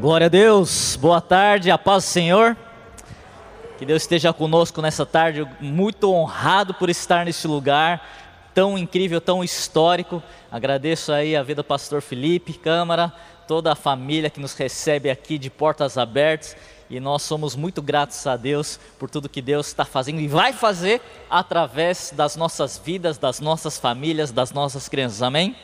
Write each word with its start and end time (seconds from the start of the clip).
Glória 0.00 0.26
a 0.26 0.28
Deus, 0.28 0.94
boa 0.94 1.20
tarde, 1.20 1.72
a 1.72 1.76
paz 1.76 2.04
do 2.04 2.06
Senhor. 2.06 2.56
Que 3.76 3.84
Deus 3.84 4.02
esteja 4.02 4.32
conosco 4.32 4.80
nessa 4.80 5.04
tarde, 5.04 5.44
muito 5.60 6.12
honrado 6.12 6.72
por 6.72 6.88
estar 6.88 7.24
nesse 7.24 7.48
lugar 7.48 8.48
tão 8.54 8.78
incrível, 8.78 9.20
tão 9.20 9.42
histórico. 9.42 10.22
Agradeço 10.52 11.10
aí 11.10 11.34
a 11.34 11.42
vida 11.42 11.62
do 11.62 11.66
pastor 11.66 12.00
Felipe, 12.00 12.52
Câmara, 12.52 13.12
toda 13.48 13.72
a 13.72 13.74
família 13.74 14.30
que 14.30 14.38
nos 14.38 14.54
recebe 14.54 15.10
aqui 15.10 15.36
de 15.36 15.50
portas 15.50 15.98
abertas. 15.98 16.56
E 16.88 17.00
nós 17.00 17.22
somos 17.22 17.56
muito 17.56 17.82
gratos 17.82 18.24
a 18.24 18.36
Deus 18.36 18.78
por 19.00 19.10
tudo 19.10 19.28
que 19.28 19.42
Deus 19.42 19.66
está 19.66 19.84
fazendo 19.84 20.20
e 20.20 20.28
vai 20.28 20.52
fazer 20.52 21.02
através 21.28 22.14
das 22.16 22.36
nossas 22.36 22.78
vidas, 22.78 23.18
das 23.18 23.40
nossas 23.40 23.78
famílias, 23.78 24.30
das 24.30 24.52
nossas 24.52 24.88
crianças. 24.88 25.22
Amém? 25.22 25.56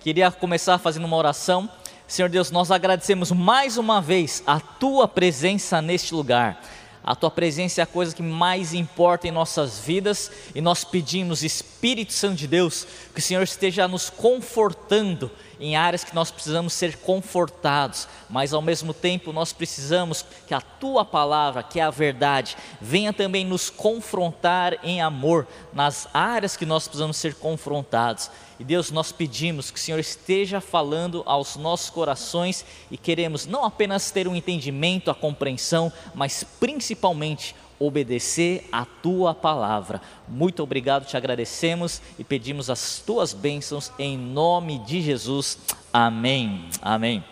Queria 0.00 0.32
começar 0.32 0.78
fazendo 0.78 1.04
uma 1.04 1.16
oração. 1.16 1.70
Senhor 2.08 2.28
Deus, 2.28 2.52
nós 2.52 2.70
agradecemos 2.70 3.32
mais 3.32 3.76
uma 3.76 4.00
vez 4.00 4.40
a 4.46 4.60
tua 4.60 5.08
presença 5.08 5.82
neste 5.82 6.14
lugar. 6.14 6.62
A 7.02 7.16
tua 7.16 7.32
presença 7.32 7.80
é 7.80 7.84
a 7.84 7.86
coisa 7.86 8.14
que 8.14 8.22
mais 8.22 8.72
importa 8.72 9.26
em 9.26 9.32
nossas 9.32 9.80
vidas 9.80 10.30
e 10.54 10.60
nós 10.60 10.84
pedimos, 10.84 11.42
Espírito 11.42 12.12
Santo 12.12 12.36
de 12.36 12.46
Deus, 12.46 12.86
que 13.12 13.18
o 13.18 13.22
Senhor 13.22 13.42
esteja 13.42 13.88
nos 13.88 14.08
confortando 14.08 15.30
em 15.58 15.76
áreas 15.76 16.04
que 16.04 16.14
nós 16.14 16.30
precisamos 16.30 16.72
ser 16.72 16.98
confortados, 16.98 18.08
mas 18.28 18.52
ao 18.52 18.62
mesmo 18.62 18.92
tempo 18.92 19.32
nós 19.32 19.52
precisamos 19.52 20.24
que 20.46 20.54
a 20.54 20.60
tua 20.60 21.04
palavra, 21.04 21.62
que 21.62 21.80
é 21.80 21.82
a 21.82 21.90
verdade, 21.90 22.56
venha 22.80 23.12
também 23.12 23.44
nos 23.44 23.70
confrontar 23.70 24.78
em 24.82 25.00
amor 25.00 25.46
nas 25.72 26.08
áreas 26.12 26.56
que 26.56 26.66
nós 26.66 26.86
precisamos 26.86 27.16
ser 27.16 27.34
confrontados. 27.34 28.30
E 28.58 28.64
Deus, 28.64 28.90
nós 28.90 29.12
pedimos 29.12 29.70
que 29.70 29.78
o 29.78 29.82
Senhor 29.82 29.98
esteja 29.98 30.60
falando 30.60 31.22
aos 31.26 31.56
nossos 31.56 31.90
corações 31.90 32.64
e 32.90 32.96
queremos 32.96 33.44
não 33.46 33.64
apenas 33.64 34.10
ter 34.10 34.26
um 34.26 34.34
entendimento, 34.34 35.10
a 35.10 35.14
compreensão, 35.14 35.92
mas 36.14 36.42
principalmente 36.58 37.54
obedecer 37.78 38.68
a 38.72 38.84
tua 38.84 39.34
palavra. 39.34 40.00
Muito 40.28 40.62
obrigado, 40.62 41.06
te 41.06 41.16
agradecemos 41.16 42.00
e 42.18 42.24
pedimos 42.24 42.70
as 42.70 43.00
tuas 43.00 43.32
bênçãos 43.32 43.92
em 43.98 44.16
nome 44.16 44.78
de 44.80 45.00
Jesus. 45.02 45.58
Amém. 45.92 46.68
Amém. 46.80 47.24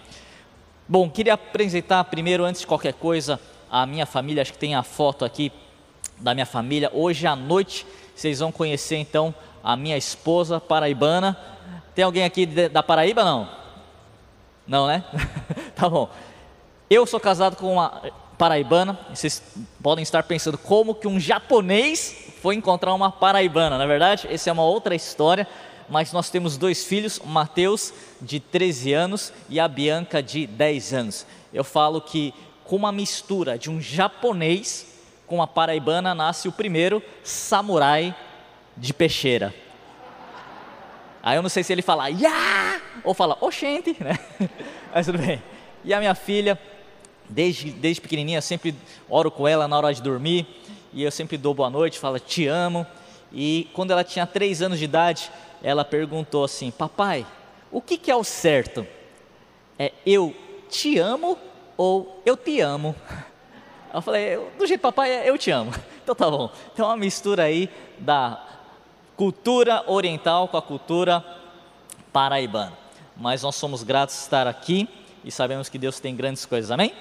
Bom, 0.86 1.08
queria 1.08 1.34
apresentar 1.34 2.04
primeiro, 2.04 2.44
antes 2.44 2.60
de 2.60 2.66
qualquer 2.66 2.94
coisa, 2.94 3.40
a 3.70 3.86
minha 3.86 4.06
família. 4.06 4.42
Acho 4.42 4.52
que 4.52 4.58
tem 4.58 4.74
a 4.74 4.82
foto 4.82 5.24
aqui 5.24 5.50
da 6.18 6.34
minha 6.34 6.46
família. 6.46 6.90
Hoje 6.92 7.26
à 7.26 7.34
noite 7.34 7.86
vocês 8.14 8.38
vão 8.38 8.52
conhecer 8.52 8.96
então 8.96 9.34
a 9.62 9.76
minha 9.76 9.96
esposa 9.96 10.60
paraibana. 10.60 11.36
Tem 11.94 12.04
alguém 12.04 12.24
aqui 12.24 12.46
da 12.46 12.82
Paraíba 12.82 13.24
não? 13.24 13.48
Não, 14.66 14.86
né? 14.86 15.04
tá 15.74 15.88
bom. 15.88 16.08
Eu 16.88 17.06
sou 17.06 17.18
casado 17.18 17.56
com 17.56 17.72
uma 17.72 18.02
paraibana. 18.38 18.98
Vocês 19.10 19.42
podem 19.82 20.02
estar 20.02 20.22
pensando 20.22 20.58
como 20.58 20.94
que 20.94 21.08
um 21.08 21.18
japonês 21.18 22.32
foi 22.42 22.54
encontrar 22.54 22.92
uma 22.92 23.10
paraibana, 23.10 23.78
na 23.78 23.84
é 23.84 23.86
verdade? 23.86 24.28
Essa 24.30 24.50
é 24.50 24.52
uma 24.52 24.64
outra 24.64 24.94
história. 24.94 25.46
Mas 25.88 26.12
nós 26.12 26.30
temos 26.30 26.56
dois 26.56 26.84
filhos, 26.84 27.18
o 27.18 27.26
Mateus 27.26 27.92
de 28.20 28.40
13 28.40 28.92
anos 28.92 29.32
e 29.48 29.60
a 29.60 29.68
Bianca 29.68 30.22
de 30.22 30.46
10 30.46 30.94
anos. 30.94 31.26
Eu 31.52 31.62
falo 31.62 32.00
que 32.00 32.32
com 32.64 32.76
uma 32.76 32.90
mistura 32.90 33.58
de 33.58 33.70
um 33.70 33.80
japonês 33.80 34.86
com 35.26 35.36
uma 35.36 35.46
paraibana 35.46 36.14
nasce 36.14 36.48
o 36.48 36.52
primeiro 36.52 37.02
samurai 37.22 38.14
de 38.76 38.92
peixeira. 38.92 39.54
Aí 41.22 41.36
eu 41.36 41.42
não 41.42 41.48
sei 41.48 41.62
se 41.62 41.72
ele 41.72 41.82
fala 41.82 42.08
ya 42.08 42.80
ou 43.02 43.14
fala 43.14 43.36
oxente, 43.40 43.96
né? 44.00 44.18
Mas 44.94 45.06
tudo 45.06 45.18
bem. 45.18 45.42
E 45.84 45.94
a 45.94 45.98
minha 45.98 46.14
filha, 46.14 46.58
desde, 47.28 47.70
desde 47.70 48.00
pequenininha, 48.00 48.40
sempre 48.40 48.74
oro 49.08 49.30
com 49.30 49.46
ela 49.46 49.66
na 49.66 49.76
hora 49.76 49.92
de 49.92 50.02
dormir 50.02 50.46
e 50.92 51.02
eu 51.02 51.10
sempre 51.10 51.36
dou 51.36 51.52
boa 51.52 51.68
noite, 51.68 51.98
falo 51.98 52.18
te 52.20 52.46
amo. 52.46 52.86
E 53.32 53.68
quando 53.72 53.90
ela 53.90 54.04
tinha 54.04 54.26
três 54.26 54.62
anos 54.62 54.78
de 54.78 54.84
idade, 54.84 55.30
ela 55.62 55.84
perguntou 55.84 56.44
assim: 56.44 56.70
Papai, 56.70 57.26
o 57.70 57.80
que, 57.80 57.98
que 57.98 58.10
é 58.10 58.16
o 58.16 58.22
certo? 58.22 58.86
É 59.76 59.92
eu 60.06 60.34
te 60.70 60.98
amo 60.98 61.36
ou 61.76 62.22
eu 62.24 62.36
te 62.36 62.60
amo? 62.60 62.94
Eu 63.92 64.00
falei: 64.00 64.38
Do 64.56 64.66
jeito 64.66 64.80
papai, 64.80 65.10
é 65.10 65.28
eu 65.28 65.36
te 65.36 65.50
amo. 65.50 65.72
Então 66.04 66.14
tá 66.14 66.30
bom. 66.30 66.50
Então 66.70 66.84
uma 66.84 66.98
mistura 66.98 67.44
aí 67.44 67.66
da 67.98 68.38
cultura 69.16 69.82
oriental 69.86 70.48
com 70.48 70.58
a 70.58 70.60
cultura 70.60 71.24
paraibana. 72.12 72.76
Mas 73.16 73.42
nós 73.42 73.54
somos 73.54 73.82
gratos 73.82 74.14
de 74.14 74.20
estar 74.20 74.46
aqui 74.46 74.86
e 75.24 75.30
sabemos 75.30 75.70
que 75.70 75.78
Deus 75.78 75.98
tem 76.00 76.14
grandes 76.14 76.44
coisas, 76.44 76.70
amém? 76.70 76.92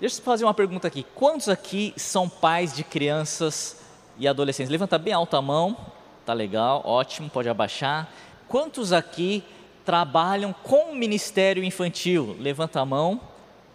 Deixa 0.00 0.18
eu 0.18 0.24
fazer 0.24 0.44
uma 0.44 0.54
pergunta 0.54 0.88
aqui. 0.88 1.04
Quantos 1.14 1.46
aqui 1.46 1.92
são 1.94 2.26
pais 2.26 2.74
de 2.74 2.82
crianças 2.82 3.76
e 4.18 4.26
adolescentes? 4.26 4.70
Levanta 4.70 4.96
bem 4.96 5.12
alta 5.12 5.36
a 5.36 5.42
mão, 5.42 5.76
tá 6.24 6.32
legal, 6.32 6.80
ótimo, 6.86 7.28
pode 7.28 7.50
abaixar. 7.50 8.08
Quantos 8.48 8.94
aqui 8.94 9.44
trabalham 9.84 10.54
com 10.62 10.92
o 10.92 10.96
ministério 10.96 11.62
infantil? 11.62 12.34
Levanta 12.40 12.80
a 12.80 12.84
mão, 12.86 13.20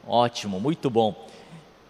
ótimo, 0.07 0.59
muito 0.59 0.89
bom. 0.89 1.27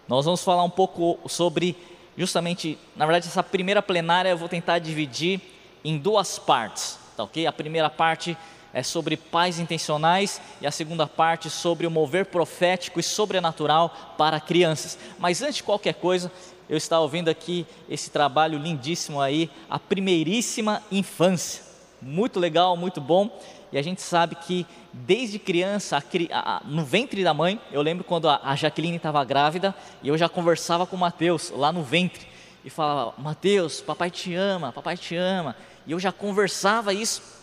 Nós 0.06 0.26
vamos 0.26 0.44
falar 0.44 0.64
um 0.64 0.70
pouco 0.70 1.18
sobre, 1.26 1.74
justamente, 2.14 2.78
na 2.94 3.06
verdade, 3.06 3.28
essa 3.28 3.42
primeira 3.42 3.80
plenária 3.80 4.28
eu 4.28 4.36
vou 4.36 4.50
tentar 4.50 4.78
dividir 4.80 5.40
em 5.82 5.96
duas 5.96 6.38
partes, 6.38 6.98
tá 7.16 7.24
ok? 7.24 7.46
A 7.46 7.52
primeira 7.52 7.88
parte 7.88 8.36
é 8.76 8.82
sobre 8.82 9.16
pais 9.16 9.58
intencionais 9.58 10.38
e 10.60 10.66
a 10.66 10.70
segunda 10.70 11.06
parte 11.06 11.48
sobre 11.48 11.86
o 11.86 11.90
mover 11.90 12.26
profético 12.26 13.00
e 13.00 13.02
sobrenatural 13.02 14.14
para 14.18 14.38
crianças. 14.38 14.98
Mas 15.18 15.40
antes 15.40 15.56
de 15.56 15.62
qualquer 15.62 15.94
coisa, 15.94 16.30
eu 16.68 16.76
estava 16.76 17.00
ouvindo 17.00 17.30
aqui 17.30 17.66
esse 17.88 18.10
trabalho 18.10 18.58
lindíssimo 18.58 19.18
aí, 19.18 19.50
a 19.70 19.78
primeiríssima 19.78 20.82
infância. 20.92 21.62
Muito 22.02 22.38
legal, 22.38 22.76
muito 22.76 23.00
bom. 23.00 23.40
E 23.72 23.78
a 23.78 23.82
gente 23.82 24.02
sabe 24.02 24.34
que 24.34 24.66
desde 24.92 25.38
criança, 25.38 25.96
a, 25.96 26.56
a, 26.56 26.60
no 26.66 26.84
ventre 26.84 27.24
da 27.24 27.32
mãe, 27.32 27.58
eu 27.72 27.80
lembro 27.80 28.04
quando 28.04 28.28
a, 28.28 28.42
a 28.44 28.54
Jaqueline 28.56 28.98
estava 28.98 29.24
grávida 29.24 29.74
e 30.02 30.08
eu 30.08 30.18
já 30.18 30.28
conversava 30.28 30.86
com 30.86 30.96
o 30.96 31.00
Mateus 31.00 31.50
lá 31.50 31.72
no 31.72 31.82
ventre 31.82 32.28
e 32.62 32.68
falava: 32.68 33.14
Mateus, 33.16 33.80
papai 33.80 34.10
te 34.10 34.34
ama, 34.34 34.70
papai 34.70 34.98
te 34.98 35.16
ama. 35.16 35.56
E 35.86 35.92
eu 35.92 35.98
já 35.98 36.12
conversava 36.12 36.92
isso 36.92 37.35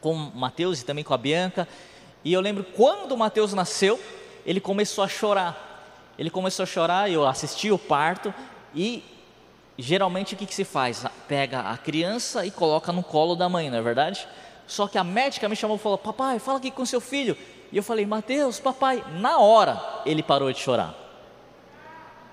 com 0.00 0.14
o 0.14 0.36
Mateus 0.36 0.80
e 0.80 0.84
também 0.84 1.04
com 1.04 1.14
a 1.14 1.18
Bianca. 1.18 1.68
E 2.24 2.32
eu 2.32 2.40
lembro 2.40 2.64
quando 2.64 3.12
o 3.12 3.18
Mateus 3.18 3.52
nasceu, 3.52 3.98
ele 4.44 4.60
começou 4.60 5.04
a 5.04 5.08
chorar. 5.08 5.66
Ele 6.18 6.30
começou 6.30 6.64
a 6.64 6.66
chorar, 6.66 7.10
eu 7.10 7.26
assisti 7.26 7.70
o 7.70 7.78
parto 7.78 8.34
e 8.74 9.04
geralmente 9.78 10.34
o 10.34 10.36
que, 10.36 10.46
que 10.46 10.54
se 10.54 10.64
faz? 10.64 11.04
Pega 11.28 11.60
a 11.60 11.76
criança 11.76 12.44
e 12.44 12.50
coloca 12.50 12.92
no 12.92 13.02
colo 13.02 13.36
da 13.36 13.48
mãe, 13.48 13.70
não 13.70 13.78
é 13.78 13.82
verdade? 13.82 14.26
Só 14.66 14.86
que 14.88 14.98
a 14.98 15.04
médica 15.04 15.48
me 15.48 15.56
chamou 15.56 15.76
e 15.76 15.80
falou: 15.80 15.96
Papai, 15.96 16.38
fala 16.38 16.58
aqui 16.58 16.70
com 16.70 16.84
seu 16.84 17.00
filho. 17.00 17.36
E 17.72 17.76
eu 17.76 17.82
falei: 17.82 18.04
Mateus, 18.04 18.58
papai. 18.58 19.02
Na 19.18 19.38
hora 19.38 19.80
ele 20.04 20.22
parou 20.22 20.52
de 20.52 20.58
chorar. 20.58 20.94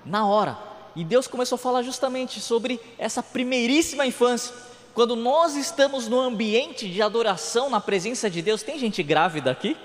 Na 0.04 0.26
hora. 0.26 0.58
E 0.94 1.04
Deus 1.04 1.26
começou 1.26 1.56
a 1.56 1.58
falar 1.58 1.82
justamente 1.82 2.40
sobre 2.40 2.80
essa 2.98 3.22
primeiríssima 3.22 4.06
infância. 4.06 4.54
Quando 4.96 5.14
nós 5.14 5.56
estamos 5.56 6.08
no 6.08 6.18
ambiente 6.18 6.88
de 6.88 7.02
adoração, 7.02 7.68
na 7.68 7.82
presença 7.82 8.30
de 8.30 8.40
Deus, 8.40 8.62
tem 8.62 8.78
gente 8.78 9.02
grávida 9.02 9.50
aqui? 9.50 9.76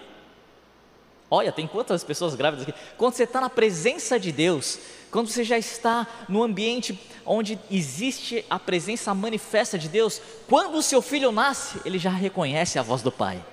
Olha, 1.30 1.52
tem 1.52 1.68
quantas 1.68 2.02
pessoas 2.02 2.34
grávidas 2.34 2.66
aqui? 2.66 2.80
Quando 2.98 3.16
você 3.16 3.24
está 3.24 3.42
na 3.42 3.50
presença 3.50 4.18
de 4.18 4.32
Deus, 4.32 4.80
quando 5.12 5.28
você 5.28 5.44
já 5.44 5.58
está 5.58 6.08
no 6.30 6.42
ambiente 6.42 6.98
onde 7.26 7.60
existe 7.70 8.46
a 8.50 8.58
presença 8.58 9.14
manifesta 9.14 9.78
de 9.78 9.90
Deus, 9.90 10.22
quando 10.48 10.78
o 10.78 10.82
seu 10.82 11.02
filho 11.02 11.30
nasce, 11.30 11.82
ele 11.84 12.00
já 12.00 12.10
reconhece 12.10 12.80
a 12.80 12.82
voz 12.82 13.02
do 13.02 13.12
Pai. 13.12 13.44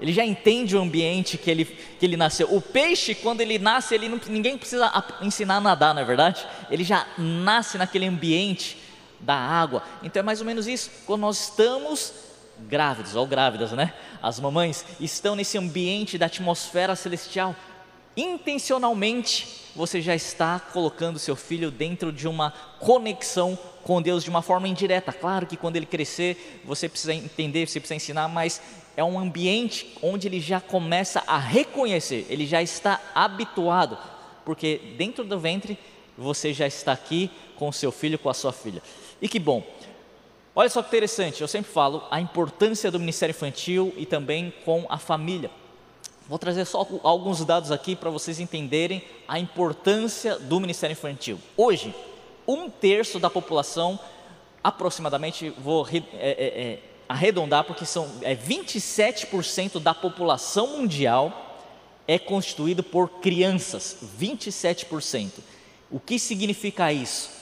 Ele 0.00 0.12
já 0.12 0.24
entende 0.24 0.76
o 0.76 0.80
ambiente 0.80 1.36
que 1.36 1.50
ele, 1.50 1.64
que 1.64 2.06
ele 2.06 2.16
nasceu. 2.16 2.46
O 2.54 2.60
peixe, 2.60 3.12
quando 3.16 3.40
ele 3.40 3.58
nasce, 3.58 3.96
ele 3.96 4.08
não, 4.08 4.20
ninguém 4.28 4.56
precisa 4.56 4.88
ensinar 5.20 5.56
a 5.56 5.60
nadar, 5.60 5.92
não 5.92 6.02
é 6.02 6.04
verdade? 6.04 6.46
Ele 6.70 6.84
já 6.84 7.08
nasce 7.18 7.76
naquele 7.76 8.06
ambiente 8.06 8.79
da 9.20 9.34
água. 9.34 9.82
Então 10.02 10.20
é 10.20 10.22
mais 10.22 10.40
ou 10.40 10.46
menos 10.46 10.66
isso. 10.66 10.90
Quando 11.06 11.22
nós 11.22 11.48
estamos 11.48 12.12
grávidos, 12.68 13.16
ou 13.16 13.26
grávidas, 13.26 13.72
né? 13.72 13.94
As 14.22 14.38
mamães 14.38 14.84
estão 15.00 15.34
nesse 15.34 15.56
ambiente 15.56 16.18
da 16.18 16.26
atmosfera 16.26 16.94
celestial. 16.94 17.54
Intencionalmente, 18.16 19.70
você 19.74 20.02
já 20.02 20.14
está 20.14 20.58
colocando 20.58 21.18
seu 21.18 21.36
filho 21.36 21.70
dentro 21.70 22.12
de 22.12 22.26
uma 22.28 22.50
conexão 22.78 23.58
com 23.82 24.02
Deus 24.02 24.22
de 24.24 24.30
uma 24.30 24.42
forma 24.42 24.68
indireta. 24.68 25.12
Claro 25.12 25.46
que 25.46 25.56
quando 25.56 25.76
ele 25.76 25.86
crescer, 25.86 26.62
você 26.64 26.88
precisa 26.88 27.14
entender, 27.14 27.66
você 27.66 27.80
precisa 27.80 27.96
ensinar, 27.96 28.28
mas 28.28 28.60
é 28.96 29.04
um 29.04 29.18
ambiente 29.18 29.96
onde 30.02 30.26
ele 30.28 30.40
já 30.40 30.60
começa 30.60 31.22
a 31.26 31.38
reconhecer, 31.38 32.26
ele 32.28 32.46
já 32.46 32.60
está 32.60 33.00
habituado, 33.14 33.96
porque 34.44 34.94
dentro 34.98 35.24
do 35.24 35.38
ventre 35.38 35.78
você 36.18 36.52
já 36.52 36.66
está 36.66 36.92
aqui 36.92 37.30
com 37.56 37.68
o 37.68 37.72
seu 37.72 37.90
filho, 37.90 38.18
com 38.18 38.28
a 38.28 38.34
sua 38.34 38.52
filha. 38.52 38.82
E 39.20 39.28
que 39.28 39.38
bom. 39.38 39.62
Olha 40.54 40.68
só 40.68 40.82
que 40.82 40.88
interessante, 40.88 41.40
eu 41.40 41.48
sempre 41.48 41.70
falo 41.70 42.02
a 42.10 42.20
importância 42.20 42.90
do 42.90 42.98
ministério 42.98 43.32
infantil 43.32 43.94
e 43.96 44.04
também 44.04 44.52
com 44.64 44.84
a 44.88 44.98
família. 44.98 45.50
Vou 46.28 46.38
trazer 46.38 46.64
só 46.64 46.86
alguns 47.02 47.44
dados 47.44 47.72
aqui 47.72 47.96
para 47.96 48.10
vocês 48.10 48.38
entenderem 48.38 49.02
a 49.26 49.38
importância 49.38 50.38
do 50.38 50.60
Ministério 50.60 50.92
Infantil. 50.92 51.40
Hoje, 51.56 51.92
um 52.46 52.70
terço 52.70 53.18
da 53.18 53.28
população, 53.28 53.98
aproximadamente, 54.62 55.50
vou 55.50 55.88
é, 55.88 55.96
é, 55.96 56.62
é, 56.62 56.78
arredondar, 57.08 57.64
porque 57.64 57.84
são 57.84 58.08
é, 58.22 58.36
27% 58.36 59.80
da 59.80 59.92
população 59.92 60.78
mundial 60.78 61.58
é 62.06 62.16
constituído 62.18 62.84
por 62.84 63.08
crianças, 63.20 63.96
27%. 64.16 65.30
O 65.90 65.98
que 65.98 66.18
significa 66.18 66.92
isso? 66.92 67.39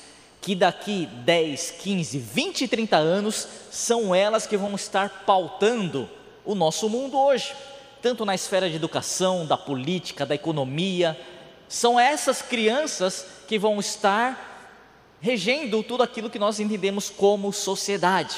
Que 0.49 0.55
daqui 0.55 1.05
10, 1.05 1.73
15, 1.73 2.19
20, 2.19 2.69
30 2.69 2.97
anos 2.97 3.47
são 3.71 4.15
elas 4.15 4.47
que 4.47 4.57
vão 4.57 4.75
estar 4.75 5.27
pautando 5.27 6.09
o 6.43 6.55
nosso 6.55 6.89
mundo 6.89 7.19
hoje 7.19 7.53
tanto 8.01 8.25
na 8.25 8.35
esfera 8.35 8.71
de 8.71 8.77
educação, 8.77 9.45
da 9.45 9.59
política, 9.59 10.25
da 10.25 10.35
economia. 10.35 11.21
São 11.69 12.01
essas 12.01 12.41
crianças 12.41 13.27
que 13.47 13.59
vão 13.59 13.79
estar 13.79 14.81
regendo 15.21 15.83
tudo 15.83 16.03
aquilo 16.03 16.31
que 16.31 16.39
nós 16.39 16.59
entendemos 16.59 17.11
como 17.11 17.53
sociedade. 17.53 18.35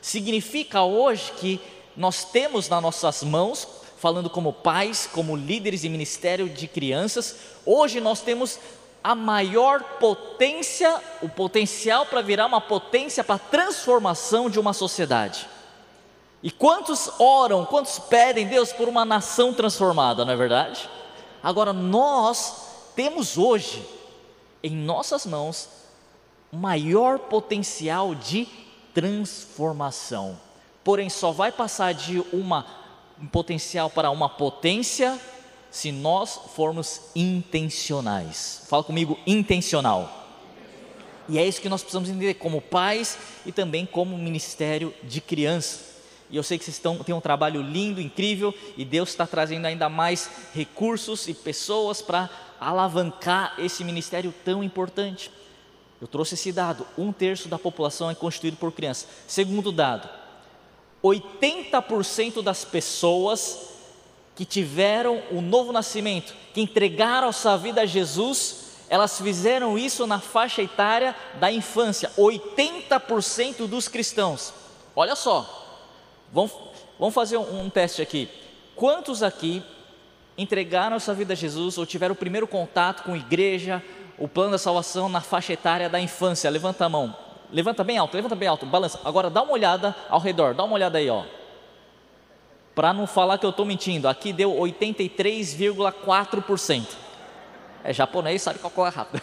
Significa 0.00 0.80
hoje 0.80 1.32
que 1.32 1.60
nós 1.94 2.24
temos 2.24 2.66
nas 2.70 2.82
nossas 2.82 3.22
mãos, 3.22 3.68
falando 3.98 4.30
como 4.30 4.54
pais, 4.54 5.06
como 5.12 5.36
líderes 5.36 5.82
de 5.82 5.90
ministério 5.90 6.48
de 6.48 6.66
crianças, 6.66 7.36
hoje 7.66 8.00
nós 8.00 8.22
temos 8.22 8.58
a 9.02 9.14
maior 9.14 9.82
potência, 9.98 11.00
o 11.20 11.28
potencial 11.28 12.06
para 12.06 12.22
virar 12.22 12.46
uma 12.46 12.60
potência 12.60 13.24
para 13.24 13.36
a 13.36 13.38
transformação 13.38 14.48
de 14.48 14.60
uma 14.60 14.72
sociedade. 14.72 15.48
E 16.42 16.50
quantos 16.50 17.10
oram, 17.18 17.64
quantos 17.64 17.98
pedem 17.98 18.46
Deus 18.46 18.72
por 18.72 18.88
uma 18.88 19.04
nação 19.04 19.52
transformada, 19.52 20.24
não 20.24 20.32
é 20.32 20.36
verdade? 20.36 20.88
Agora 21.42 21.72
nós 21.72 22.90
temos 22.94 23.38
hoje 23.38 23.84
em 24.62 24.74
nossas 24.74 25.26
mãos 25.26 25.68
maior 26.52 27.18
potencial 27.18 28.14
de 28.14 28.46
transformação. 28.92 30.38
Porém, 30.84 31.08
só 31.08 31.32
vai 31.32 31.50
passar 31.50 31.94
de 31.94 32.20
uma 32.32 32.82
um 33.22 33.26
potencial 33.28 33.88
para 33.88 34.10
uma 34.10 34.28
potência 34.28 35.18
se 35.72 35.90
nós 35.90 36.38
formos 36.54 37.00
intencionais. 37.16 38.62
Fala 38.68 38.84
comigo, 38.84 39.18
intencional. 39.26 40.20
E 41.28 41.38
é 41.38 41.48
isso 41.48 41.62
que 41.62 41.68
nós 41.68 41.80
precisamos 41.80 42.10
entender 42.10 42.34
como 42.34 42.60
pais 42.60 43.16
e 43.46 43.50
também 43.50 43.86
como 43.86 44.18
ministério 44.18 44.94
de 45.02 45.20
crianças. 45.20 45.92
E 46.30 46.36
eu 46.36 46.42
sei 46.42 46.58
que 46.58 46.64
vocês 46.64 46.76
estão, 46.76 46.98
têm 46.98 47.14
um 47.14 47.20
trabalho 47.20 47.62
lindo, 47.62 48.02
incrível, 48.02 48.54
e 48.76 48.84
Deus 48.84 49.08
está 49.08 49.26
trazendo 49.26 49.64
ainda 49.64 49.88
mais 49.88 50.30
recursos 50.54 51.26
e 51.26 51.32
pessoas 51.32 52.02
para 52.02 52.28
alavancar 52.60 53.54
esse 53.58 53.82
ministério 53.82 54.32
tão 54.44 54.62
importante. 54.62 55.30
Eu 56.02 56.06
trouxe 56.06 56.34
esse 56.34 56.52
dado: 56.52 56.86
um 56.98 57.12
terço 57.12 57.48
da 57.48 57.58
população 57.58 58.10
é 58.10 58.14
constituído 58.14 58.58
por 58.58 58.72
crianças. 58.72 59.08
Segundo 59.26 59.72
dado, 59.72 60.08
80% 61.02 62.42
das 62.42 62.62
pessoas 62.62 63.71
que 64.34 64.44
tiveram 64.44 65.22
o 65.30 65.40
novo 65.40 65.72
nascimento, 65.72 66.34
que 66.54 66.60
entregaram 66.60 67.32
sua 67.32 67.56
vida 67.56 67.82
a 67.82 67.86
Jesus, 67.86 68.78
elas 68.88 69.18
fizeram 69.20 69.78
isso 69.78 70.06
na 70.06 70.20
faixa 70.20 70.62
etária 70.62 71.14
da 71.40 71.50
infância. 71.50 72.10
80% 72.16 73.66
dos 73.66 73.88
cristãos. 73.88 74.52
Olha 74.94 75.16
só, 75.16 75.62
Vamos, 76.32 76.50
vamos 76.98 77.14
fazer 77.14 77.36
um, 77.36 77.64
um 77.64 77.70
teste 77.70 78.00
aqui. 78.00 78.26
Quantos 78.74 79.22
aqui 79.22 79.62
entregaram 80.36 80.98
sua 80.98 81.12
vida 81.12 81.34
a 81.34 81.36
Jesus 81.36 81.76
ou 81.76 81.84
tiveram 81.84 82.14
o 82.14 82.16
primeiro 82.16 82.48
contato 82.48 83.02
com 83.02 83.12
a 83.12 83.18
igreja, 83.18 83.82
o 84.18 84.26
plano 84.26 84.52
da 84.52 84.58
salvação 84.58 85.10
na 85.10 85.20
faixa 85.20 85.52
etária 85.52 85.90
da 85.90 86.00
infância? 86.00 86.48
Levanta 86.48 86.86
a 86.86 86.88
mão. 86.88 87.14
Levanta 87.50 87.84
bem 87.84 87.98
alto, 87.98 88.16
levanta 88.16 88.34
bem 88.34 88.48
alto, 88.48 88.64
balança. 88.64 88.98
Agora 89.04 89.28
dá 89.28 89.42
uma 89.42 89.52
olhada 89.52 89.94
ao 90.08 90.18
redor, 90.18 90.54
dá 90.54 90.64
uma 90.64 90.72
olhada 90.72 90.96
aí, 90.96 91.10
ó. 91.10 91.22
Para 92.74 92.92
não 92.92 93.06
falar 93.06 93.38
que 93.38 93.46
eu 93.46 93.50
estou 93.50 93.66
mentindo, 93.66 94.08
aqui 94.08 94.32
deu 94.32 94.50
83,4%. 94.52 96.86
É 97.84 97.92
japonês, 97.92 98.42
sabe 98.42 98.58
qual 98.58 98.86
é 98.86 98.90
rápido. 98.90 99.22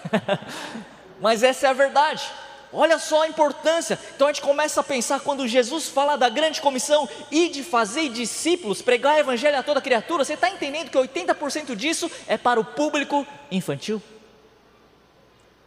Mas 1.19 1.43
essa 1.43 1.67
é 1.67 1.69
a 1.69 1.73
verdade. 1.73 2.23
Olha 2.71 2.99
só 2.99 3.23
a 3.23 3.27
importância. 3.27 3.99
Então 4.15 4.27
a 4.27 4.31
gente 4.31 4.43
começa 4.43 4.81
a 4.81 4.83
pensar 4.83 5.19
quando 5.21 5.47
Jesus 5.47 5.87
fala 5.87 6.15
da 6.15 6.29
grande 6.29 6.61
comissão 6.61 7.09
e 7.31 7.49
de 7.49 7.63
fazer 7.63 8.09
discípulos, 8.09 8.81
pregar 8.81 9.15
o 9.15 9.19
evangelho 9.19 9.57
a 9.57 9.63
toda 9.63 9.81
criatura. 9.81 10.23
Você 10.23 10.33
está 10.33 10.49
entendendo 10.49 10.91
que 10.91 10.97
80% 10.97 11.75
disso 11.75 12.11
é 12.27 12.37
para 12.37 12.59
o 12.59 12.65
público 12.65 13.25
infantil? 13.49 14.01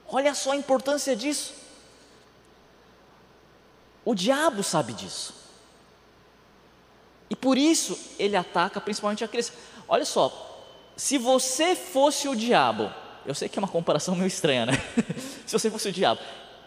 Olha 0.07 0.35
só 0.35 0.53
a 0.53 0.57
importância 0.57 1.17
disso. 1.17 1.55
O 4.05 4.15
diabo 4.15 4.63
sabe 4.63 4.93
disso. 4.93 5.42
E 7.33 7.35
por 7.35 7.57
isso 7.57 7.99
ele 8.19 8.37
ataca 8.37 8.79
principalmente 8.79 9.25
a 9.25 9.29
criança. 9.29 9.55
Olha 9.89 10.05
só, 10.05 10.71
se 10.95 11.17
você 11.17 11.75
fosse 11.75 12.29
o 12.29 12.37
diabo, 12.37 12.93
eu 13.25 13.35
sei 13.35 13.49
que 13.49 13.59
é 13.59 13.63
uma 13.63 13.67
comparação 13.69 14.15
meio 14.15 14.27
estranha, 14.27 14.67
né? 14.67 14.75
se 15.47 15.59
você 15.59 15.71
fosse 15.71 15.89
o 15.89 15.93
diabo, 15.93 16.21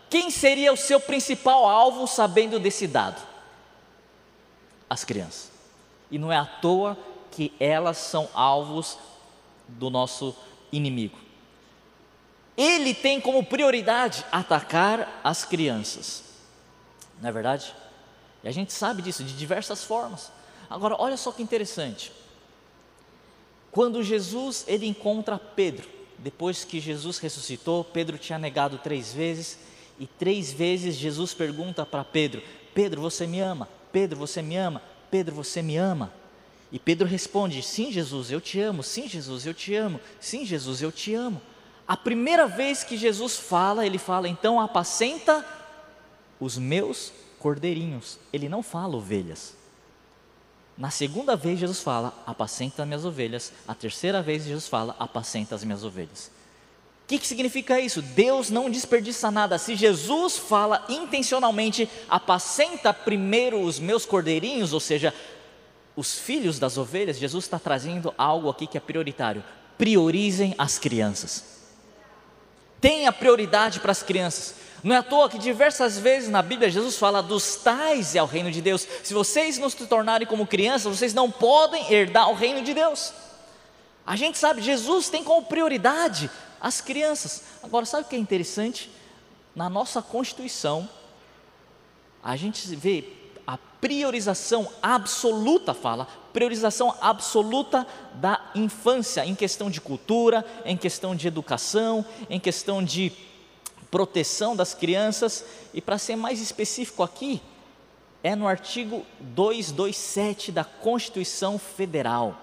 quem 0.09 0.31
seria 0.31 0.73
o 0.73 0.75
seu 0.75 1.00
principal 1.00 1.69
alvo 1.69 2.07
sabendo 2.07 2.59
desse 2.59 2.88
dado? 2.88 3.21
As 4.89 5.03
crianças. 5.03 5.51
E 6.09 6.17
não 6.17 6.31
é 6.31 6.38
à 6.38 6.45
toa 6.45 6.97
que 7.29 7.53
elas 7.59 7.97
são 7.97 8.27
alvos 8.33 8.97
do 9.67 9.91
nosso 9.91 10.35
inimigo. 10.71 11.19
Ele 12.57 12.95
tem 12.95 13.21
como 13.21 13.45
prioridade 13.45 14.25
atacar 14.31 15.21
as 15.23 15.45
crianças. 15.45 16.23
Não 17.21 17.29
é 17.29 17.31
verdade? 17.31 17.71
E 18.44 18.47
a 18.47 18.51
gente 18.51 18.73
sabe 18.73 19.03
disso 19.03 19.23
de 19.23 19.38
diversas 19.38 19.83
formas. 19.83 20.33
Agora, 20.69 20.95
olha 20.97 21.17
só 21.17 21.31
que 21.31 21.44
interessante. 21.44 22.12
Quando 23.71 24.03
Jesus 24.03 24.63
ele 24.67 24.85
encontra 24.85 25.38
Pedro, 25.38 25.88
depois 26.17 26.63
que 26.63 26.79
Jesus 26.79 27.17
ressuscitou, 27.17 27.83
Pedro 27.83 28.17
tinha 28.17 28.39
negado 28.39 28.77
três 28.77 29.13
vezes, 29.13 29.59
e 30.00 30.07
três 30.07 30.51
vezes 30.51 30.95
Jesus 30.95 31.33
pergunta 31.33 31.85
para 31.85 32.03
Pedro: 32.03 32.41
Pedro, 32.73 33.01
você 33.01 33.27
me 33.27 33.39
ama? 33.39 33.67
Pedro, 33.91 34.17
você 34.17 34.41
me 34.41 34.56
ama? 34.56 34.81
Pedro, 35.09 35.35
você 35.35 35.62
me 35.62 35.77
ama? 35.77 36.12
E 36.71 36.79
Pedro 36.79 37.07
responde: 37.07 37.62
Sim, 37.62 37.91
Jesus, 37.91 38.31
eu 38.31 38.41
te 38.41 38.59
amo. 38.59 38.83
Sim, 38.83 39.07
Jesus, 39.07 39.45
eu 39.45 39.53
te 39.53 39.75
amo. 39.75 40.00
Sim, 40.19 40.45
Jesus, 40.45 40.81
eu 40.81 40.91
te 40.91 41.13
amo. 41.13 41.41
A 41.88 41.95
primeira 41.95 42.48
vez 42.48 42.84
que 42.84 42.98
Jesus 42.98 43.38
fala, 43.38 43.86
ele 43.86 43.98
fala: 43.98 44.27
Então 44.27 44.60
apacenta 44.60 45.45
os 46.39 46.57
meus 46.57 47.13
cordeirinhos. 47.39 48.19
Ele 48.34 48.50
não 48.50 48.63
fala 48.63 48.95
ovelhas. 48.95 49.55
Na 50.77 50.89
segunda 50.89 51.36
vez, 51.36 51.60
Jesus 51.60 51.79
fala: 51.79 52.13
Apacenta 52.25 52.84
as 52.84 52.88
minhas 52.88 53.05
ovelhas. 53.05 53.51
A 53.67 53.74
terceira 53.74 54.22
vez, 54.22 54.44
Jesus 54.44 54.67
fala: 54.67 54.96
Apacenta 55.00 55.55
as 55.55 55.63
minhas 55.63 55.84
ovelhas. 55.84 56.32
O 57.05 57.08
que, 57.08 57.20
que 57.20 57.27
significa 57.27 57.79
isso? 57.79 58.01
Deus 58.01 58.50
não 58.50 58.70
desperdiça 58.70 59.29
nada. 59.29 59.60
Se 59.60 59.75
Jesus 59.75 60.38
fala 60.38 60.84
intencionalmente, 60.89 61.88
apacenta 62.10 62.91
primeiro 62.91 63.62
os 63.62 63.79
meus 63.79 64.08
cordeirinhos, 64.08 64.74
ou 64.74 64.79
seja, 64.79 65.13
os 65.96 66.17
filhos 66.17 66.58
das 66.58 66.77
ovelhas, 66.77 67.20
Jesus 67.20 67.46
está 67.46 67.60
trazendo 67.60 68.12
algo 68.17 68.50
aqui 68.50 68.65
que 68.65 68.77
é 68.77 68.82
prioritário. 68.82 69.44
Priorizem 69.77 70.55
as 70.58 70.79
crianças. 70.79 71.44
Tenha 72.82 73.12
prioridade 73.12 73.79
para 73.79 73.91
as 73.91 74.01
crianças. 74.01 74.55
Não 74.84 74.96
é 74.96 75.00
à 75.00 75.03
toa 75.03 75.29
que 75.29 75.39
diversas 75.39 75.98
vezes 75.98 76.29
na 76.29 76.41
Bíblia 76.41 76.70
Jesus 76.70 76.98
fala 76.98 77.24
dos 77.24 77.55
tais 77.55 78.15
é 78.15 78.22
o 78.22 78.25
reino 78.25 78.51
de 78.51 78.62
Deus. 78.62 78.88
Se 79.03 79.13
vocês 79.13 79.58
não 79.58 79.70
se 79.70 79.86
tornarem 79.88 80.27
como 80.27 80.46
crianças, 80.46 80.98
vocês 80.98 81.13
não 81.13 81.32
podem 81.32 81.91
herdar 81.91 82.29
o 82.29 82.36
reino 82.36 82.62
de 82.62 82.74
Deus. 82.74 83.13
A 84.05 84.15
gente 84.15 84.38
sabe, 84.38 84.62
Jesus 84.62 85.10
tem 85.10 85.24
como 85.24 85.46
prioridade 85.46 86.29
as 86.62 86.82
crianças. 86.82 87.44
Agora, 87.63 87.86
sabe 87.86 88.03
o 88.03 88.08
que 88.08 88.15
é 88.15 88.20
interessante? 88.20 88.89
Na 89.55 89.70
nossa 89.70 90.01
Constituição, 90.01 90.88
a 92.24 92.36
gente 92.36 92.75
vê 92.75 93.08
a 93.48 93.58
priorização 93.58 94.67
absoluta, 94.82 95.74
fala, 95.74 96.08
priorização 96.34 96.94
absoluta 97.00 97.88
da 98.15 98.51
infância 98.53 99.25
em 99.25 99.34
questão 99.34 99.70
de 99.70 99.79
cultura, 99.79 100.46
em 100.65 100.75
questão 100.75 101.15
de 101.15 101.27
educação, 101.27 102.05
em 102.29 102.39
questão 102.39 102.84
de 102.84 103.12
proteção 103.96 104.58
das 104.58 104.74
crianças, 104.74 105.46
e 105.74 105.80
para 105.80 105.98
ser 105.98 106.18
mais 106.18 106.42
específico 106.42 107.02
aqui, 107.02 107.42
é 108.22 108.36
no 108.36 108.46
artigo 108.46 109.06
227 109.22 110.52
da 110.52 110.66
Constituição 110.66 111.58
Federal. 111.58 112.38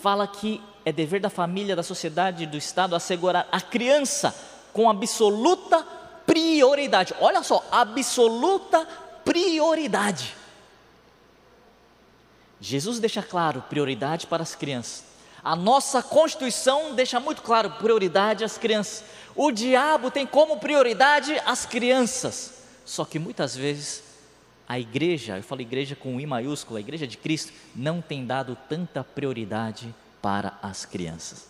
Fala 0.00 0.26
que 0.26 0.62
é 0.82 0.90
dever 0.90 1.20
da 1.20 1.28
família, 1.28 1.76
da 1.76 1.82
sociedade, 1.82 2.46
do 2.46 2.56
Estado 2.56 2.96
assegurar 2.96 3.46
a 3.52 3.60
criança 3.60 4.34
com 4.72 4.88
absoluta 4.88 5.86
prioridade. 6.24 7.14
Olha 7.20 7.42
só, 7.42 7.62
absoluta 7.70 8.88
prioridade. 9.22 10.34
Jesus 12.58 12.98
deixa 12.98 13.22
claro 13.22 13.62
prioridade 13.68 14.26
para 14.26 14.42
as 14.42 14.54
crianças. 14.54 15.04
A 15.44 15.54
nossa 15.54 16.02
Constituição 16.02 16.94
deixa 16.94 17.20
muito 17.20 17.42
claro 17.42 17.70
prioridade 17.72 18.42
às 18.42 18.56
crianças. 18.56 19.04
O 19.36 19.50
diabo 19.52 20.10
tem 20.10 20.26
como 20.26 20.56
prioridade 20.56 21.38
as 21.44 21.66
crianças. 21.66 22.54
Só 22.84 23.04
que 23.04 23.18
muitas 23.18 23.54
vezes 23.54 24.02
a 24.66 24.80
igreja, 24.80 25.36
eu 25.36 25.42
falo 25.42 25.60
igreja 25.60 25.94
com 25.94 26.18
I 26.18 26.24
maiúsculo, 26.24 26.78
a 26.78 26.80
igreja 26.80 27.06
de 27.06 27.18
Cristo, 27.18 27.52
não 27.76 28.00
tem 28.00 28.24
dado 28.24 28.56
tanta 28.68 29.04
prioridade 29.04 29.94
para 30.22 30.58
as 30.62 30.86
crianças. 30.86 31.46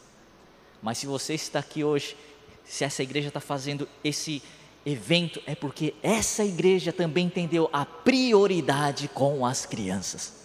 Mas 0.82 0.98
se 0.98 1.06
você 1.06 1.34
está 1.34 1.60
aqui 1.60 1.84
hoje, 1.84 2.16
se 2.64 2.82
essa 2.82 3.02
igreja 3.02 3.28
está 3.28 3.40
fazendo 3.40 3.88
esse 4.02 4.42
evento, 4.84 5.40
é 5.46 5.54
porque 5.54 5.94
essa 6.02 6.44
igreja 6.44 6.92
também 6.92 7.26
entendeu 7.26 7.70
a 7.72 7.86
prioridade 7.86 9.06
com 9.06 9.46
as 9.46 9.64
crianças. 9.64 10.43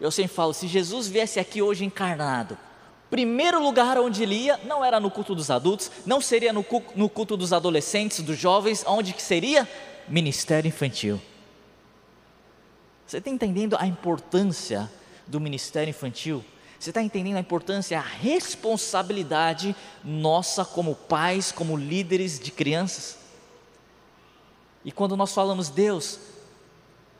Eu 0.00 0.10
sempre 0.10 0.34
falo, 0.34 0.52
se 0.52 0.66
Jesus 0.66 1.08
viesse 1.08 1.40
aqui 1.40 1.62
hoje 1.62 1.84
encarnado, 1.84 2.58
primeiro 3.10 3.62
lugar 3.62 3.98
onde 3.98 4.22
ele 4.22 4.34
ia 4.34 4.60
não 4.64 4.84
era 4.84 5.00
no 5.00 5.10
culto 5.10 5.34
dos 5.34 5.50
adultos, 5.50 5.90
não 6.04 6.20
seria 6.20 6.52
no 6.52 6.62
culto 7.08 7.36
dos 7.36 7.52
adolescentes, 7.52 8.20
dos 8.20 8.36
jovens, 8.36 8.84
onde 8.86 9.12
que 9.12 9.22
seria? 9.22 9.68
Ministério 10.08 10.68
infantil. 10.68 11.20
Você 13.06 13.18
está 13.18 13.30
entendendo 13.30 13.76
a 13.78 13.86
importância 13.86 14.90
do 15.26 15.40
ministério 15.40 15.90
infantil? 15.90 16.44
Você 16.78 16.90
está 16.90 17.00
entendendo 17.00 17.36
a 17.36 17.40
importância, 17.40 17.98
a 17.98 18.02
responsabilidade 18.02 19.74
nossa 20.04 20.64
como 20.64 20.94
pais, 20.94 21.50
como 21.50 21.76
líderes 21.76 22.38
de 22.38 22.50
crianças? 22.50 23.16
E 24.84 24.92
quando 24.92 25.16
nós 25.16 25.32
falamos, 25.32 25.68
Deus, 25.68 26.20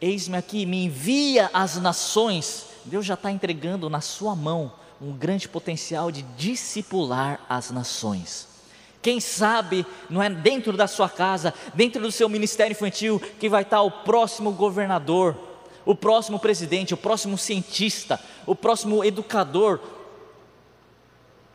Eis-me 0.00 0.36
aqui, 0.36 0.66
me 0.66 0.84
envia 0.84 1.50
às 1.52 1.76
nações. 1.76 2.66
Deus 2.84 3.04
já 3.06 3.14
está 3.14 3.30
entregando 3.30 3.88
na 3.88 4.00
sua 4.00 4.36
mão 4.36 4.72
um 5.00 5.12
grande 5.12 5.48
potencial 5.48 6.10
de 6.10 6.22
discipular 6.22 7.40
as 7.48 7.70
nações. 7.70 8.48
Quem 9.02 9.20
sabe 9.20 9.86
não 10.10 10.22
é 10.22 10.28
dentro 10.28 10.76
da 10.76 10.86
sua 10.86 11.08
casa, 11.08 11.54
dentro 11.74 12.02
do 12.02 12.10
seu 12.10 12.28
ministério 12.28 12.72
infantil, 12.72 13.20
que 13.38 13.48
vai 13.48 13.62
estar 13.62 13.82
o 13.82 13.90
próximo 13.90 14.50
governador, 14.50 15.36
o 15.84 15.94
próximo 15.94 16.38
presidente, 16.40 16.92
o 16.92 16.96
próximo 16.96 17.38
cientista, 17.38 18.20
o 18.44 18.54
próximo 18.54 19.04
educador, 19.04 19.80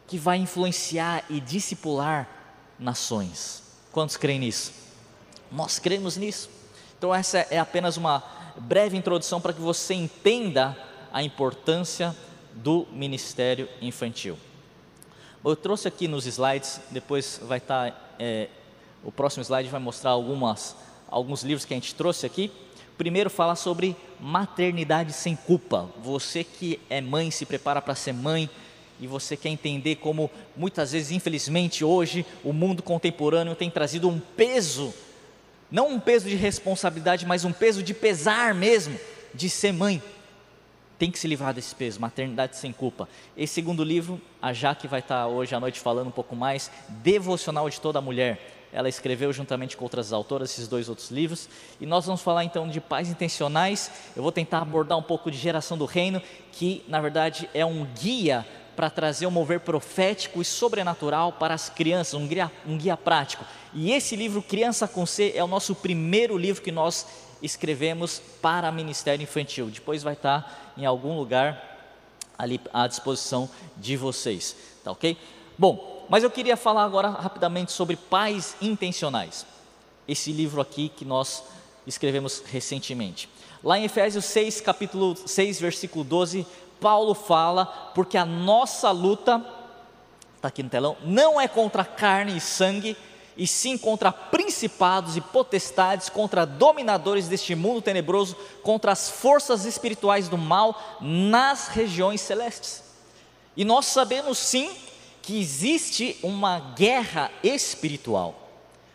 que 0.08 0.18
vai 0.18 0.38
influenciar 0.38 1.26
e 1.30 1.40
discipular 1.40 2.28
nações. 2.80 3.64
Quantos 3.92 4.18
creem 4.18 4.40
nisso? 4.40 4.72
Nós 5.52 5.78
cremos 5.78 6.16
nisso. 6.16 6.50
Então, 7.02 7.16
essa 7.16 7.40
é 7.50 7.58
apenas 7.58 7.98
uma 7.98 8.24
breve 8.56 8.96
introdução 8.96 9.42
para 9.42 9.54
que 9.54 9.60
você 9.60 9.96
entenda 9.96 10.78
a 11.12 11.24
importância 11.24 12.16
do 12.54 12.86
ministério 12.94 13.68
infantil. 13.82 14.38
Eu 15.44 15.56
trouxe 15.56 15.88
aqui 15.88 16.08
nos 16.08 16.28
slides, 16.28 16.80
depois 16.92 17.42
vai 17.42 17.58
estar, 17.58 18.14
é, 18.20 18.50
o 19.04 19.12
próximo 19.12 19.44
slide 19.44 19.68
vai 19.68 19.80
mostrar 19.80 20.12
algumas, 20.12 20.76
alguns 21.10 21.42
livros 21.42 21.66
que 21.66 21.74
a 21.74 21.78
gente 21.78 21.96
trouxe 21.96 22.28
aqui. 22.28 22.52
Primeiro 23.00 23.32
fala 23.32 23.56
sobre 23.56 23.98
maternidade 24.20 25.12
sem 25.12 25.36
culpa. 25.36 25.90
Você 26.04 26.44
que 26.44 26.80
é 26.88 27.02
mãe, 27.02 27.32
se 27.32 27.48
prepara 27.48 27.82
para 27.82 27.96
ser 27.96 28.14
mãe 28.14 28.48
e 29.00 29.08
você 29.08 29.36
quer 29.36 29.50
entender 29.50 29.96
como 29.96 30.30
muitas 30.56 30.92
vezes, 30.92 31.10
infelizmente, 31.10 31.84
hoje 31.84 32.24
o 32.44 32.54
mundo 32.54 32.84
contemporâneo 32.84 33.56
tem 33.56 33.72
trazido 33.72 34.08
um 34.08 34.20
peso 34.20 34.94
não 35.72 35.88
um 35.90 36.00
peso 36.00 36.28
de 36.28 36.36
responsabilidade, 36.36 37.26
mas 37.26 37.46
um 37.46 37.54
peso 37.54 37.82
de 37.82 37.94
pesar 37.94 38.54
mesmo, 38.54 39.00
de 39.34 39.50
ser 39.50 39.72
mãe. 39.72 40.04
Tem 41.00 41.10
que 41.10 41.18
se 41.18 41.28
livrar 41.28 41.54
desse 41.54 41.74
peso, 41.74 42.00
maternidade 42.00 42.58
sem 42.58 42.72
culpa. 42.72 43.08
Esse 43.36 43.54
segundo 43.54 43.84
livro, 43.84 44.22
a 44.42 44.54
Jaque 44.54 44.88
vai 44.88 45.00
estar 45.00 45.26
hoje 45.28 45.56
à 45.56 45.60
noite 45.60 45.80
falando 45.80 46.08
um 46.08 46.12
pouco 46.12 46.36
mais, 46.36 46.70
Devocional 46.90 47.70
de 47.70 47.80
Toda 47.80 48.02
Mulher. 48.02 48.40
Ela 48.74 48.88
escreveu 48.88 49.34
juntamente 49.34 49.76
com 49.76 49.84
outras 49.84 50.14
autoras 50.14 50.52
esses 50.52 50.68
dois 50.68 50.88
outros 50.88 51.10
livros. 51.10 51.50
E 51.80 51.86
nós 51.86 52.06
vamos 52.06 52.22
falar 52.22 52.44
então 52.44 52.70
de 52.70 52.80
pais 52.80 53.10
intencionais. 53.10 53.92
Eu 54.16 54.24
vou 54.24 54.32
tentar 54.32 54.60
abordar 54.60 54.98
um 54.98 55.04
pouco 55.04 55.32
de 55.32 55.38
geração 55.38 55.78
do 55.78 55.86
reino, 55.86 56.22
que 56.52 56.84
na 56.88 57.02
verdade 57.02 57.50
é 57.54 57.66
um 57.66 57.86
guia 57.86 58.46
para 58.76 58.90
trazer 58.90 59.28
um 59.28 59.32
mover 59.32 59.60
profético 59.60 60.42
e 60.42 60.46
sobrenatural 60.46 61.34
para 61.34 61.54
as 61.54 61.70
crianças, 61.70 62.14
um 62.14 62.28
guia, 62.28 62.52
um 62.66 62.78
guia 62.78 62.98
prático. 62.98 63.46
E 63.74 63.92
esse 63.92 64.16
livro, 64.16 64.42
Criança 64.42 64.88
com 64.88 65.06
C, 65.06 65.34
é 65.36 65.44
o 65.44 65.48
nosso 65.48 65.76
primeiro 65.76 66.38
livro 66.38 66.62
que 66.62 66.72
nós 66.72 67.06
escrevemos 67.42 68.22
para 68.42 68.72
Ministério 68.72 69.24
Infantil. 69.24 69.70
Depois 69.70 70.04
vai 70.04 70.14
estar 70.14 70.74
em 70.78 70.86
algum 70.86 71.18
lugar 71.18 71.70
ali 72.38 72.60
à 72.74 72.88
disposição 72.88 73.50
de 73.78 73.96
vocês, 73.96 74.56
tá 74.84 74.92
ok? 74.92 75.18
Bom, 75.58 76.06
mas 76.10 76.24
eu 76.24 76.32
queria 76.32 76.58
falar 76.58 76.84
agora 76.84 77.10
rapidamente 77.10 77.72
sobre 77.72 77.96
pais 77.96 78.56
intencionais. 78.62 79.46
Esse 80.08 80.32
livro 80.32 80.60
aqui 80.60 80.90
que 80.90 81.06
nós 81.06 81.44
escrevemos 81.86 82.42
recentemente. 82.46 83.30
Lá 83.64 83.78
em 83.78 83.86
Efésios 83.86 84.26
6, 84.26 84.60
capítulo 84.62 85.16
6, 85.16 85.60
versículo 85.60 86.04
12, 86.04 86.46
Paulo 86.82 87.14
fala, 87.14 87.66
porque 87.94 88.18
a 88.18 88.26
nossa 88.26 88.90
luta, 88.90 89.46
está 90.36 90.48
aqui 90.48 90.64
no 90.64 90.70
telão, 90.70 90.98
não 91.06 91.40
é 91.40 91.48
contra 91.48 91.86
carne 91.86 92.36
e 92.36 92.42
sangue, 92.42 92.98
e 93.38 93.48
sim 93.48 93.78
contra 93.78 94.12
principados 94.12 95.16
e 95.16 95.22
potestades, 95.22 96.10
contra 96.10 96.46
dominadores 96.46 97.28
deste 97.28 97.56
mundo 97.56 97.82
tenebroso, 97.82 98.36
contra 98.62 98.92
as 98.92 99.10
forças 99.10 99.64
espirituais 99.64 100.28
do 100.28 100.38
mal 100.38 101.00
nas 101.00 101.68
regiões 101.70 102.20
celestes. 102.20 102.84
E 103.56 103.64
nós 103.64 103.86
sabemos 103.86 104.38
sim 104.38 104.70
que 105.22 105.40
existe 105.40 106.18
uma 106.24 106.60
guerra 106.76 107.32
espiritual. 107.44 108.36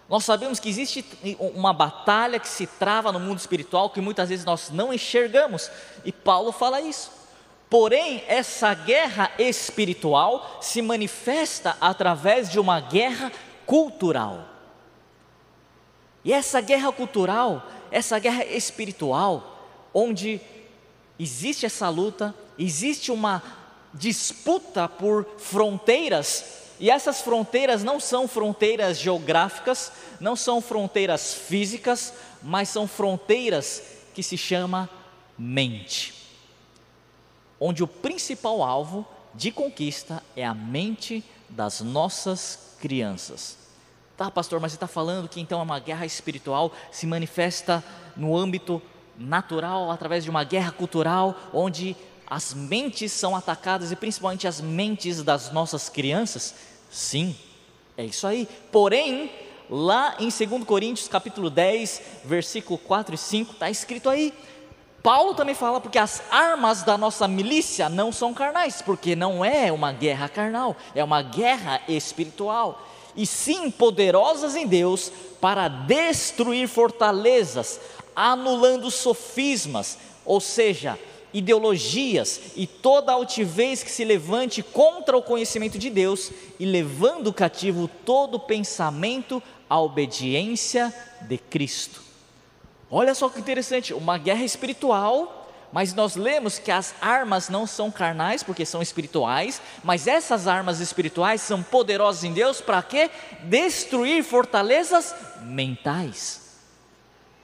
Nós 0.08 0.24
sabemos 0.24 0.60
que 0.60 0.68
existe 0.68 1.04
uma 1.38 1.72
batalha 1.72 2.38
que 2.38 2.48
se 2.48 2.66
trava 2.66 3.10
no 3.10 3.20
mundo 3.20 3.38
espiritual 3.38 3.90
que 3.90 4.00
muitas 4.00 4.28
vezes 4.28 4.44
nós 4.44 4.70
não 4.70 4.92
enxergamos, 4.92 5.70
e 6.04 6.12
Paulo 6.12 6.52
fala 6.52 6.80
isso. 6.80 7.15
Porém, 7.68 8.22
essa 8.28 8.72
guerra 8.74 9.32
espiritual 9.38 10.58
se 10.60 10.80
manifesta 10.80 11.76
através 11.80 12.48
de 12.48 12.60
uma 12.60 12.80
guerra 12.80 13.32
cultural. 13.64 14.48
E 16.24 16.32
essa 16.32 16.60
guerra 16.60 16.92
cultural, 16.92 17.66
essa 17.90 18.18
guerra 18.18 18.44
espiritual, 18.44 19.88
onde 19.92 20.40
existe 21.18 21.66
essa 21.66 21.88
luta, 21.88 22.34
existe 22.56 23.10
uma 23.10 23.42
disputa 23.92 24.88
por 24.88 25.26
fronteiras, 25.38 26.62
e 26.78 26.90
essas 26.90 27.20
fronteiras 27.20 27.82
não 27.82 27.98
são 27.98 28.28
fronteiras 28.28 28.98
geográficas, 28.98 29.90
não 30.20 30.36
são 30.36 30.60
fronteiras 30.60 31.34
físicas, 31.34 32.12
mas 32.42 32.68
são 32.68 32.86
fronteiras 32.86 33.82
que 34.14 34.22
se 34.22 34.36
chama 34.36 34.88
mente 35.38 36.15
onde 37.60 37.82
o 37.82 37.86
principal 37.86 38.62
alvo 38.62 39.06
de 39.34 39.50
conquista 39.50 40.22
é 40.34 40.44
a 40.44 40.54
mente 40.54 41.24
das 41.48 41.80
nossas 41.80 42.76
crianças. 42.80 43.56
Tá, 44.16 44.30
pastor, 44.30 44.60
mas 44.60 44.72
você 44.72 44.76
está 44.76 44.86
falando 44.86 45.28
que 45.28 45.40
então 45.40 45.60
é 45.60 45.62
uma 45.62 45.78
guerra 45.78 46.06
espiritual 46.06 46.72
se 46.90 47.06
manifesta 47.06 47.84
no 48.16 48.36
âmbito 48.36 48.80
natural, 49.18 49.90
através 49.90 50.24
de 50.24 50.30
uma 50.30 50.44
guerra 50.44 50.72
cultural, 50.72 51.36
onde 51.52 51.96
as 52.26 52.54
mentes 52.54 53.12
são 53.12 53.36
atacadas 53.36 53.92
e 53.92 53.96
principalmente 53.96 54.48
as 54.48 54.60
mentes 54.60 55.22
das 55.22 55.52
nossas 55.52 55.88
crianças? 55.88 56.54
Sim, 56.90 57.36
é 57.96 58.04
isso 58.04 58.26
aí. 58.26 58.48
Porém, 58.72 59.30
lá 59.68 60.16
em 60.18 60.28
2 60.28 60.64
Coríntios 60.64 61.08
capítulo 61.08 61.50
10, 61.50 62.02
versículo 62.24 62.78
4 62.78 63.14
e 63.14 63.18
5, 63.18 63.52
está 63.52 63.70
escrito 63.70 64.08
aí, 64.08 64.32
Paulo 65.06 65.34
também 65.34 65.54
fala 65.54 65.80
porque 65.80 66.00
as 66.00 66.20
armas 66.32 66.82
da 66.82 66.98
nossa 66.98 67.28
milícia 67.28 67.88
não 67.88 68.10
são 68.10 68.34
carnais, 68.34 68.82
porque 68.82 69.14
não 69.14 69.44
é 69.44 69.70
uma 69.70 69.92
guerra 69.92 70.28
carnal, 70.28 70.74
é 70.96 71.04
uma 71.04 71.22
guerra 71.22 71.80
espiritual, 71.86 72.84
e 73.14 73.24
sim 73.24 73.70
poderosas 73.70 74.56
em 74.56 74.66
Deus 74.66 75.12
para 75.40 75.68
destruir 75.68 76.66
fortalezas, 76.66 77.78
anulando 78.16 78.90
sofismas, 78.90 79.96
ou 80.24 80.40
seja, 80.40 80.98
ideologias 81.32 82.40
e 82.56 82.66
toda 82.66 83.12
altivez 83.12 83.84
que 83.84 83.90
se 83.92 84.04
levante 84.04 84.60
contra 84.60 85.16
o 85.16 85.22
conhecimento 85.22 85.78
de 85.78 85.88
Deus 85.88 86.32
e 86.58 86.66
levando 86.66 87.32
cativo 87.32 87.88
todo 88.04 88.40
pensamento 88.40 89.40
à 89.70 89.80
obediência 89.80 90.92
de 91.28 91.38
Cristo. 91.38 92.05
Olha 92.90 93.14
só 93.14 93.28
que 93.28 93.40
interessante, 93.40 93.92
uma 93.92 94.16
guerra 94.16 94.44
espiritual, 94.44 95.48
mas 95.72 95.92
nós 95.92 96.14
lemos 96.14 96.58
que 96.58 96.70
as 96.70 96.94
armas 97.00 97.48
não 97.48 97.66
são 97.66 97.90
carnais, 97.90 98.42
porque 98.42 98.64
são 98.64 98.80
espirituais, 98.80 99.60
mas 99.82 100.06
essas 100.06 100.46
armas 100.46 100.80
espirituais 100.80 101.40
são 101.40 101.62
poderosas 101.62 102.22
em 102.24 102.32
Deus 102.32 102.60
para 102.60 102.82
quê? 102.82 103.10
Destruir 103.42 104.22
fortalezas 104.22 105.14
mentais. 105.42 106.46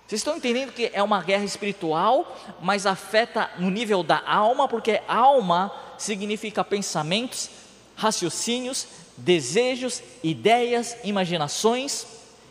Vocês 0.06 0.20
estão 0.20 0.36
entendendo 0.36 0.72
que 0.72 0.90
é 0.92 1.02
uma 1.02 1.22
guerra 1.22 1.44
espiritual, 1.44 2.36
mas 2.60 2.86
afeta 2.86 3.50
no 3.58 3.70
nível 3.70 4.02
da 4.02 4.22
alma, 4.24 4.68
porque 4.68 5.00
alma 5.08 5.72
significa 5.98 6.62
pensamentos, 6.62 7.50
raciocínios, 7.96 8.86
desejos, 9.16 10.02
ideias, 10.22 10.96
imaginações, 11.02 12.06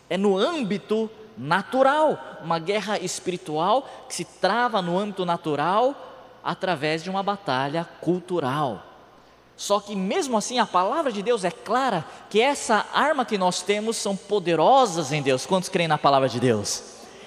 é 0.10 0.18
no 0.18 0.38
âmbito 0.38 1.10
natural, 1.42 2.38
uma 2.44 2.60
guerra 2.60 3.00
espiritual 3.00 3.90
que 4.08 4.14
se 4.14 4.24
trava 4.24 4.80
no 4.80 4.98
âmbito 4.98 5.26
natural 5.26 5.96
através 6.44 7.04
de 7.04 7.10
uma 7.10 7.24
batalha 7.24 7.88
cultural. 8.00 8.84
Só 9.58 9.80
que 9.80 9.96
mesmo 9.96 10.38
assim 10.38 10.60
a 10.60 10.68
palavra 10.68 11.12
de 11.12 11.24
Deus 11.24 11.44
é 11.44 11.50
clara 11.50 12.06
que 12.30 12.40
essa 12.40 12.86
arma 12.94 13.26
que 13.26 13.40
nós 13.40 13.64
temos 13.64 13.98
são 13.98 14.16
poderosas 14.16 15.12
em 15.12 15.22
Deus. 15.22 15.46
Quantos 15.46 15.68
creem 15.68 15.88
na 15.88 15.98
palavra 15.98 16.30
de 16.30 16.40
Deus? 16.40 16.84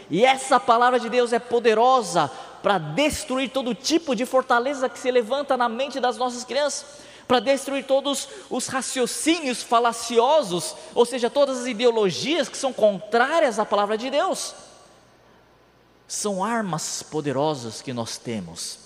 E 0.09 0.25
essa 0.25 0.61
palavra 0.61 1.00
de 1.00 1.09
Deus 1.09 1.33
é 1.33 1.40
poderosa 1.40 2.30
para 2.62 2.78
destruir 2.78 3.50
todo 3.50 3.75
tipo 3.75 4.14
de 4.14 4.25
fortaleza 4.25 4.88
que 4.88 4.99
se 4.99 5.11
levanta 5.11 5.56
na 5.56 5.68
mente 5.68 5.99
das 5.99 6.16
nossas 6.16 6.44
crianças 6.44 7.04
para 7.26 7.40
destruir 7.40 7.86
todos 7.86 8.28
os 8.50 8.66
raciocínios 8.66 9.62
falaciosos, 9.62 10.74
ou 10.94 11.04
seja, 11.04 11.30
todas 11.30 11.60
as 11.60 11.66
ideologias 11.66 12.48
que 12.48 12.56
são 12.56 12.72
contrárias 12.72 13.58
à 13.58 13.64
palavra 13.64 13.96
de 13.96 14.10
Deus. 14.10 14.54
São 16.06 16.44
armas 16.44 17.02
poderosas 17.02 17.80
que 17.80 17.92
nós 17.92 18.18
temos. 18.18 18.78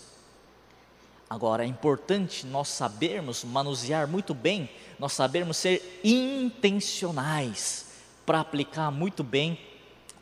Agora, 1.28 1.64
é 1.64 1.66
importante 1.66 2.46
nós 2.46 2.68
sabermos 2.68 3.44
manusear 3.44 4.08
muito 4.08 4.32
bem, 4.32 4.70
nós 4.98 5.12
sabermos 5.12 5.58
ser 5.58 6.00
intencionais 6.02 7.86
para 8.24 8.40
aplicar 8.40 8.90
muito 8.90 9.22
bem 9.22 9.58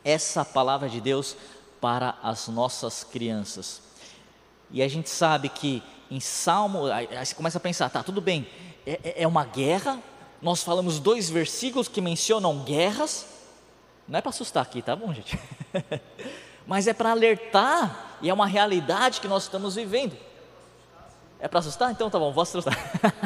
essa 0.03 0.43
palavra 0.43 0.89
de 0.89 0.99
Deus 0.99 1.35
para 1.79 2.17
as 2.21 2.47
nossas 2.47 3.03
crianças. 3.03 3.81
E 4.69 4.81
a 4.81 4.87
gente 4.87 5.09
sabe 5.09 5.47
que 5.49 5.81
em 6.09 6.19
Salmo, 6.19 6.85
aí, 6.87 7.07
você 7.07 7.35
começa 7.35 7.57
a 7.57 7.61
pensar, 7.61 7.89
tá, 7.89 8.03
tudo 8.03 8.21
bem, 8.21 8.47
é, 8.85 8.99
é, 9.03 9.23
é 9.23 9.27
uma 9.27 9.45
guerra, 9.45 9.99
nós 10.41 10.63
falamos 10.63 10.99
dois 10.99 11.29
versículos 11.29 11.87
que 11.87 12.01
mencionam 12.01 12.59
guerras, 12.59 13.25
não 14.07 14.19
é 14.19 14.21
para 14.21 14.29
assustar 14.29 14.63
aqui, 14.63 14.81
tá 14.81 14.95
bom, 14.95 15.13
gente? 15.13 15.37
Mas 16.65 16.87
é 16.87 16.93
para 16.93 17.11
alertar, 17.11 18.17
e 18.21 18.29
é 18.29 18.33
uma 18.33 18.47
realidade 18.47 19.21
que 19.21 19.27
nós 19.27 19.43
estamos 19.43 19.75
vivendo. 19.75 20.17
É 21.39 21.47
para 21.47 21.59
assustar? 21.59 21.91
Então 21.91 22.09
tá 22.09 22.17
bom, 22.17 22.31
vou 22.31 22.41
assustar. 22.41 22.75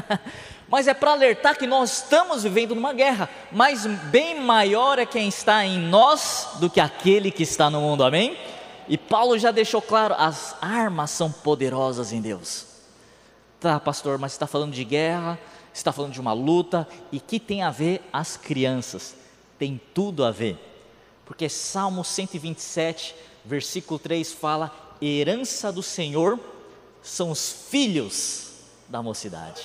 mas 0.68 0.88
é 0.88 0.94
para 0.94 1.12
alertar 1.12 1.58
que 1.58 1.66
nós 1.66 2.04
estamos 2.04 2.44
vivendo 2.44 2.76
numa 2.76 2.92
guerra, 2.92 3.30
mas 3.52 3.86
bem 3.86 4.42
maior 4.42 5.00
é 5.00 5.06
quem 5.06 5.30
está 5.30 5.66
em 5.66 5.80
nós 5.80 6.50
do 6.60 6.70
que 6.70 6.82
aquele 6.82 7.32
que 7.32 7.44
está 7.44 7.70
no 7.70 7.80
mundo, 7.80 8.04
amém? 8.04 8.38
E 8.88 8.98
Paulo 8.98 9.40
já 9.40 9.52
deixou 9.52 9.82
claro: 9.82 10.14
as 10.18 10.56
armas 10.62 11.12
são 11.12 11.32
poderosas 11.32 12.12
em 12.12 12.20
Deus. 12.20 12.71
Tá, 13.62 13.80
pastor, 13.80 14.18
mas 14.18 14.32
está 14.32 14.48
falando 14.48 14.74
de 14.74 14.84
guerra, 14.84 15.38
está 15.72 15.92
falando 15.92 16.14
de 16.14 16.20
uma 16.20 16.34
luta, 16.34 16.88
e 17.12 17.20
que 17.20 17.40
tem 17.40 17.62
a 17.62 17.70
ver 17.70 18.02
as 18.12 18.36
crianças? 18.36 19.16
Tem 19.60 19.80
tudo 19.94 20.26
a 20.26 20.32
ver, 20.32 20.58
porque 21.28 21.48
Salmo 21.48 22.04
127, 22.04 23.14
versículo 23.46 24.00
3 24.00 24.34
fala: 24.34 24.76
herança 25.00 25.72
do 25.72 25.84
Senhor 25.84 26.40
são 27.04 27.30
os 27.30 27.68
filhos 27.70 28.50
da 28.90 29.04
mocidade. 29.04 29.62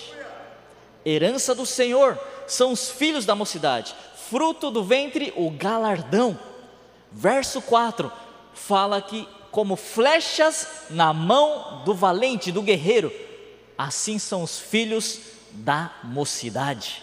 Herança 1.03 1.55
do 1.55 1.65
Senhor 1.65 2.21
são 2.47 2.73
os 2.73 2.91
filhos 2.91 3.25
da 3.25 3.35
mocidade, 3.35 3.97
fruto 4.29 4.71
do 4.71 4.85
ventre, 4.85 5.33
o 5.35 5.50
galardão. 5.50 6.38
Verso 7.11 7.62
4 7.62 8.12
fala 8.53 9.00
que, 9.00 9.26
como 9.50 9.75
flechas 9.75 10.85
na 10.91 11.15
mão 11.15 11.83
do 11.87 11.95
valente, 11.95 12.53
do 12.53 12.61
guerreiro, 12.61 13.11
assim 13.76 14.18
são 14.18 14.42
os 14.42 14.59
filhos 14.59 15.21
da 15.52 15.95
mocidade. 16.04 17.02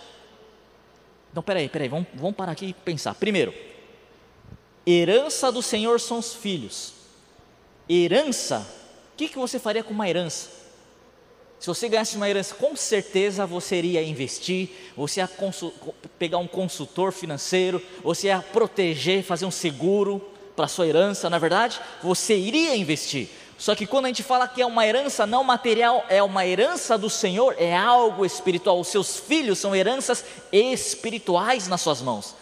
Então, 1.32 1.42
peraí, 1.42 1.68
peraí, 1.68 1.90
vamos, 1.90 2.08
vamos 2.14 2.36
parar 2.36 2.52
aqui 2.52 2.68
e 2.68 2.74
pensar. 2.74 3.16
Primeiro, 3.16 3.54
herança 4.86 5.52
do 5.52 5.62
Senhor 5.62 6.00
são 6.00 6.20
os 6.20 6.34
filhos. 6.34 6.94
Herança, 7.90 8.60
o 9.14 9.18
que, 9.18 9.28
que 9.28 9.38
você 9.38 9.60
faria 9.60 9.84
com 9.84 9.94
uma 9.94 10.08
herança? 10.08 10.50
Se 11.60 11.68
você 11.68 11.88
ganhasse 11.88 12.18
uma 12.18 12.30
herança, 12.30 12.54
com 12.56 12.76
certeza 12.76 13.46
você 13.46 13.78
iria 13.78 14.04
investir, 14.04 14.70
você 14.98 15.22
ia 15.22 15.30
pegar 16.20 16.38
um 16.38 16.48
consultor 16.48 17.14
financeiro, 17.14 17.82
você 18.04 18.28
ia 18.28 18.42
proteger, 18.42 19.24
fazer 19.24 19.46
um 19.46 19.52
seguro 19.52 20.22
para 20.56 20.68
sua 20.68 20.88
herança, 20.88 21.30
na 21.30 21.38
é 21.38 21.40
verdade, 21.40 21.80
você 22.02 22.36
iria 22.36 22.76
investir. 22.76 23.30
Só 23.64 23.74
que 23.74 23.88
quando 23.88 24.04
a 24.04 24.08
gente 24.10 24.24
fala 24.24 24.46
que 24.46 24.62
é 24.62 24.66
uma 24.66 24.86
herança 24.86 25.26
não 25.26 25.42
material, 25.42 26.06
é 26.10 26.22
uma 26.22 26.46
herança 26.46 26.98
do 26.98 27.10
Senhor, 27.10 27.56
é 27.58 27.74
algo 27.74 28.26
espiritual. 28.26 28.78
Os 28.78 28.90
seus 28.90 29.16
filhos 29.16 29.58
são 29.58 29.74
heranças 29.74 30.26
espirituais 30.52 31.66
nas 31.70 31.80
suas 31.80 32.02
mãos. 32.02 32.36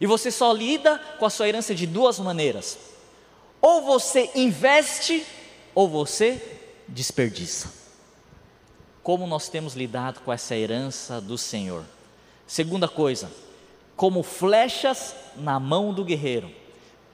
E 0.00 0.06
você 0.06 0.30
só 0.30 0.52
lida 0.52 1.00
com 1.18 1.26
a 1.26 1.30
sua 1.30 1.48
herança 1.48 1.74
de 1.74 1.84
duas 1.84 2.20
maneiras: 2.20 2.78
ou 3.60 3.82
você 3.82 4.30
investe, 4.36 5.26
ou 5.74 5.88
você 5.88 6.40
desperdiça. 6.86 7.72
Como 9.02 9.26
nós 9.26 9.48
temos 9.48 9.74
lidado 9.74 10.20
com 10.20 10.32
essa 10.32 10.54
herança 10.54 11.20
do 11.20 11.36
Senhor? 11.36 11.82
Segunda 12.46 12.86
coisa, 12.86 13.32
como 13.96 14.22
flechas 14.22 15.12
na 15.34 15.58
mão 15.58 15.92
do 15.92 16.04
guerreiro. 16.04 16.48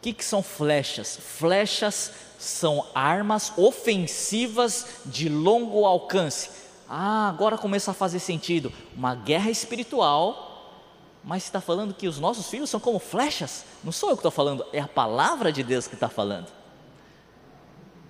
Que, 0.02 0.12
que 0.12 0.24
são 0.24 0.42
flechas? 0.42 1.16
Flechas 1.16 2.10
são 2.38 2.84
armas 2.92 3.52
ofensivas 3.56 4.86
de 5.06 5.28
longo 5.28 5.86
alcance. 5.86 6.50
Ah, 6.88 7.28
agora 7.28 7.56
começa 7.56 7.92
a 7.92 7.94
fazer 7.94 8.18
sentido. 8.18 8.72
Uma 8.96 9.14
guerra 9.14 9.48
espiritual, 9.48 10.82
mas 11.22 11.44
está 11.44 11.60
falando 11.60 11.94
que 11.94 12.08
os 12.08 12.18
nossos 12.18 12.48
filhos 12.48 12.68
são 12.68 12.80
como 12.80 12.98
flechas. 12.98 13.64
Não 13.84 13.92
sou 13.92 14.10
eu 14.10 14.16
que 14.16 14.20
estou 14.20 14.32
falando, 14.32 14.66
é 14.72 14.80
a 14.80 14.88
palavra 14.88 15.52
de 15.52 15.62
Deus 15.62 15.86
que 15.86 15.94
está 15.94 16.08
falando. 16.08 16.48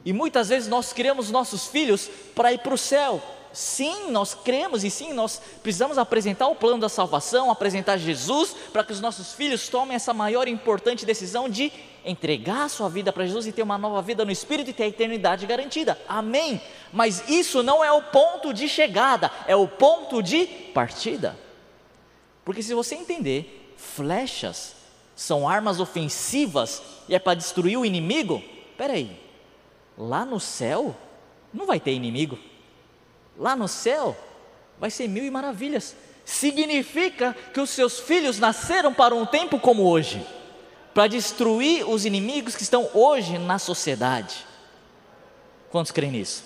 E 0.03 0.15
muitas 0.15 0.49
vezes 0.49 0.69
nós 0.69 0.95
criamos 0.95 1.31
nossos 1.31 1.67
filhos 1.67 2.11
para 2.35 2.53
ir 2.55 2.59
para 2.59 2.75
o 2.75 2.79
céu, 2.79 3.23
Sim, 3.53 4.11
nós 4.11 4.35
cremos 4.35 4.83
e 4.83 4.91
sim, 4.91 5.13
nós 5.13 5.41
precisamos 5.63 5.99
apresentar 5.99 6.49
o 6.49 6.55
plano 6.55 6.81
da 6.81 6.89
salvação, 6.89 7.51
apresentar 7.51 7.99
Jesus 7.99 8.57
para 8.73 8.83
que 8.83 8.93
os 8.93 9.01
nossos 9.01 9.35
filhos 9.35 9.69
tomem 9.69 9.95
essa 9.95 10.15
maior 10.15 10.49
e 10.49 10.51
importante 10.51 11.05
decisão 11.05 11.49
de 11.49 11.73
entregar 12.05 12.65
a 12.65 12.69
sua 12.69 12.89
vida 12.89 13.13
para 13.13 13.27
Jesus 13.27 13.47
e 13.47 13.53
ter 13.53 13.63
uma 13.63 13.79
nova 13.79 14.01
vida 14.01 14.25
no 14.25 14.33
Espírito 14.33 14.71
e 14.71 14.73
ter 14.73 14.85
a 14.85 14.89
eternidade 14.89 15.47
garantida. 15.47 16.01
Amém. 16.09 16.61
Mas 16.93 17.29
isso 17.29 17.63
não 17.63 17.85
é 17.85 17.93
o 17.93 18.03
ponto 18.03 18.53
de 18.53 18.69
chegada, 18.69 19.31
é 19.47 19.55
o 19.55 19.69
ponto 19.69 20.23
de 20.23 20.47
partida. 20.47 21.39
Porque 22.45 22.63
se 22.63 22.75
você 22.75 22.95
entender, 22.95 23.75
flechas 23.77 24.75
são 25.15 25.49
armas 25.49 25.79
ofensivas 25.79 26.83
e 27.09 27.15
é 27.15 27.19
para 27.19 27.35
destruir 27.35 27.77
o 27.77 27.85
inimigo, 27.85 28.43
peraí, 28.77 29.21
lá 29.97 30.25
no 30.25 30.41
céu 30.41 30.97
não 31.53 31.67
vai 31.67 31.79
ter 31.79 31.93
inimigo. 31.93 32.39
Lá 33.39 33.57
no 33.57 33.69
céu 33.69 34.17
vai 34.79 34.91
ser 34.91 35.09
mil 35.09 35.25
e 35.25 35.31
maravilhas. 35.31 35.95
Significa 36.25 37.37
que 37.53 37.61
os 37.61 37.71
seus 37.71 38.01
filhos 38.01 38.39
nasceram 38.39 38.93
para 38.93 39.15
um 39.15 39.27
tempo 39.27 39.59
como 39.59 39.85
hoje, 39.85 40.25
para 40.95 41.09
destruir 41.09 41.89
os 41.89 42.05
inimigos 42.05 42.55
que 42.55 42.63
estão 42.63 42.89
hoje 42.95 43.39
na 43.39 43.59
sociedade. 43.59 44.47
Quantos 45.71 45.91
creem 45.91 46.13
nisso? 46.13 46.45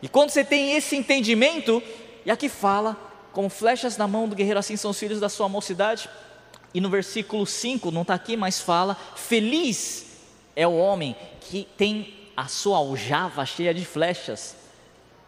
E 0.00 0.08
quando 0.08 0.30
você 0.30 0.44
tem 0.44 0.72
esse 0.72 0.96
entendimento, 0.96 1.82
e 2.24 2.30
aqui 2.30 2.48
fala, 2.48 2.96
como 3.32 3.48
flechas 3.48 3.96
na 3.96 4.08
mão 4.08 4.28
do 4.28 4.34
guerreiro, 4.34 4.58
assim 4.58 4.76
são 4.76 4.90
os 4.90 4.98
filhos 4.98 5.20
da 5.20 5.28
sua 5.28 5.48
mocidade. 5.48 6.08
E 6.74 6.80
no 6.80 6.88
versículo 6.88 7.46
5, 7.46 7.90
não 7.90 8.02
está 8.02 8.14
aqui, 8.14 8.36
mas 8.36 8.60
fala: 8.60 8.96
Feliz 9.14 10.06
é 10.56 10.66
o 10.66 10.76
homem 10.76 11.14
que 11.40 11.68
tem 11.76 12.14
a 12.36 12.46
sua 12.46 12.78
aljava 12.78 13.44
cheia 13.44 13.74
de 13.74 13.84
flechas 13.84 14.61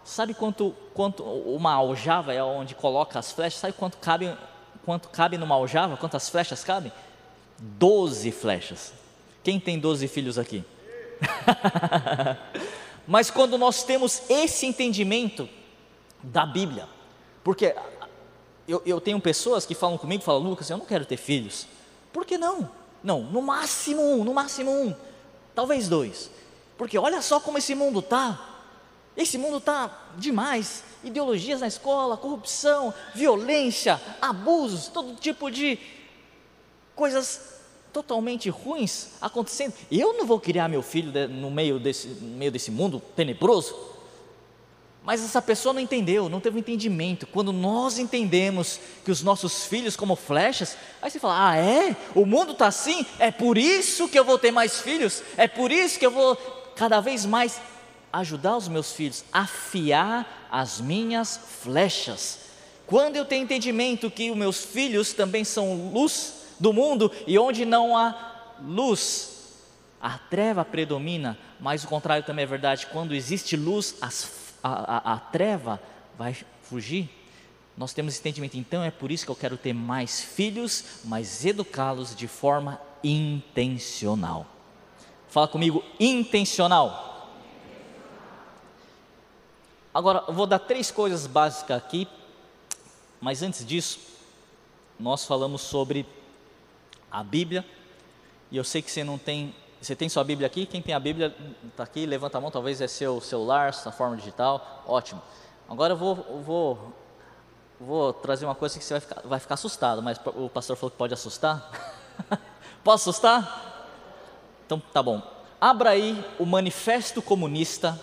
Sabe 0.05 0.35
quanto, 0.35 0.75
quanto 0.93 1.23
uma 1.23 1.73
aljava 1.73 2.35
é 2.35 2.43
onde 2.43 2.75
coloca 2.75 3.19
as 3.19 3.33
flechas? 3.33 3.61
Sabe 3.61 3.73
quanto 3.73 3.97
cabe, 3.97 4.37
quanto 4.85 5.09
cabe 5.09 5.39
numa 5.39 5.55
aljava? 5.55 5.97
Quantas 5.97 6.29
flechas 6.29 6.63
cabem? 6.63 6.93
Doze 7.59 8.31
flechas. 8.31 8.93
Quem 9.43 9.59
tem 9.59 9.79
doze 9.79 10.07
filhos 10.07 10.39
aqui? 10.39 10.63
Mas 13.09 13.31
quando 13.31 13.57
nós 13.57 13.83
temos 13.83 14.23
esse 14.29 14.67
entendimento 14.67 15.49
da 16.23 16.45
Bíblia, 16.45 16.87
porque 17.43 17.75
eu, 18.69 18.83
eu 18.85 19.01
tenho 19.01 19.21
pessoas 19.21 19.65
que 19.65 19.75
falam 19.75 19.97
comigo, 19.97 20.23
falam, 20.23 20.43
Lucas, 20.43 20.69
eu 20.69 20.77
não 20.77 20.87
quero 20.87 21.05
ter 21.07 21.17
filhos. 21.17 21.67
Por 22.13 22.27
que 22.27 22.37
não? 22.37 22.71
Não, 23.03 23.23
no 23.23 23.43
máximo 23.43 24.03
um, 24.03 24.25
no 24.25 24.33
máximo 24.33 24.71
um, 24.71 24.95
talvez 25.55 25.89
dois. 25.89 26.31
Porque 26.77 26.99
olha 26.99 27.21
só 27.23 27.41
como 27.41 27.59
esse 27.59 27.75
mundo 27.75 28.01
está. 28.01 28.54
Esse 29.17 29.39
mundo 29.39 29.59
está 29.59 30.13
demais. 30.17 30.83
Ideologias 31.03 31.61
na 31.61 31.69
escola, 31.69 32.17
corrupção, 32.17 32.93
violência, 33.15 34.01
abusos, 34.21 34.89
todo 34.89 35.15
tipo 35.15 35.51
de 35.51 35.79
coisas 36.95 37.55
totalmente 37.93 38.51
ruins 38.51 39.11
acontecendo. 39.21 39.75
Eu 39.91 40.15
não 40.15 40.27
vou 40.27 40.41
criar 40.41 40.69
meu 40.69 40.83
filho 40.83 41.13
no 41.29 41.51
meio 41.51 41.79
desse, 41.79 42.09
no 42.09 42.37
meio 42.37 42.51
desse 42.51 42.71
mundo 42.71 43.01
tenebroso. 43.15 43.95
Mas 45.05 45.23
essa 45.23 45.43
pessoa 45.43 45.75
não 45.75 45.81
entendeu, 45.81 46.31
não 46.31 46.41
teve 46.41 46.57
um 46.57 46.61
entendimento. 46.61 47.27
Quando 47.27 47.53
nós 47.53 47.99
entendemos 47.99 48.81
que 49.05 49.11
os 49.11 49.23
nossos 49.23 49.67
filhos 49.67 49.97
como 49.97 50.17
flechas, 50.17 50.79
aí 51.01 51.11
você 51.11 51.21
fala: 51.21 51.51
ah, 51.51 51.57
é? 51.59 51.95
O 52.15 52.25
mundo 52.25 52.53
está 52.53 52.67
assim? 52.67 53.05
É 53.19 53.31
por 53.31 53.59
isso 53.59 54.09
que 54.09 54.19
eu 54.19 54.25
vou 54.25 54.39
ter 54.39 54.51
mais 54.51 54.81
filhos? 54.81 55.23
É 55.37 55.47
por 55.47 55.71
isso 55.71 55.99
que 55.99 56.07
eu 56.07 56.11
vou 56.11 56.35
cada 56.75 57.01
vez 57.01 57.27
mais 57.27 57.61
ajudar 58.21 58.57
os 58.57 58.69
meus 58.69 58.93
filhos 58.93 59.25
a 59.33 59.41
afiar 59.41 60.49
as 60.51 60.81
minhas 60.81 61.37
flechas. 61.63 62.41
Quando 62.87 63.17
eu 63.17 63.25
tenho 63.25 63.45
entendimento 63.45 64.11
que 64.11 64.31
os 64.31 64.37
meus 64.37 64.65
filhos 64.65 65.13
também 65.13 65.45
são 65.45 65.91
luz 65.93 66.47
do 66.61 66.73
mundo 66.73 67.11
e 67.27 67.39
onde 67.39 67.65
não 67.65 67.97
há 67.97 68.55
luz, 68.63 69.55
a 70.01 70.19
treva 70.19 70.65
predomina, 70.65 71.39
mas 71.59 71.83
o 71.83 71.89
contrário 71.89 72.25
também 72.25 72.45
é 72.45 72.47
verdade. 72.47 72.87
Quando 72.87 73.15
existe 73.15 73.57
luz, 73.57 73.97
as, 74.01 74.31
a, 74.63 74.97
a, 74.97 75.15
a 75.15 75.19
treva 75.19 75.81
vai 76.17 76.37
fugir. 76.63 77.09
Nós 77.77 77.93
temos 77.93 78.19
entendimento, 78.19 78.57
então 78.57 78.85
é 78.85 78.91
por 78.91 79.11
isso 79.11 79.25
que 79.25 79.31
eu 79.31 79.37
quero 79.37 79.57
ter 79.57 79.73
mais 79.73 80.21
filhos, 80.21 80.85
mas 81.05 81.45
educá-los 81.45 82.15
de 82.15 82.29
forma 82.29 82.81
intencional. 83.03 84.47
Fala 85.29 85.49
comigo, 85.49 85.83
intencional. 85.99 87.14
Agora, 89.95 90.25
eu 90.27 90.35
vou 90.35 90.45
dar 90.45 90.59
três 90.59 90.91
coisas 90.91 91.25
básicas 91.25 91.77
aqui, 91.77 92.09
mas 93.21 93.45
antes 93.45 93.65
disso, 93.65 94.01
nós 94.99 95.25
falamos 95.25 95.63
sobre 95.63 96.05
a 97.09 97.23
Bíblia, 97.23 97.65
e 98.51 98.57
eu 98.57 98.65
sei 98.65 98.83
que 98.83 98.91
você 98.91 99.05
não 99.05 99.17
tem, 99.17 99.55
você 99.81 99.95
tem 99.95 100.09
sua 100.09 100.25
Bíblia 100.25 100.49
aqui? 100.49 100.67
Quem 100.67 100.83
tem 100.83 100.97
a 100.97 100.99
Bíblia 100.99 101.33
está 101.69 101.85
aqui, 101.85 102.07
levanta 102.07 102.39
a 102.39 102.41
mão, 102.41 102.51
talvez 102.51 102.81
é 102.81 102.89
seu 102.89 103.21
celular, 103.21 103.73
sua 103.73 103.93
forma 103.93 104.17
digital, 104.17 104.83
ótimo. 104.85 105.23
Agora 105.69 105.93
eu 105.93 105.97
vou, 105.97 106.43
vou, 106.43 106.93
vou 107.79 108.13
trazer 108.13 108.47
uma 108.47 108.55
coisa 108.57 108.77
que 108.77 108.85
você 108.85 108.95
vai 108.95 109.01
ficar, 109.01 109.21
vai 109.25 109.39
ficar 109.39 109.55
assustado, 109.55 110.03
mas 110.03 110.19
o 110.35 110.51
pastor 110.51 110.75
falou 110.77 110.91
que 110.91 110.97
pode 110.97 111.15
assustar. 111.15 111.71
Posso 112.83 113.11
assustar? 113.11 113.87
Então 114.67 114.83
tá 114.93 115.01
bom. 115.01 115.23
Abra 115.61 115.91
aí 115.91 116.21
o 116.37 116.45
Manifesto 116.45 117.23
Comunista 117.23 117.97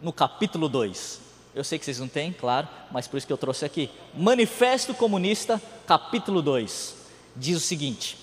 no 0.00 0.12
capítulo 0.12 0.68
2. 0.68 1.20
Eu 1.54 1.64
sei 1.64 1.78
que 1.78 1.84
vocês 1.84 1.98
não 1.98 2.08
têm, 2.08 2.32
claro, 2.32 2.68
mas 2.90 3.08
por 3.08 3.16
isso 3.16 3.26
que 3.26 3.32
eu 3.32 3.38
trouxe 3.38 3.64
aqui. 3.64 3.90
Manifesto 4.14 4.94
Comunista, 4.94 5.60
capítulo 5.86 6.40
2. 6.40 6.94
Diz 7.34 7.56
o 7.56 7.60
seguinte: 7.60 8.16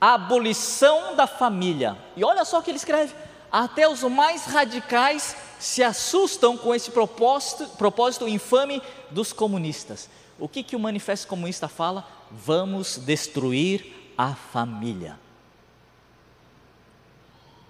abolição 0.00 1.16
da 1.16 1.26
família. 1.26 1.96
E 2.16 2.24
olha 2.24 2.44
só 2.44 2.58
o 2.58 2.62
que 2.62 2.70
ele 2.70 2.76
escreve: 2.76 3.14
até 3.50 3.88
os 3.88 4.02
mais 4.02 4.44
radicais 4.44 5.36
se 5.58 5.82
assustam 5.82 6.56
com 6.56 6.74
esse 6.74 6.90
propósito, 6.90 7.66
propósito 7.76 8.28
infame 8.28 8.82
dos 9.10 9.32
comunistas. 9.32 10.10
O 10.38 10.48
que, 10.48 10.62
que 10.62 10.74
o 10.74 10.80
Manifesto 10.80 11.28
Comunista 11.28 11.68
fala? 11.68 12.06
Vamos 12.30 12.98
destruir 12.98 14.12
a 14.18 14.34
família. 14.34 15.18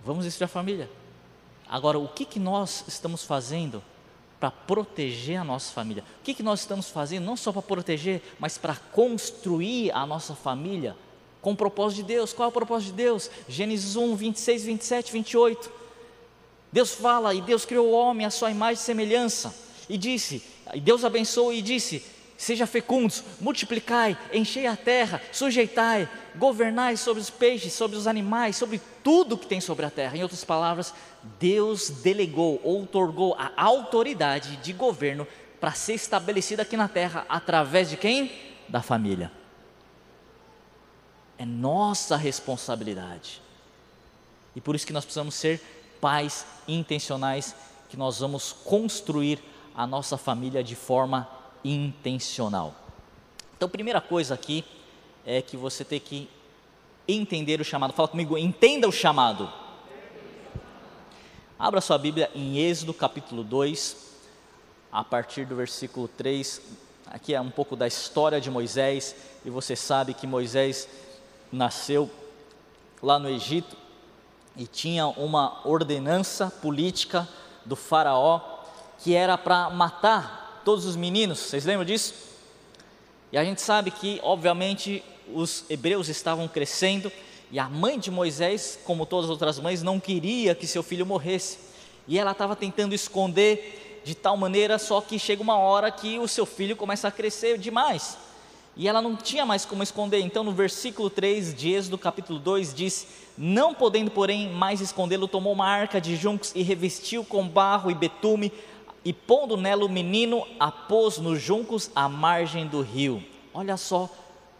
Vamos 0.05 0.25
destruir 0.25 0.47
a 0.47 0.49
família. 0.49 0.91
Agora, 1.73 1.99
o 1.99 2.07
que, 2.07 2.27
que 2.27 2.39
nós 2.39 2.85
estamos 2.87 3.25
fazendo 3.25 3.83
para 4.39 4.51
proteger 4.51 5.39
a 5.39 5.45
nossa 5.45 5.73
família? 5.73 6.05
O 6.21 6.23
que, 6.23 6.35
que 6.35 6.43
nós 6.43 6.61
estamos 6.61 6.91
fazendo 6.91 7.25
não 7.25 7.35
só 7.35 7.51
para 7.51 7.63
proteger, 7.63 8.23
mas 8.39 8.59
para 8.59 8.77
construir 8.77 9.91
a 9.93 10.05
nossa 10.05 10.35
família 10.35 10.95
com 11.41 11.53
o 11.53 11.57
propósito 11.57 12.03
de 12.03 12.09
Deus? 12.09 12.35
Qual 12.35 12.45
é 12.45 12.51
o 12.51 12.53
propósito 12.53 12.91
de 12.91 12.97
Deus? 12.97 13.31
Gênesis 13.49 13.97
1, 13.97 14.15
26, 14.15 14.65
27, 14.65 15.13
28. 15.15 15.73
Deus 16.71 16.93
fala, 16.93 17.35
e 17.35 17.41
Deus 17.41 17.65
criou 17.65 17.87
o 17.87 17.93
homem 17.93 18.27
à 18.27 18.31
sua 18.31 18.51
imagem 18.51 18.75
e 18.75 18.85
semelhança, 18.85 19.55
e 19.89 19.97
disse, 19.97 20.43
e 20.75 20.81
Deus 20.81 21.07
abençoou 21.07 21.55
e 21.55 21.63
disse: 21.63 22.05
Seja 22.43 22.67
fecundos, 22.67 23.23
multiplicai, 23.41 24.19
enchei 24.33 24.67
a 24.67 24.75
terra, 24.75 25.23
sujeitai, 25.31 26.09
governai 26.35 26.97
sobre 26.97 27.23
os 27.23 27.31
peixes, 27.31 27.73
sobre 27.73 27.97
os 27.97 28.09
animais, 28.09 28.57
sobre 28.57 28.81
tudo 29.05 29.39
que 29.39 29.47
tem 29.47 29.61
sobre 29.61 29.87
a 29.87 29.91
terra. 29.91 30.17
Em 30.17 30.25
outras 30.25 30.43
palavras, 30.43 30.93
Deus 31.39 31.89
delegou, 31.89 32.61
outorgou 32.65 33.37
a 33.39 33.53
autoridade 33.55 34.57
de 34.57 34.73
governo 34.73 35.25
para 35.61 35.71
ser 35.71 35.95
estabelecida 35.95 36.63
aqui 36.63 36.77
na 36.77 36.89
terra 36.89 37.25
através 37.29 37.89
de 37.89 37.97
quem? 37.97 38.33
Da 38.69 38.83
família. 38.83 39.31
É 41.39 41.47
nossa 41.47 42.17
responsabilidade. 42.17 43.41
E 44.57 44.61
por 44.61 44.75
isso 44.75 44.85
que 44.85 44.93
nós 44.93 45.05
precisamos 45.05 45.37
ser 45.37 45.63
pais 46.01 46.45
intencionais, 46.67 47.55
que 47.89 47.97
nós 47.97 48.19
vamos 48.19 48.53
construir 48.53 49.39
a 49.77 49.87
nossa 49.87 50.19
família 50.19 50.65
de 50.65 50.75
forma 50.75 51.41
intencional. 51.65 52.75
Então, 53.57 53.69
primeira 53.69 54.01
coisa 54.01 54.35
aqui 54.35 54.65
é 55.25 55.41
que 55.41 55.57
você 55.57 55.85
tem 55.85 56.01
que 56.01 56.29
entender 57.07 57.61
o 57.61 57.65
chamado. 57.65 57.93
Fala 57.93 58.09
comigo, 58.09 58.37
entenda 58.37 58.89
o 58.89 58.93
chamado. 58.93 59.51
Abra 61.59 61.81
sua 61.81 61.97
Bíblia 61.99 62.31
em 62.35 62.59
Êxodo 62.59 62.93
capítulo 62.93 63.45
2, 63.45 63.97
a 64.91 65.05
partir 65.05 65.45
do 65.45 65.55
versículo 65.55 66.09
3. 66.09 66.61
Aqui 67.07 67.35
é 67.35 67.41
um 67.41 67.51
pouco 67.51 67.77
da 67.77 67.87
história 67.87 68.41
de 68.41 68.51
Moisés, 68.51 69.15
e 69.45 69.51
você 69.51 69.77
sabe 69.77 70.15
que 70.15 70.27
Moisés 70.27 70.89
nasceu 71.53 72.11
lá 73.03 73.19
no 73.19 73.29
Egito 73.29 73.77
e 74.57 74.67
tinha 74.67 75.07
uma 75.07 75.61
ordenança 75.67 76.51
política 76.51 77.29
do 77.65 77.77
Faraó 77.77 78.41
que 78.99 79.15
era 79.15 79.37
para 79.37 79.71
matar 79.71 80.42
todos 80.65 80.87
os 80.87 80.97
meninos, 80.97 81.39
vocês 81.39 81.65
lembram 81.65 81.85
disso? 81.85 82.15
E 83.31 83.39
a 83.39 83.45
gente 83.45 83.61
sabe 83.61 83.91
que, 83.91 84.21
obviamente, 84.23 85.03
os 85.33 85.65
hebreus 85.69 86.09
estavam 86.09 86.47
crescendo 86.49 87.11
e 87.53 87.59
a 87.59 87.69
mãe 87.69 87.99
de 87.99 88.11
Moisés, 88.11 88.79
como 88.83 89.05
todas 89.05 89.27
as 89.27 89.31
outras 89.31 89.59
mães, 89.59 89.83
não 89.83 90.01
queria 90.01 90.55
que 90.55 90.67
seu 90.67 90.83
filho 90.83 91.05
morresse. 91.05 91.59
E 92.09 92.19
ela 92.19 92.31
estava 92.31 92.57
tentando 92.57 92.95
esconder 92.95 94.01
de 94.03 94.15
tal 94.15 94.39
maneira, 94.39 94.79
só 94.79 95.03
que 95.03 95.19
chega 95.19 95.43
uma 95.43 95.59
hora 95.59 95.91
que 95.91 96.19
o 96.19 96.27
seu 96.27 96.47
filho 96.47 96.75
começa 96.75 97.09
a 97.09 97.11
crescer 97.11 97.59
demais. 97.59 98.17
E 98.75 98.89
ela 98.89 99.03
não 99.03 99.15
tinha 99.15 99.45
mais 99.45 99.67
como 99.67 99.83
esconder. 99.83 100.21
Então, 100.21 100.43
no 100.43 100.53
versículo 100.53 101.11
3 101.11 101.55
de 101.55 101.75
Êxodo, 101.75 101.99
capítulo 101.99 102.39
2, 102.39 102.73
diz: 102.73 103.07
Não 103.37 103.75
podendo, 103.75 104.11
porém, 104.11 104.49
mais 104.49 104.81
escondê-lo, 104.81 105.29
tomou 105.29 105.53
uma 105.53 105.69
arca 105.69 106.01
de 106.01 106.17
juncos 106.17 106.53
e 106.55 106.63
revestiu 106.63 107.23
com 107.23 107.47
barro 107.47 107.91
e 107.91 107.95
betume, 107.95 108.51
e 109.05 109.13
pondo 109.13 109.57
nela 109.57 109.85
o 109.85 109.89
menino, 109.89 110.47
a 110.61 110.71
pôs 110.71 111.19
nos 111.19 111.41
juncos 111.41 111.91
à 111.95 112.09
margem 112.09 112.67
do 112.67 112.81
rio. 112.81 113.23
Olha 113.53 113.77
só 113.77 114.09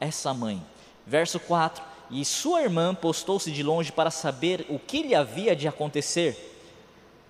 essa 0.01 0.35
mãe. 0.35 0.61
Verso 1.07 1.39
4: 1.39 1.83
E 2.11 2.25
sua 2.25 2.63
irmã 2.63 2.95
postou-se 2.95 3.51
de 3.51 3.63
longe 3.63 3.93
para 3.93 4.11
saber 4.11 4.67
o 4.69 4.79
que 4.79 5.03
lhe 5.03 5.15
havia 5.15 5.55
de 5.55 5.69
acontecer. 5.69 6.49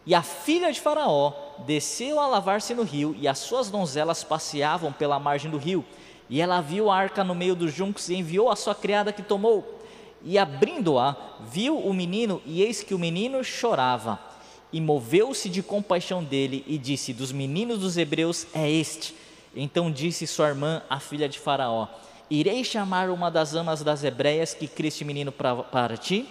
E 0.07 0.15
a 0.15 0.23
filha 0.23 0.73
de 0.73 0.81
Faraó 0.81 1.33
desceu 1.67 2.19
a 2.19 2.27
lavar-se 2.27 2.75
no 2.75 2.83
rio, 2.83 3.15
e 3.19 3.29
as 3.29 3.39
suas 3.39 3.71
donzelas 3.71 4.25
passeavam 4.25 4.93
pela 4.93 5.21
margem 5.21 5.51
do 5.51 5.59
rio. 5.59 5.85
E 6.31 6.41
ela 6.41 6.61
viu 6.61 6.91
a 6.91 6.97
arca 6.97 7.23
no 7.23 7.35
meio 7.35 7.55
dos 7.55 7.73
juncos 7.73 8.09
e 8.09 8.15
enviou 8.15 8.51
a 8.51 8.57
sua 8.57 8.75
criada 8.75 9.13
que 9.13 9.23
tomou. 9.23 9.81
E 10.25 10.39
abrindo-a, 10.39 11.15
viu 11.41 11.79
o 11.79 11.93
menino, 11.93 12.41
e 12.47 12.63
eis 12.63 12.83
que 12.83 12.95
o 12.95 12.99
menino 12.99 13.45
chorava 13.45 14.32
e 14.73 14.81
moveu-se 14.81 15.49
de 15.49 15.63
compaixão 15.63 16.25
dele 16.25 16.65
e 16.67 16.79
disse: 16.79 17.13
Dos 17.13 17.31
meninos 17.31 17.79
dos 17.79 17.97
hebreus 17.97 18.47
é 18.55 18.71
este. 18.71 19.15
Então 19.55 19.91
disse 19.91 20.27
sua 20.27 20.49
irmã, 20.49 20.83
a 20.89 20.99
filha 20.99 21.29
de 21.29 21.39
Faraó: 21.39 21.89
Irei 22.31 22.65
chamar 22.65 23.11
uma 23.11 23.31
das 23.31 23.55
amas 23.55 23.83
das 23.83 24.03
hebreias 24.03 24.55
que 24.55 24.67
cria 24.67 24.89
este 24.89 25.05
menino 25.05 25.31
para, 25.31 25.57
para 25.57 25.97
ti? 25.97 26.27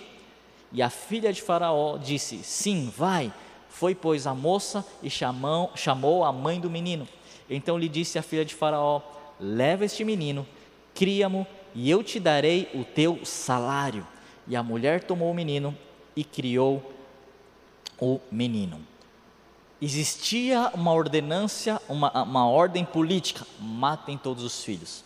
E 0.71 0.81
a 0.81 0.89
filha 0.89 1.31
de 1.31 1.41
Faraó 1.41 1.97
disse: 1.97 2.43
Sim, 2.43 2.91
vai. 2.95 3.31
Foi, 3.69 3.95
pois, 3.95 4.27
a 4.27 4.33
moça 4.33 4.85
e 5.01 5.09
chamou, 5.09 5.71
chamou 5.75 6.25
a 6.25 6.31
mãe 6.31 6.59
do 6.59 6.69
menino. 6.69 7.07
Então 7.49 7.77
lhe 7.77 7.87
disse 7.87 8.17
a 8.17 8.23
filha 8.23 8.43
de 8.43 8.55
Faraó: 8.55 9.01
Leva 9.39 9.85
este 9.85 10.03
menino, 10.03 10.47
cria-mo, 10.95 11.45
e 11.75 11.89
eu 11.89 12.03
te 12.03 12.19
darei 12.19 12.69
o 12.73 12.83
teu 12.83 13.19
salário. 13.23 14.05
E 14.47 14.55
a 14.55 14.63
mulher 14.63 15.03
tomou 15.03 15.29
o 15.29 15.33
menino 15.33 15.77
e 16.15 16.23
criou 16.23 16.90
o 18.01 18.19
menino. 18.31 18.85
Existia 19.81 20.71
uma 20.73 20.93
ordenância, 20.93 21.79
uma, 21.87 22.23
uma 22.23 22.47
ordem 22.47 22.83
política: 22.83 23.45
matem 23.59 24.17
todos 24.17 24.43
os 24.43 24.63
filhos. 24.63 25.03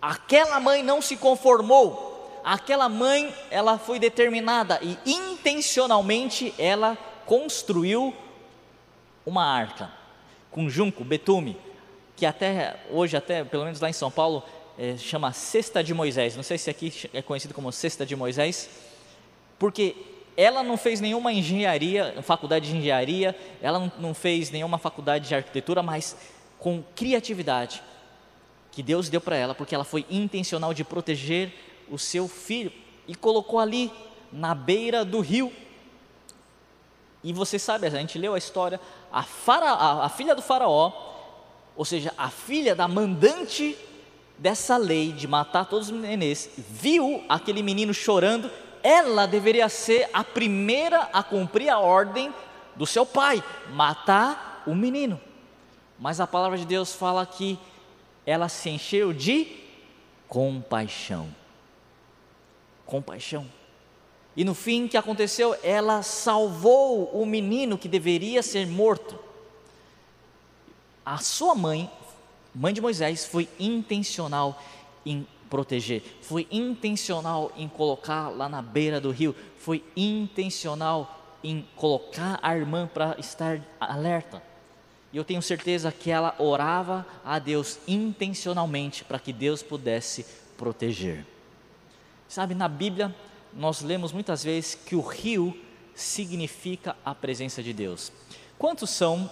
Aquela 0.00 0.58
mãe 0.60 0.82
não 0.82 1.02
se 1.02 1.16
conformou. 1.16 2.14
Aquela 2.44 2.88
mãe, 2.88 3.34
ela 3.50 3.76
foi 3.76 3.98
determinada 3.98 4.78
e 4.80 4.96
intencionalmente 5.04 6.54
ela 6.56 6.96
construiu 7.26 8.14
uma 9.26 9.44
arca 9.44 9.90
com 10.52 10.70
junco, 10.70 11.02
betume, 11.04 11.58
que 12.14 12.24
até 12.24 12.80
hoje, 12.90 13.16
até 13.16 13.42
pelo 13.42 13.64
menos 13.64 13.80
lá 13.80 13.90
em 13.90 13.92
São 13.92 14.10
Paulo, 14.10 14.44
é, 14.78 14.96
chama 14.96 15.32
Cesta 15.32 15.82
de 15.82 15.92
Moisés. 15.92 16.36
Não 16.36 16.42
sei 16.42 16.56
se 16.56 16.70
aqui 16.70 17.10
é 17.12 17.20
conhecido 17.20 17.52
como 17.52 17.72
Cesta 17.72 18.06
de 18.06 18.14
Moisés, 18.14 18.70
porque 19.58 19.96
ela 20.36 20.62
não 20.62 20.76
fez 20.76 21.00
nenhuma 21.00 21.32
engenharia, 21.32 22.14
faculdade 22.22 22.68
de 22.68 22.76
engenharia, 22.76 23.34
ela 23.62 23.90
não 23.98 24.12
fez 24.12 24.50
nenhuma 24.50 24.76
faculdade 24.76 25.28
de 25.28 25.34
arquitetura, 25.34 25.82
mas 25.82 26.16
com 26.58 26.82
criatividade 26.94 27.82
que 28.70 28.82
Deus 28.82 29.08
deu 29.08 29.20
para 29.20 29.36
ela, 29.36 29.54
porque 29.54 29.74
ela 29.74 29.84
foi 29.84 30.04
intencional 30.10 30.74
de 30.74 30.84
proteger 30.84 31.52
o 31.90 31.98
seu 31.98 32.28
filho 32.28 32.70
e 33.08 33.14
colocou 33.14 33.58
ali 33.58 33.90
na 34.30 34.54
beira 34.54 35.04
do 35.04 35.20
rio. 35.20 35.50
E 37.24 37.32
você 37.32 37.58
sabe, 37.58 37.86
a 37.86 37.90
gente 37.90 38.18
leu 38.18 38.34
a 38.34 38.38
história, 38.38 38.78
a, 39.10 39.22
fara, 39.22 39.70
a, 39.70 40.04
a 40.04 40.08
filha 40.10 40.34
do 40.34 40.42
faraó, 40.42 40.92
ou 41.74 41.84
seja, 41.84 42.12
a 42.18 42.28
filha 42.28 42.74
da 42.74 42.86
mandante 42.86 43.76
dessa 44.36 44.76
lei 44.76 45.12
de 45.12 45.26
matar 45.26 45.64
todos 45.64 45.88
os 45.88 45.98
nenês, 45.98 46.50
viu 46.56 47.24
aquele 47.28 47.62
menino 47.62 47.94
chorando 47.94 48.50
ela 48.86 49.26
deveria 49.26 49.68
ser 49.68 50.08
a 50.12 50.22
primeira 50.22 51.10
a 51.12 51.20
cumprir 51.20 51.68
a 51.68 51.80
ordem 51.80 52.32
do 52.76 52.86
seu 52.86 53.04
pai, 53.04 53.42
matar 53.72 54.62
o 54.64 54.76
menino. 54.76 55.20
Mas 55.98 56.20
a 56.20 56.26
palavra 56.26 56.56
de 56.56 56.64
Deus 56.64 56.92
fala 56.92 57.26
que 57.26 57.58
ela 58.24 58.48
se 58.48 58.70
encheu 58.70 59.12
de 59.12 59.48
compaixão. 60.28 61.34
Compaixão. 62.84 63.50
E 64.36 64.44
no 64.44 64.54
fim, 64.54 64.84
o 64.84 64.88
que 64.88 64.96
aconteceu? 64.96 65.58
Ela 65.64 66.04
salvou 66.04 67.06
o 67.06 67.26
menino 67.26 67.76
que 67.76 67.88
deveria 67.88 68.40
ser 68.40 68.68
morto. 68.68 69.18
A 71.04 71.18
sua 71.18 71.56
mãe, 71.56 71.90
mãe 72.54 72.72
de 72.72 72.80
Moisés, 72.80 73.24
foi 73.24 73.48
intencional 73.58 74.62
em 75.04 75.26
proteger, 75.48 76.02
foi 76.22 76.46
intencional 76.50 77.52
em 77.56 77.68
colocar 77.68 78.28
lá 78.28 78.48
na 78.48 78.60
beira 78.60 79.00
do 79.00 79.10
rio, 79.10 79.34
foi 79.58 79.84
intencional 79.96 81.38
em 81.42 81.66
colocar 81.76 82.38
a 82.42 82.56
irmã 82.56 82.88
para 82.92 83.16
estar 83.18 83.60
alerta. 83.78 84.42
E 85.12 85.16
eu 85.16 85.24
tenho 85.24 85.40
certeza 85.40 85.92
que 85.92 86.10
ela 86.10 86.34
orava 86.38 87.06
a 87.24 87.38
Deus 87.38 87.78
intencionalmente 87.86 89.04
para 89.04 89.18
que 89.18 89.32
Deus 89.32 89.62
pudesse 89.62 90.26
proteger. 90.58 91.24
Sabe, 92.28 92.54
na 92.54 92.68
Bíblia 92.68 93.14
nós 93.52 93.80
lemos 93.80 94.12
muitas 94.12 94.44
vezes 94.44 94.74
que 94.74 94.94
o 94.94 95.00
rio 95.00 95.56
significa 95.94 96.96
a 97.04 97.14
presença 97.14 97.62
de 97.62 97.72
Deus. 97.72 98.12
Quantos 98.58 98.90
são? 98.90 99.30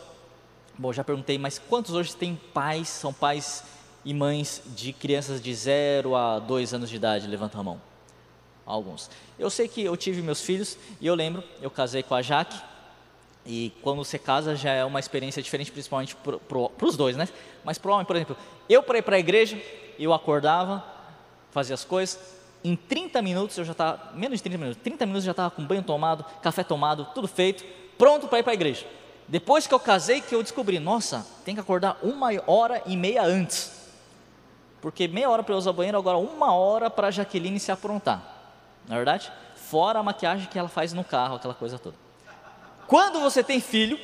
Bom, 0.79 0.93
já 0.93 1.05
perguntei, 1.05 1.37
mas 1.37 1.59
quantos 1.59 1.95
hoje 1.95 2.17
têm 2.17 2.41
pais, 2.53 2.89
são 2.89 3.13
pais 3.13 3.63
e 4.05 4.13
mães 4.13 4.63
de 4.77 4.93
crianças 4.93 5.41
de 5.41 5.55
0 5.55 6.15
a 6.15 6.39
2 6.39 6.75
anos 6.75 6.91
de 6.91 6.97
idade? 6.97 7.27
Levanta 7.27 7.59
a 7.59 7.63
mão. 7.63 7.81
Alguns. 8.67 9.11
Eu 9.39 9.51
sei 9.51 9.69
que 9.69 9.83
eu 9.83 9.97
tive 9.97 10.23
meus 10.23 10.41
filhos 10.41 10.79
e 11.01 11.07
eu 11.07 11.15
lembro, 11.15 11.43
eu 11.61 11.71
casei 11.71 12.03
com 12.03 12.15
a 12.15 12.23
Jaque. 12.23 12.57
E 13.47 13.73
quando 13.83 13.99
você 13.99 14.19
casa 14.19 14.57
já 14.57 14.73
é 14.73 14.85
uma 14.85 14.99
experiência 14.99 15.43
diferente, 15.43 15.71
principalmente 15.71 16.17
para 16.17 16.87
os 16.87 16.97
dois, 16.97 17.17
né? 17.17 17.29
Mas 17.63 17.77
para 17.77 17.91
o 17.91 17.95
homem, 17.95 18.07
por 18.07 18.17
exemplo, 18.17 18.37
eu 18.69 18.83
para 18.83 18.99
ir 18.99 19.03
para 19.03 19.17
a 19.17 19.19
igreja, 19.19 19.61
eu 19.99 20.15
acordava, 20.15 20.83
fazia 21.51 21.75
as 21.75 21.85
coisas, 21.85 22.19
em 22.63 22.75
30 22.75 23.21
minutos 23.21 23.59
eu 23.59 23.65
já 23.65 23.73
estava, 23.73 24.13
menos 24.15 24.39
de 24.39 24.45
30 24.45 24.59
minutos, 24.59 24.83
30 24.83 25.05
minutos 25.05 25.25
eu 25.25 25.27
já 25.27 25.33
estava 25.33 25.51
com 25.51 25.63
banho 25.63 25.83
tomado, 25.83 26.25
café 26.41 26.65
tomado, 26.65 27.07
tudo 27.15 27.29
feito, 27.29 27.63
pronto 27.99 28.29
para 28.29 28.39
ir 28.39 28.43
para 28.43 28.53
a 28.53 28.55
igreja. 28.55 28.87
Depois 29.29 29.67
que 29.67 29.75
eu 29.75 29.81
casei, 29.81 30.23
que 30.23 30.35
eu 30.35 30.43
descobri, 30.43 30.79
nossa, 30.79 31.27
tem 31.45 31.55
que 31.55 31.61
acordar 31.61 31.99
uma 32.03 32.31
hora 32.47 32.83
e 32.87 32.97
meia 32.97 33.23
antes 33.23 33.84
porque 34.85 35.09
meia 35.09 35.31
hora 35.31 35.43
para 35.43 35.55
eu 35.55 35.57
usar 35.57 35.71
o 35.71 35.73
banheiro, 35.73 35.97
agora 35.97 36.19
uma 36.19 36.53
hora 36.53 36.91
para 36.91 37.07
a 37.07 37.11
Jaqueline 37.11 37.59
se 37.59 37.73
aprontar. 37.73 38.23
Na 38.87 38.97
é 38.97 38.99
verdade? 38.99 39.33
Fora 39.55 39.99
a 39.99 40.03
maquiagem 40.03 40.47
que 40.47 40.59
ela 40.59 40.69
faz 40.69 40.93
no 40.93 41.03
carro, 41.03 41.37
aquela 41.37 41.55
coisa 41.55 41.79
toda. 41.79 41.97
Quando 42.87 43.19
você 43.19 43.43
tem 43.43 43.63
filho, 43.63 43.99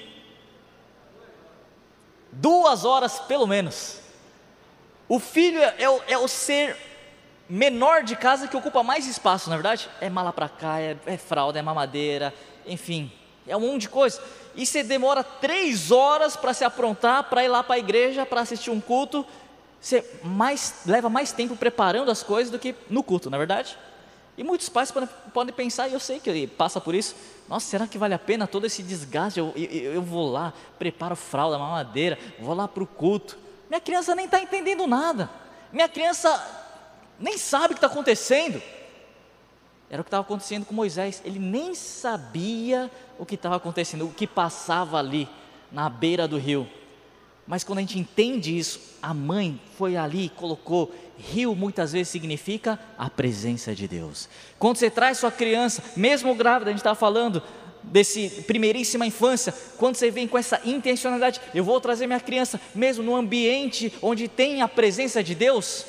duas 2.32 2.86
horas 2.86 3.18
pelo 3.20 3.46
menos. 3.46 4.00
O 5.06 5.20
filho 5.20 5.60
é, 5.60 5.74
é, 5.80 5.90
o, 5.90 6.00
é 6.08 6.16
o 6.16 6.26
ser 6.26 6.74
menor 7.46 8.02
de 8.02 8.16
casa 8.16 8.48
que 8.48 8.56
ocupa 8.56 8.82
mais 8.82 9.06
espaço, 9.06 9.50
na 9.50 9.56
é 9.56 9.58
verdade? 9.58 9.86
É 10.00 10.08
mala 10.08 10.32
para 10.32 10.48
cá, 10.48 10.80
é, 10.80 10.96
é, 11.04 11.18
fralda, 11.18 11.58
é 11.58 11.62
mamadeira, 11.62 12.32
enfim, 12.66 13.12
é 13.46 13.54
um 13.54 13.60
monte 13.60 13.82
de 13.82 13.90
coisa. 13.90 14.18
E 14.56 14.64
você 14.64 14.82
demora 14.82 15.22
três 15.22 15.90
horas 15.90 16.36
para 16.36 16.54
se 16.54 16.64
aprontar, 16.64 17.24
para 17.24 17.44
ir 17.44 17.48
lá 17.48 17.62
para 17.62 17.74
a 17.74 17.78
igreja, 17.78 18.24
para 18.24 18.40
assistir 18.40 18.70
um 18.70 18.80
culto, 18.80 19.26
você 19.80 20.04
mais, 20.22 20.82
leva 20.84 21.08
mais 21.08 21.32
tempo 21.32 21.56
preparando 21.56 22.10
as 22.10 22.22
coisas 22.22 22.50
do 22.50 22.58
que 22.58 22.74
no 22.88 23.02
culto, 23.02 23.30
não 23.30 23.36
é 23.36 23.38
verdade? 23.38 23.78
E 24.36 24.44
muitos 24.44 24.68
pais 24.68 24.90
podem, 24.90 25.08
podem 25.32 25.54
pensar, 25.54 25.88
e 25.88 25.92
eu 25.92 26.00
sei 26.00 26.20
que 26.20 26.46
passa 26.46 26.80
por 26.80 26.94
isso, 26.94 27.14
nossa, 27.48 27.66
será 27.66 27.86
que 27.86 27.98
vale 27.98 28.14
a 28.14 28.18
pena 28.18 28.46
todo 28.46 28.66
esse 28.66 28.82
desgaste? 28.82 29.38
Eu, 29.38 29.52
eu, 29.56 29.94
eu 29.94 30.02
vou 30.02 30.30
lá, 30.30 30.52
preparo 30.78 31.16
fralda, 31.16 31.58
mamadeira, 31.58 32.18
vou 32.38 32.54
lá 32.54 32.68
para 32.68 32.82
o 32.82 32.86
culto. 32.86 33.38
Minha 33.68 33.80
criança 33.80 34.14
nem 34.14 34.26
está 34.26 34.40
entendendo 34.40 34.86
nada. 34.86 35.30
Minha 35.72 35.88
criança 35.88 36.28
nem 37.18 37.36
sabe 37.38 37.66
o 37.66 37.68
que 37.68 37.74
está 37.74 37.86
acontecendo. 37.86 38.62
Era 39.90 40.00
o 40.00 40.04
que 40.04 40.08
estava 40.08 40.22
acontecendo 40.22 40.64
com 40.64 40.74
Moisés. 40.74 41.20
Ele 41.24 41.38
nem 41.38 41.74
sabia 41.74 42.90
o 43.18 43.26
que 43.26 43.34
estava 43.34 43.56
acontecendo, 43.56 44.06
o 44.06 44.12
que 44.12 44.26
passava 44.26 44.98
ali 44.98 45.28
na 45.70 45.88
beira 45.88 46.28
do 46.28 46.38
rio. 46.38 46.68
Mas 47.50 47.64
quando 47.64 47.78
a 47.78 47.80
gente 47.80 47.98
entende 47.98 48.56
isso, 48.56 48.80
a 49.02 49.12
mãe 49.12 49.60
foi 49.76 49.96
ali 49.96 50.28
colocou. 50.28 50.94
Rio 51.18 51.52
muitas 51.56 51.90
vezes 51.90 52.06
significa 52.06 52.78
a 52.96 53.10
presença 53.10 53.74
de 53.74 53.88
Deus. 53.88 54.28
Quando 54.56 54.76
você 54.76 54.88
traz 54.88 55.18
sua 55.18 55.32
criança, 55.32 55.82
mesmo 55.96 56.32
grávida, 56.36 56.70
a 56.70 56.72
gente 56.72 56.78
está 56.78 56.94
falando 56.94 57.42
desse 57.82 58.44
primeiríssima 58.46 59.04
infância, 59.04 59.52
quando 59.78 59.96
você 59.96 60.12
vem 60.12 60.28
com 60.28 60.38
essa 60.38 60.60
intencionalidade, 60.64 61.40
eu 61.52 61.64
vou 61.64 61.80
trazer 61.80 62.06
minha 62.06 62.20
criança, 62.20 62.60
mesmo 62.72 63.02
no 63.02 63.16
ambiente 63.16 63.92
onde 64.00 64.28
tem 64.28 64.62
a 64.62 64.68
presença 64.68 65.20
de 65.20 65.34
Deus. 65.34 65.84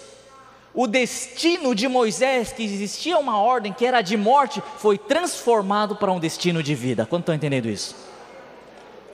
O 0.74 0.88
destino 0.88 1.76
de 1.76 1.88
Moisés, 1.88 2.52
que 2.52 2.63
existia 2.63 3.19
uma 3.19 3.38
ordem 3.38 3.71
que 3.71 3.86
era 3.86 4.02
de 4.02 4.17
morte, 4.17 4.63
foi 4.80 4.97
transformado 4.97 5.95
para 5.95 6.12
um 6.12 6.19
destino 6.19 6.63
de 6.63 6.74
vida. 6.74 7.06
Quando 7.06 7.21
estão 7.21 7.36
entendendo 7.36 7.69
isso? 7.69 8.11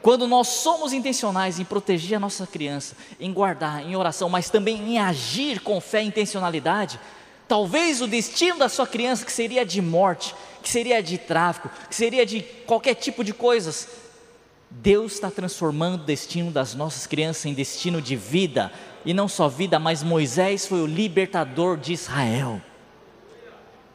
Quando 0.01 0.27
nós 0.27 0.47
somos 0.47 0.93
intencionais 0.93 1.60
em 1.60 1.65
proteger 1.65 2.17
a 2.17 2.19
nossa 2.19 2.45
criança, 2.47 2.95
em 3.19 3.33
guardar, 3.33 3.83
em 3.86 3.95
oração, 3.95 4.29
mas 4.29 4.49
também 4.49 4.77
em 4.77 4.99
agir 4.99 5.62
com 5.62 5.81
fé 5.81 6.03
e 6.03 6.07
intencionalidade, 6.07 6.99
talvez 7.47 8.01
o 8.01 8.07
destino 8.07 8.60
da 8.60 8.69
sua 8.69 8.86
criança, 8.88 9.25
que 9.25 9.31
seria 9.31 9.65
de 9.65 9.81
morte, 9.81 10.36
que 10.62 10.69
seria 10.69 11.01
de 11.01 11.17
tráfico, 11.17 11.69
que 11.89 11.95
seria 11.95 12.25
de 12.25 12.41
qualquer 12.65 12.95
tipo 12.95 13.23
de 13.23 13.33
coisas, 13.33 13.88
Deus 14.69 15.13
está 15.13 15.31
transformando 15.31 16.01
o 16.01 16.05
destino 16.05 16.51
das 16.51 16.75
nossas 16.75 17.07
crianças 17.07 17.45
em 17.45 17.53
destino 17.53 18.01
de 18.01 18.15
vida, 18.15 18.71
e 19.05 19.13
não 19.13 19.27
só 19.27 19.47
vida, 19.47 19.79
mas 19.79 20.03
Moisés 20.03 20.67
foi 20.67 20.81
o 20.81 20.86
libertador 20.86 21.77
de 21.77 21.93
Israel. 21.93 22.62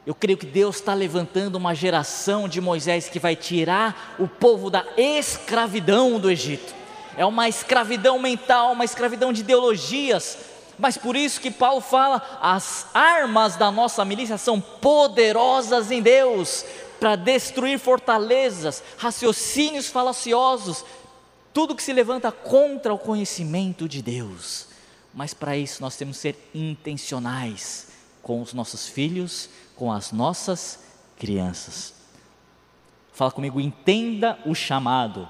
Eu 0.05 0.13
creio 0.13 0.37
que 0.37 0.45
Deus 0.45 0.75
está 0.77 0.93
levantando 0.93 1.55
uma 1.55 1.73
geração 1.73 2.47
de 2.49 2.59
Moisés 2.59 3.07
que 3.07 3.19
vai 3.19 3.35
tirar 3.35 4.15
o 4.19 4.27
povo 4.27 4.69
da 4.69 4.85
escravidão 4.97 6.19
do 6.19 6.29
Egito. 6.29 6.73
É 7.15 7.25
uma 7.25 7.47
escravidão 7.47 8.19
mental, 8.19 8.73
uma 8.73 8.83
escravidão 8.83 9.31
de 9.31 9.41
ideologias. 9.41 10.37
Mas 10.77 10.97
por 10.97 11.15
isso 11.15 11.39
que 11.39 11.49
Paulo 11.49 11.79
fala: 11.79 12.39
as 12.41 12.87
armas 12.93 13.55
da 13.55 13.71
nossa 13.71 14.03
milícia 14.03 14.37
são 14.37 14.59
poderosas 14.59 15.89
em 15.89 16.01
Deus 16.01 16.65
para 16.99 17.15
destruir 17.15 17.79
fortalezas, 17.79 18.83
raciocínios 18.97 19.87
falaciosos, 19.87 20.83
tudo 21.53 21.75
que 21.75 21.83
se 21.83 21.93
levanta 21.93 22.31
contra 22.31 22.93
o 22.93 22.99
conhecimento 22.99 23.87
de 23.87 24.01
Deus. 24.01 24.67
Mas 25.13 25.33
para 25.33 25.55
isso 25.55 25.81
nós 25.81 25.95
temos 25.95 26.17
que 26.17 26.21
ser 26.21 26.49
intencionais 26.53 27.87
com 28.21 28.41
os 28.41 28.53
nossos 28.53 28.87
filhos, 28.87 29.49
com 29.75 29.91
as 29.91 30.11
nossas 30.11 30.79
crianças. 31.17 31.93
Fala 33.11 33.31
comigo, 33.31 33.61
entenda 33.61 34.39
o 34.45 34.55
chamado. 34.55 35.27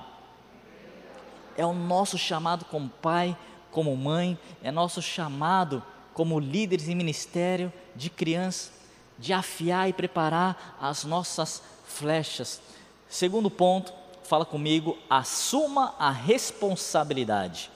É 1.57 1.65
o 1.65 1.73
nosso 1.73 2.17
chamado 2.17 2.65
como 2.65 2.89
pai, 2.89 3.37
como 3.71 3.95
mãe, 3.95 4.37
é 4.63 4.71
nosso 4.71 5.01
chamado 5.01 5.83
como 6.13 6.39
líderes 6.39 6.87
em 6.87 6.95
ministério 6.95 7.73
de 7.95 8.09
criança, 8.09 8.71
de 9.17 9.33
afiar 9.33 9.89
e 9.89 9.93
preparar 9.93 10.77
as 10.79 11.03
nossas 11.03 11.61
flechas. 11.85 12.61
Segundo 13.09 13.49
ponto, 13.49 13.93
fala 14.23 14.45
comigo, 14.45 14.97
assuma 15.09 15.93
a 15.99 16.09
responsabilidade. 16.09 17.69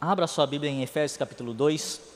Abra 0.00 0.26
sua 0.26 0.46
Bíblia 0.46 0.70
em 0.70 0.82
Efésios 0.82 1.16
capítulo 1.16 1.54
2. 1.54 2.13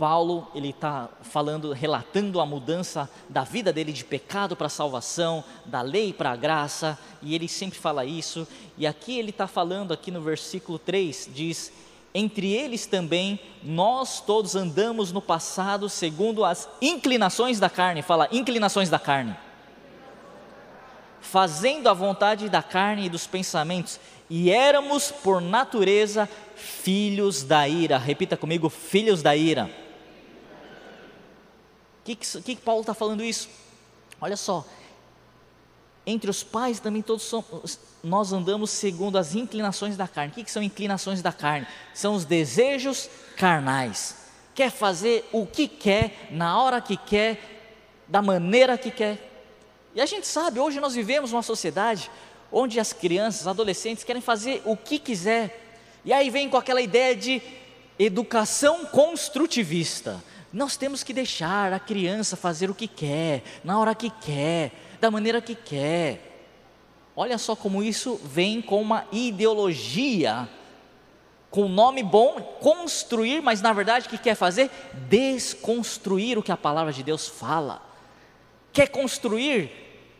Paulo 0.00 0.48
ele 0.54 0.70
está 0.70 1.10
falando, 1.20 1.72
relatando 1.72 2.40
a 2.40 2.46
mudança 2.46 3.06
da 3.28 3.44
vida 3.44 3.70
dele 3.70 3.92
de 3.92 4.02
pecado 4.02 4.56
para 4.56 4.70
salvação, 4.70 5.44
da 5.66 5.82
lei 5.82 6.10
para 6.10 6.30
a 6.30 6.36
graça, 6.36 6.98
e 7.20 7.34
ele 7.34 7.46
sempre 7.46 7.78
fala 7.78 8.02
isso. 8.06 8.48
E 8.78 8.86
aqui 8.86 9.18
ele 9.18 9.28
está 9.28 9.46
falando 9.46 9.92
aqui 9.92 10.10
no 10.10 10.22
versículo 10.22 10.78
3 10.78 11.28
diz: 11.34 11.70
Entre 12.14 12.50
eles 12.50 12.86
também 12.86 13.38
nós 13.62 14.22
todos 14.22 14.56
andamos 14.56 15.12
no 15.12 15.20
passado 15.20 15.86
segundo 15.86 16.46
as 16.46 16.66
inclinações 16.80 17.60
da 17.60 17.68
carne. 17.68 18.00
Fala, 18.00 18.26
inclinações 18.32 18.88
da 18.88 18.98
carne. 18.98 19.36
Fazendo 21.20 21.90
a 21.90 21.92
vontade 21.92 22.48
da 22.48 22.62
carne 22.62 23.04
e 23.04 23.10
dos 23.10 23.26
pensamentos, 23.26 24.00
e 24.30 24.50
éramos 24.50 25.12
por 25.12 25.42
natureza 25.42 26.26
filhos 26.56 27.42
da 27.42 27.68
ira. 27.68 27.98
Repita 27.98 28.34
comigo, 28.34 28.70
filhos 28.70 29.22
da 29.22 29.36
ira. 29.36 29.89
Que, 32.04 32.16
que, 32.16 32.40
que 32.42 32.56
Paulo 32.56 32.80
está 32.80 32.94
falando 32.94 33.22
isso? 33.22 33.48
Olha 34.20 34.36
só, 34.36 34.64
entre 36.06 36.30
os 36.30 36.42
pais 36.42 36.80
também 36.80 37.02
todos 37.02 37.24
somos, 37.24 37.78
nós 38.02 38.32
andamos 38.32 38.70
segundo 38.70 39.18
as 39.18 39.34
inclinações 39.34 39.96
da 39.96 40.08
carne. 40.08 40.32
O 40.32 40.34
que, 40.34 40.44
que 40.44 40.50
são 40.50 40.62
inclinações 40.62 41.22
da 41.22 41.32
carne? 41.32 41.66
São 41.94 42.14
os 42.14 42.24
desejos 42.24 43.08
carnais. 43.36 44.16
Quer 44.54 44.70
fazer 44.70 45.28
o 45.32 45.46
que 45.46 45.68
quer, 45.68 46.28
na 46.30 46.60
hora 46.60 46.80
que 46.80 46.96
quer, 46.96 48.02
da 48.08 48.20
maneira 48.20 48.76
que 48.76 48.90
quer. 48.90 49.30
E 49.94 50.00
a 50.00 50.06
gente 50.06 50.26
sabe, 50.26 50.60
hoje 50.60 50.80
nós 50.80 50.94
vivemos 50.94 51.32
uma 51.32 51.42
sociedade 51.42 52.10
onde 52.52 52.80
as 52.80 52.92
crianças, 52.92 53.46
adolescentes 53.46 54.04
querem 54.04 54.22
fazer 54.22 54.62
o 54.64 54.76
que 54.76 54.98
quiser. 54.98 55.68
E 56.04 56.12
aí 56.12 56.30
vem 56.30 56.48
com 56.48 56.56
aquela 56.56 56.80
ideia 56.80 57.14
de 57.14 57.40
educação 57.98 58.86
construtivista. 58.86 60.22
Nós 60.52 60.76
temos 60.76 61.04
que 61.04 61.12
deixar 61.12 61.72
a 61.72 61.78
criança 61.78 62.36
fazer 62.36 62.68
o 62.70 62.74
que 62.74 62.88
quer, 62.88 63.42
na 63.62 63.78
hora 63.78 63.94
que 63.94 64.10
quer 64.10 64.72
da 65.00 65.10
maneira 65.10 65.40
que 65.40 65.54
quer. 65.54 66.26
Olha 67.14 67.38
só 67.38 67.54
como 67.54 67.82
isso 67.82 68.20
vem 68.24 68.60
com 68.60 68.80
uma 68.80 69.06
ideologia, 69.12 70.48
com 71.50 71.68
nome 71.68 72.02
bom, 72.02 72.40
construir, 72.60 73.42
mas 73.42 73.60
na 73.60 73.72
verdade 73.72 74.06
o 74.06 74.10
que 74.10 74.18
quer 74.18 74.34
fazer? 74.34 74.70
Desconstruir 75.08 76.38
o 76.38 76.42
que 76.42 76.52
a 76.52 76.56
palavra 76.56 76.92
de 76.92 77.02
Deus 77.02 77.28
fala. 77.28 77.82
Quer 78.72 78.88
construir, 78.88 79.70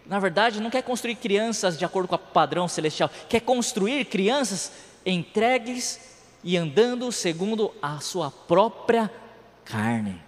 na 0.07 0.19
verdade, 0.19 0.61
não 0.61 0.71
quer 0.71 0.83
construir 0.83 1.17
crianças 1.17 1.79
de 1.79 1.85
acordo 1.85 2.09
com 2.09 2.17
o 2.17 2.19
padrão 2.19 2.69
celestial, 2.69 3.11
quer 3.29 3.41
construir 3.41 4.05
crianças 4.07 4.73
entregues 5.05 6.01
e 6.43 6.57
andando 6.57 7.11
segundo 7.13 7.73
a 7.81 8.01
sua 8.01 8.31
própria 8.31 9.11
carne. 9.71 10.21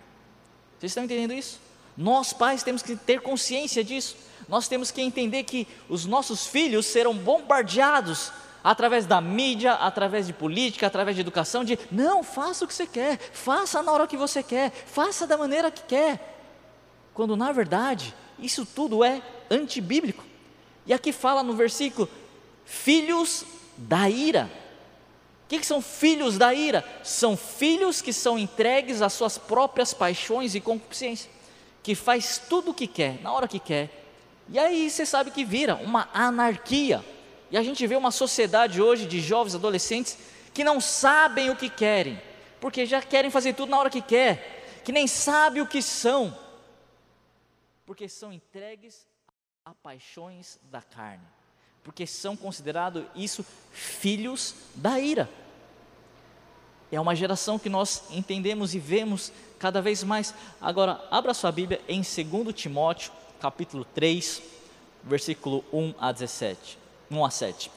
Vocês 0.79 0.91
estão 0.91 1.05
entendendo 1.05 1.33
isso? 1.33 1.61
Nós, 1.97 2.33
pais, 2.33 2.63
temos 2.63 2.83
que 2.83 2.97
ter 2.97 3.21
consciência 3.21 3.85
disso 3.85 4.17
nós 4.49 4.69
temos 4.69 4.91
que 4.91 5.01
entender 5.01 5.45
que 5.45 5.67
os 5.89 6.05
nossos 6.05 6.47
filhos 6.47 6.87
serão 6.87 7.15
bombardeados 7.15 8.33
através 8.63 9.07
da 9.07 9.21
mídia, 9.21 9.73
através 9.75 10.27
de 10.27 10.33
política, 10.33 10.87
através 10.87 11.17
de 11.17 11.21
educação, 11.21 11.65
de 11.65 11.79
não, 11.91 12.23
faça 12.23 12.65
o 12.65 12.69
que 12.69 12.75
você 12.75 12.87
quer, 12.87 13.19
faça 13.33 13.83
na 13.83 13.91
hora 13.91 14.07
que 14.07 14.17
você 14.17 14.43
quer, 14.43 14.71
faça 14.71 15.27
da 15.27 15.37
maneira 15.37 15.71
que 15.71 15.83
quer. 15.83 16.39
Quando 17.13 17.37
na 17.37 17.51
verdade, 17.51 18.15
isso 18.39 18.67
tudo 18.67 19.03
é 19.03 19.23
antibíblico. 19.51 20.25
E 20.87 20.93
aqui 20.93 21.13
fala 21.13 21.43
no 21.43 21.55
versículo, 21.55 22.09
filhos 22.65 23.45
da 23.77 24.09
ira. 24.09 24.51
Que, 25.53 25.59
que 25.59 25.67
são 25.67 25.83
filhos 25.83 26.39
da 26.39 26.55
ira? 26.55 26.83
São 27.05 27.37
filhos 27.37 28.01
que 28.01 28.11
são 28.11 28.39
entregues 28.39 29.03
às 29.03 29.13
suas 29.13 29.37
próprias 29.37 29.93
paixões 29.93 30.55
e 30.55 30.63
concupiscência, 30.63 31.31
que 31.83 31.95
faz 31.95 32.41
tudo 32.49 32.71
o 32.71 32.75
que 32.75 32.87
quer, 32.87 33.21
na 33.21 33.31
hora 33.31 33.47
que 33.47 33.59
quer, 33.59 33.91
e 34.49 34.59
aí 34.59 34.89
você 34.89 35.05
sabe 35.05 35.31
que 35.31 35.45
vira 35.45 35.75
uma 35.75 36.09
anarquia. 36.15 37.05
E 37.51 37.59
a 37.59 37.63
gente 37.63 37.87
vê 37.87 37.95
uma 37.97 38.11
sociedade 38.11 38.81
hoje 38.81 39.05
de 39.05 39.21
jovens 39.21 39.55
adolescentes 39.55 40.17
que 40.55 40.65
não 40.65 40.81
sabem 40.81 41.51
o 41.51 41.57
que 41.57 41.69
querem, 41.69 42.19
porque 42.59 42.87
já 42.87 43.03
querem 43.03 43.31
fazer 43.31 43.53
tudo 43.53 43.69
na 43.69 43.79
hora 43.79 43.91
que 43.91 44.01
quer, 44.01 44.81
que 44.83 44.91
nem 44.91 45.07
sabem 45.07 45.61
o 45.61 45.67
que 45.67 45.83
são, 45.83 46.35
porque 47.85 48.09
são 48.09 48.33
entregues 48.33 49.07
a 49.67 49.75
paixões 49.75 50.59
da 50.71 50.81
carne, 50.81 51.29
porque 51.85 52.07
são 52.07 52.39
considerados 52.39 53.05
isso 53.15 53.45
filhos 53.71 54.55
da 54.75 54.99
ira. 54.99 55.42
É 56.93 57.01
uma 57.01 57.17
geração 57.17 57.59
que 57.59 57.71
nós 57.71 58.03
entendemos 58.11 58.75
e 58.75 58.79
vemos 58.79 59.33
cada 59.59 59.81
vez 59.81 60.05
mais. 60.05 60.35
Agora, 60.61 61.03
abra 61.11 61.33
sua 61.33 61.51
Bíblia 61.51 61.81
em 61.89 62.03
2 62.03 62.55
Timóteo, 62.55 63.11
capítulo 63.41 63.87
3, 63.95 64.43
versículo 65.03 65.65
1 65.73 65.95
a 65.99 66.13
17, 66.13 66.79
1 67.11 67.25
a 67.25 67.31
7. 67.31 67.71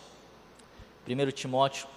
1 1.07 1.31
Timóteo 1.31 1.87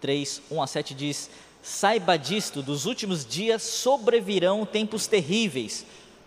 3, 0.00 0.40
1 0.50 0.62
a 0.62 0.66
7 0.66 0.94
diz: 0.94 1.28
Saiba 1.62 2.16
disto, 2.16 2.62
dos 2.62 2.86
últimos 2.86 3.26
dias 3.26 3.62
sobrevirão 3.62 4.64
tempos 4.64 5.06
terríveis. 5.06 5.84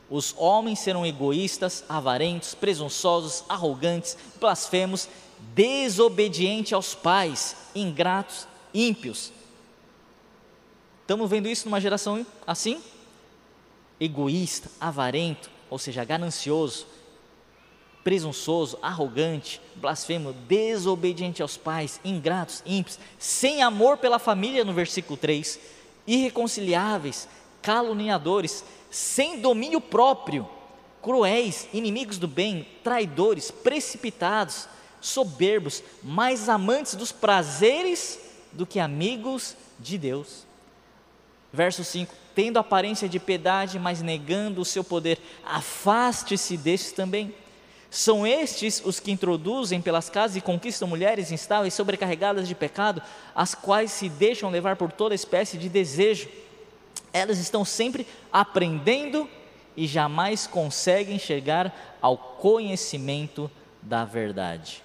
Os 0.08 0.36
homens 0.38 0.80
serão 0.80 1.04
egoístas, 1.04 1.84
avarentos, 1.90 2.54
presunçosos, 2.54 3.44
arrogantes, 3.50 4.16
blasfemos, 4.40 5.10
desobedientes 5.56 6.74
aos 6.74 6.94
pais, 6.94 7.56
ingratos, 7.74 8.48
ímpios. 8.72 9.32
Estamos 11.10 11.28
vendo 11.28 11.50
isso 11.50 11.66
numa 11.66 11.82
geração 11.82 12.24
assim? 12.46 12.80
Egoísta, 14.00 14.70
avarento, 14.80 15.50
ou 15.68 15.80
seja, 15.80 16.04
ganancioso, 16.04 16.86
presunçoso, 18.04 18.78
arrogante, 18.80 19.60
blasfemo, 19.78 20.34
desobediente 20.48 21.42
aos 21.42 21.58
pais, 21.58 22.00
ingratos, 22.06 22.62
ímpios, 22.64 23.00
sem 23.18 23.64
amor 23.64 23.98
pela 23.98 24.20
família, 24.20 24.64
no 24.64 24.72
versículo 24.72 25.18
3, 25.18 25.60
irreconciliáveis, 26.06 27.28
caluniadores, 27.60 28.64
sem 28.92 29.42
domínio 29.42 29.82
próprio, 29.82 30.48
cruéis, 31.02 31.68
inimigos 31.74 32.20
do 32.20 32.28
bem, 32.28 32.68
traidores, 32.84 33.50
precipitados, 33.50 34.70
soberbos, 35.02 35.82
mais 36.04 36.48
amantes 36.48 36.94
dos 36.94 37.12
prazeres 37.12 38.20
do 38.52 38.68
que 38.68 38.80
amigos 38.80 39.56
de 39.80 39.98
Deus. 39.98 40.48
Verso 41.52 41.84
5: 41.84 42.14
tendo 42.40 42.58
aparência 42.58 43.10
de 43.10 43.20
piedade, 43.20 43.78
mas 43.78 44.02
negando 44.02 44.62
o 44.62 44.66
seu 44.66 44.82
poder. 44.82 45.20
Afaste-se 45.44 46.56
destes 46.56 46.94
também. 46.94 47.36
São 47.92 48.26
estes 48.26 48.82
os 48.86 48.98
que 48.98 49.12
introduzem 49.12 49.82
pelas 49.82 50.10
casas 50.10 50.38
e 50.38 50.42
conquistam 50.42 50.88
mulheres 50.88 51.32
instáveis, 51.32 51.74
sobrecarregadas 51.74 52.48
de 52.48 52.56
pecado, 52.56 53.02
as 53.36 53.56
quais 53.56 53.92
se 53.92 54.08
deixam 54.08 54.50
levar 54.50 54.78
por 54.78 54.90
toda 54.90 55.14
espécie 55.14 55.58
de 55.58 55.68
desejo. 55.68 56.30
Elas 57.12 57.40
estão 57.40 57.66
sempre 57.66 58.08
aprendendo 58.32 59.28
e 59.76 59.88
jamais 59.88 60.48
conseguem 60.48 61.20
chegar 61.20 61.98
ao 62.02 62.18
conhecimento 62.18 63.52
da 63.82 64.06
verdade. 64.06 64.82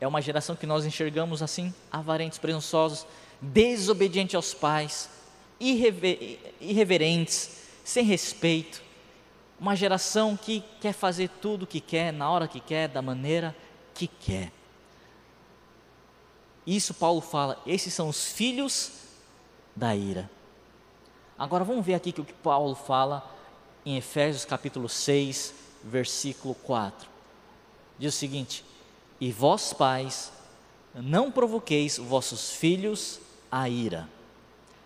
É 0.00 0.06
uma 0.06 0.22
geração 0.22 0.54
que 0.56 0.66
nós 0.66 0.86
enxergamos 0.86 1.42
assim, 1.42 1.74
avarentos, 1.90 2.38
presunçosos, 2.38 3.06
desobedientes 3.52 4.34
aos 4.34 4.52
pais, 4.52 5.08
irrever, 5.60 6.38
irreverentes, 6.60 7.62
sem 7.84 8.04
respeito, 8.04 8.82
uma 9.58 9.74
geração 9.74 10.36
que 10.36 10.62
quer 10.80 10.92
fazer 10.92 11.28
tudo 11.40 11.62
o 11.62 11.66
que 11.66 11.80
quer, 11.80 12.12
na 12.12 12.30
hora 12.30 12.48
que 12.48 12.60
quer, 12.60 12.88
da 12.88 13.00
maneira 13.00 13.56
que 13.94 14.06
quer. 14.06 14.52
Isso 16.66 16.92
Paulo 16.92 17.20
fala, 17.20 17.62
esses 17.66 17.94
são 17.94 18.08
os 18.08 18.32
filhos 18.32 18.92
da 19.74 19.94
ira. 19.94 20.28
Agora 21.38 21.64
vamos 21.64 21.84
ver 21.86 21.94
aqui 21.94 22.10
o 22.10 22.24
que 22.24 22.32
Paulo 22.32 22.74
fala 22.74 23.24
em 23.84 23.96
Efésios 23.96 24.44
capítulo 24.44 24.88
6, 24.88 25.54
versículo 25.84 26.54
4. 26.56 27.08
Diz 27.98 28.14
o 28.14 28.16
seguinte: 28.16 28.64
E 29.20 29.30
vós 29.30 29.72
pais, 29.72 30.32
não 30.94 31.30
provoqueis 31.30 31.98
vossos 31.98 32.50
filhos 32.50 33.20
a 33.50 33.68
ira, 33.68 34.08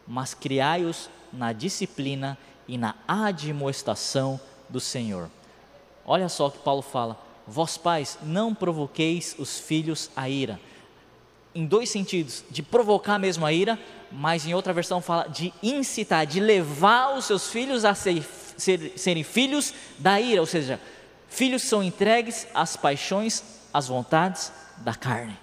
mas 0.07 0.35
criai-os 0.35 1.09
na 1.33 1.53
disciplina 1.53 2.37
e 2.66 2.77
na 2.77 2.94
admoestação 3.07 4.40
do 4.68 4.81
Senhor. 4.81 5.30
Olha 6.05 6.28
só 6.28 6.47
o 6.47 6.51
que 6.51 6.59
Paulo 6.59 6.82
fala: 6.82 7.20
Vós 7.47 7.76
pais, 7.76 8.18
não 8.22 8.55
provoqueis 8.55 9.34
os 9.39 9.59
filhos 9.59 10.11
a 10.16 10.28
ira. 10.28 10.61
Em 11.55 11.66
dois 11.66 11.91
sentidos, 11.91 12.45
de 12.49 12.62
provocar 12.62 13.18
mesmo 13.18 13.45
a 13.45 13.53
ira, 13.53 13.78
mas 14.12 14.47
em 14.47 14.55
outra 14.55 14.72
versão 14.72 15.01
fala 15.01 15.28
de 15.28 15.53
incitar, 15.62 16.24
de 16.24 16.39
levar 16.39 17.16
os 17.16 17.24
seus 17.24 17.49
filhos 17.49 17.84
a 17.84 17.95
ser, 17.95 18.22
ser, 18.57 18.93
serem 18.97 19.24
filhos 19.24 19.74
da 19.99 20.20
ira, 20.20 20.41
ou 20.41 20.47
seja, 20.47 20.80
filhos 21.28 21.62
são 21.62 21.82
entregues 21.82 22.47
às 22.55 22.76
paixões, 22.76 23.43
às 23.72 23.89
vontades 23.89 24.53
da 24.78 24.95
carne 24.95 25.37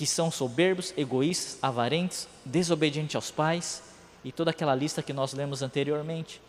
que 0.00 0.06
são 0.06 0.30
soberbos, 0.30 0.94
egoístas, 0.96 1.58
avarentos, 1.60 2.26
desobedientes 2.42 3.14
aos 3.14 3.30
pais 3.30 3.82
e 4.24 4.32
toda 4.32 4.50
aquela 4.50 4.74
lista 4.74 5.02
que 5.02 5.12
nós 5.12 5.34
lemos 5.34 5.60
anteriormente. 5.60 6.40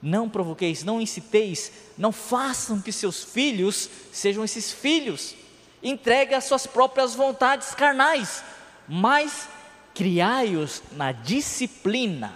Não 0.00 0.26
provoqueis, 0.26 0.82
não 0.82 0.98
inciteis, 0.98 1.70
não 1.98 2.10
façam 2.10 2.80
que 2.80 2.90
seus 2.90 3.22
filhos 3.22 3.90
sejam 4.10 4.42
esses 4.42 4.72
filhos 4.72 5.34
entregue 5.82 6.34
às 6.34 6.44
suas 6.44 6.66
próprias 6.66 7.14
vontades 7.14 7.74
carnais, 7.74 8.42
mas 8.88 9.50
criai-os 9.94 10.82
na 10.92 11.12
disciplina. 11.12 12.32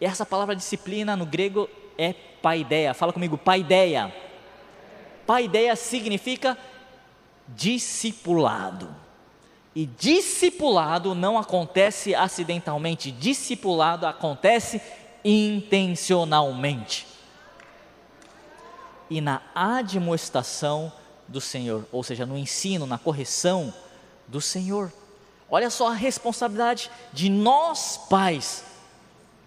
E 0.00 0.04
essa 0.04 0.24
palavra 0.24 0.54
disciplina 0.54 1.16
no 1.16 1.26
grego 1.26 1.68
é 1.98 2.12
paideia. 2.12 2.94
Fala 2.94 3.12
comigo, 3.12 3.36
paideia. 3.36 4.14
Paideia 5.26 5.74
significa 5.74 6.56
discipulado. 7.48 9.01
E 9.74 9.86
discipulado 9.86 11.14
não 11.14 11.38
acontece 11.38 12.14
acidentalmente, 12.14 13.10
discipulado 13.10 14.06
acontece 14.06 14.80
intencionalmente. 15.24 17.06
E 19.08 19.20
na 19.20 19.40
admoestação 19.54 20.92
do 21.28 21.40
Senhor, 21.40 21.86
ou 21.90 22.02
seja, 22.02 22.26
no 22.26 22.36
ensino, 22.36 22.86
na 22.86 22.98
correção 22.98 23.72
do 24.28 24.40
Senhor. 24.40 24.92
Olha 25.50 25.70
só 25.70 25.88
a 25.88 25.94
responsabilidade 25.94 26.90
de 27.12 27.28
nós, 27.28 27.98
pais, 28.08 28.64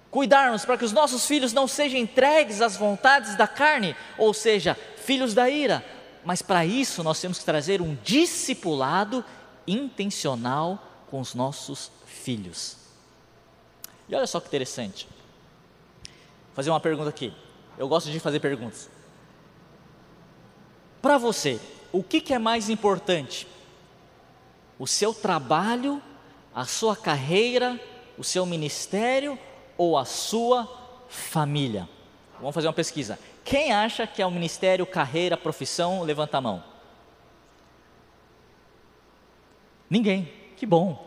cuidarmos 0.09 0.65
para 0.65 0.77
que 0.77 0.85
os 0.85 0.91
nossos 0.91 1.25
filhos 1.25 1.53
não 1.53 1.67
sejam 1.67 1.99
entregues 1.99 2.61
às 2.61 2.75
vontades 2.75 3.35
da 3.35 3.47
carne, 3.47 3.95
ou 4.17 4.33
seja, 4.33 4.77
filhos 4.97 5.33
da 5.33 5.49
ira, 5.49 5.83
mas 6.23 6.41
para 6.41 6.65
isso 6.65 7.03
nós 7.03 7.19
temos 7.19 7.39
que 7.39 7.45
trazer 7.45 7.81
um 7.81 7.97
discipulado 8.03 9.23
intencional 9.67 10.81
com 11.09 11.19
os 11.19 11.33
nossos 11.33 11.91
filhos. 12.05 12.77
E 14.07 14.15
olha 14.15 14.27
só 14.27 14.39
que 14.39 14.47
interessante. 14.47 15.07
Vou 16.47 16.55
fazer 16.55 16.69
uma 16.69 16.79
pergunta 16.79 17.09
aqui. 17.09 17.33
Eu 17.77 17.87
gosto 17.87 18.09
de 18.09 18.19
fazer 18.19 18.39
perguntas. 18.39 18.89
Para 21.01 21.17
você, 21.17 21.59
o 21.91 22.03
que, 22.03 22.21
que 22.21 22.33
é 22.33 22.39
mais 22.39 22.69
importante? 22.69 23.47
O 24.79 24.87
seu 24.87 25.13
trabalho, 25.13 26.01
a 26.53 26.65
sua 26.65 26.95
carreira, 26.95 27.79
o 28.17 28.23
seu 28.23 28.45
ministério 28.45 29.37
ou 29.77 29.97
a 29.97 30.05
sua 30.05 30.67
família? 31.07 31.87
Vamos 32.39 32.53
fazer 32.53 32.67
uma 32.67 32.73
pesquisa. 32.73 33.19
Quem 33.43 33.71
acha 33.71 34.07
que 34.07 34.21
é 34.21 34.25
o 34.25 34.31
ministério, 34.31 34.85
carreira, 34.85 35.37
profissão? 35.37 36.01
Levanta 36.01 36.37
a 36.37 36.41
mão. 36.41 36.74
Ninguém. 39.89 40.31
Que 40.57 40.65
bom. 40.65 41.05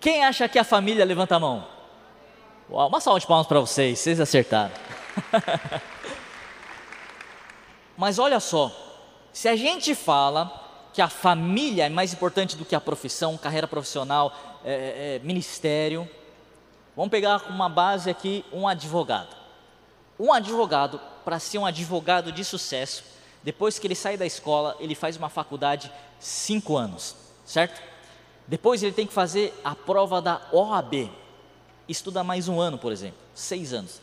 Quem 0.00 0.24
acha 0.24 0.48
que 0.48 0.58
a 0.58 0.64
família? 0.64 1.04
Levanta 1.04 1.36
a 1.36 1.40
mão. 1.40 1.66
Uau, 2.70 2.88
uma 2.88 3.00
salva 3.00 3.20
de 3.20 3.26
palmas 3.26 3.46
para 3.46 3.60
vocês, 3.60 3.98
vocês 3.98 4.20
acertaram. 4.20 4.74
Mas 7.96 8.18
olha 8.18 8.40
só, 8.40 8.70
se 9.32 9.48
a 9.48 9.56
gente 9.56 9.94
fala 9.94 10.64
que 10.92 11.00
a 11.00 11.08
família 11.08 11.86
é 11.86 11.88
mais 11.88 12.12
importante 12.12 12.56
do 12.56 12.64
que 12.64 12.74
a 12.74 12.80
profissão, 12.80 13.36
carreira 13.36 13.68
profissional, 13.68 14.32
é, 14.64 14.72
é, 14.72 15.16
é 15.16 15.18
ministério, 15.20 16.08
vamos 16.94 17.10
pegar 17.10 17.48
uma 17.48 17.68
base 17.68 18.10
aqui 18.10 18.44
um 18.52 18.66
advogado. 18.66 19.36
Um 20.18 20.32
advogado, 20.32 21.00
para 21.24 21.38
ser 21.38 21.58
um 21.58 21.66
advogado 21.66 22.32
de 22.32 22.44
sucesso, 22.44 23.04
depois 23.42 23.78
que 23.78 23.86
ele 23.86 23.94
sai 23.94 24.16
da 24.16 24.26
escola, 24.26 24.76
ele 24.80 24.94
faz 24.94 25.16
uma 25.16 25.28
faculdade 25.28 25.92
cinco 26.18 26.76
anos, 26.76 27.14
certo? 27.44 27.80
Depois 28.48 28.82
ele 28.82 28.92
tem 28.92 29.06
que 29.06 29.12
fazer 29.12 29.52
a 29.64 29.74
prova 29.74 30.22
da 30.22 30.40
OAB, 30.52 31.10
estuda 31.88 32.22
mais 32.22 32.48
um 32.48 32.60
ano, 32.60 32.78
por 32.78 32.92
exemplo, 32.92 33.18
seis 33.34 33.72
anos. 33.72 34.00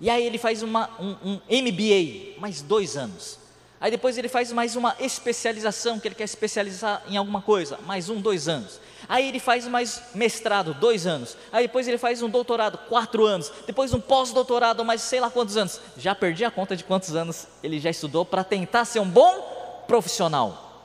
E 0.00 0.10
aí 0.10 0.24
ele 0.24 0.36
faz 0.36 0.62
uma, 0.62 0.90
um, 1.00 1.16
um 1.24 1.40
MBA, 1.48 2.38
mais 2.38 2.60
dois 2.60 2.96
anos. 2.96 3.38
Aí 3.80 3.90
depois 3.90 4.16
ele 4.16 4.28
faz 4.28 4.52
mais 4.52 4.74
uma 4.74 4.96
especialização, 4.98 6.00
que 6.00 6.08
ele 6.08 6.14
quer 6.14 6.24
especializar 6.24 7.02
em 7.08 7.16
alguma 7.16 7.42
coisa, 7.42 7.78
mais 7.86 8.08
um, 8.08 8.20
dois 8.20 8.48
anos. 8.48 8.80
Aí 9.08 9.28
ele 9.28 9.38
faz 9.38 9.66
mais 9.68 10.02
mestrado, 10.14 10.74
dois 10.74 11.06
anos. 11.06 11.36
Aí 11.52 11.66
depois 11.66 11.86
ele 11.86 11.98
faz 11.98 12.22
um 12.22 12.28
doutorado, 12.28 12.78
quatro 12.88 13.24
anos. 13.24 13.52
Depois 13.66 13.92
um 13.92 14.00
pós-doutorado, 14.00 14.84
mais 14.84 15.02
sei 15.02 15.20
lá 15.20 15.30
quantos 15.30 15.56
anos. 15.56 15.80
Já 15.96 16.14
perdi 16.14 16.44
a 16.44 16.50
conta 16.50 16.74
de 16.74 16.84
quantos 16.84 17.14
anos 17.14 17.46
ele 17.62 17.78
já 17.78 17.90
estudou 17.90 18.24
para 18.24 18.42
tentar 18.42 18.84
ser 18.84 19.00
um 19.00 19.08
bom 19.08 19.84
profissional. 19.86 20.82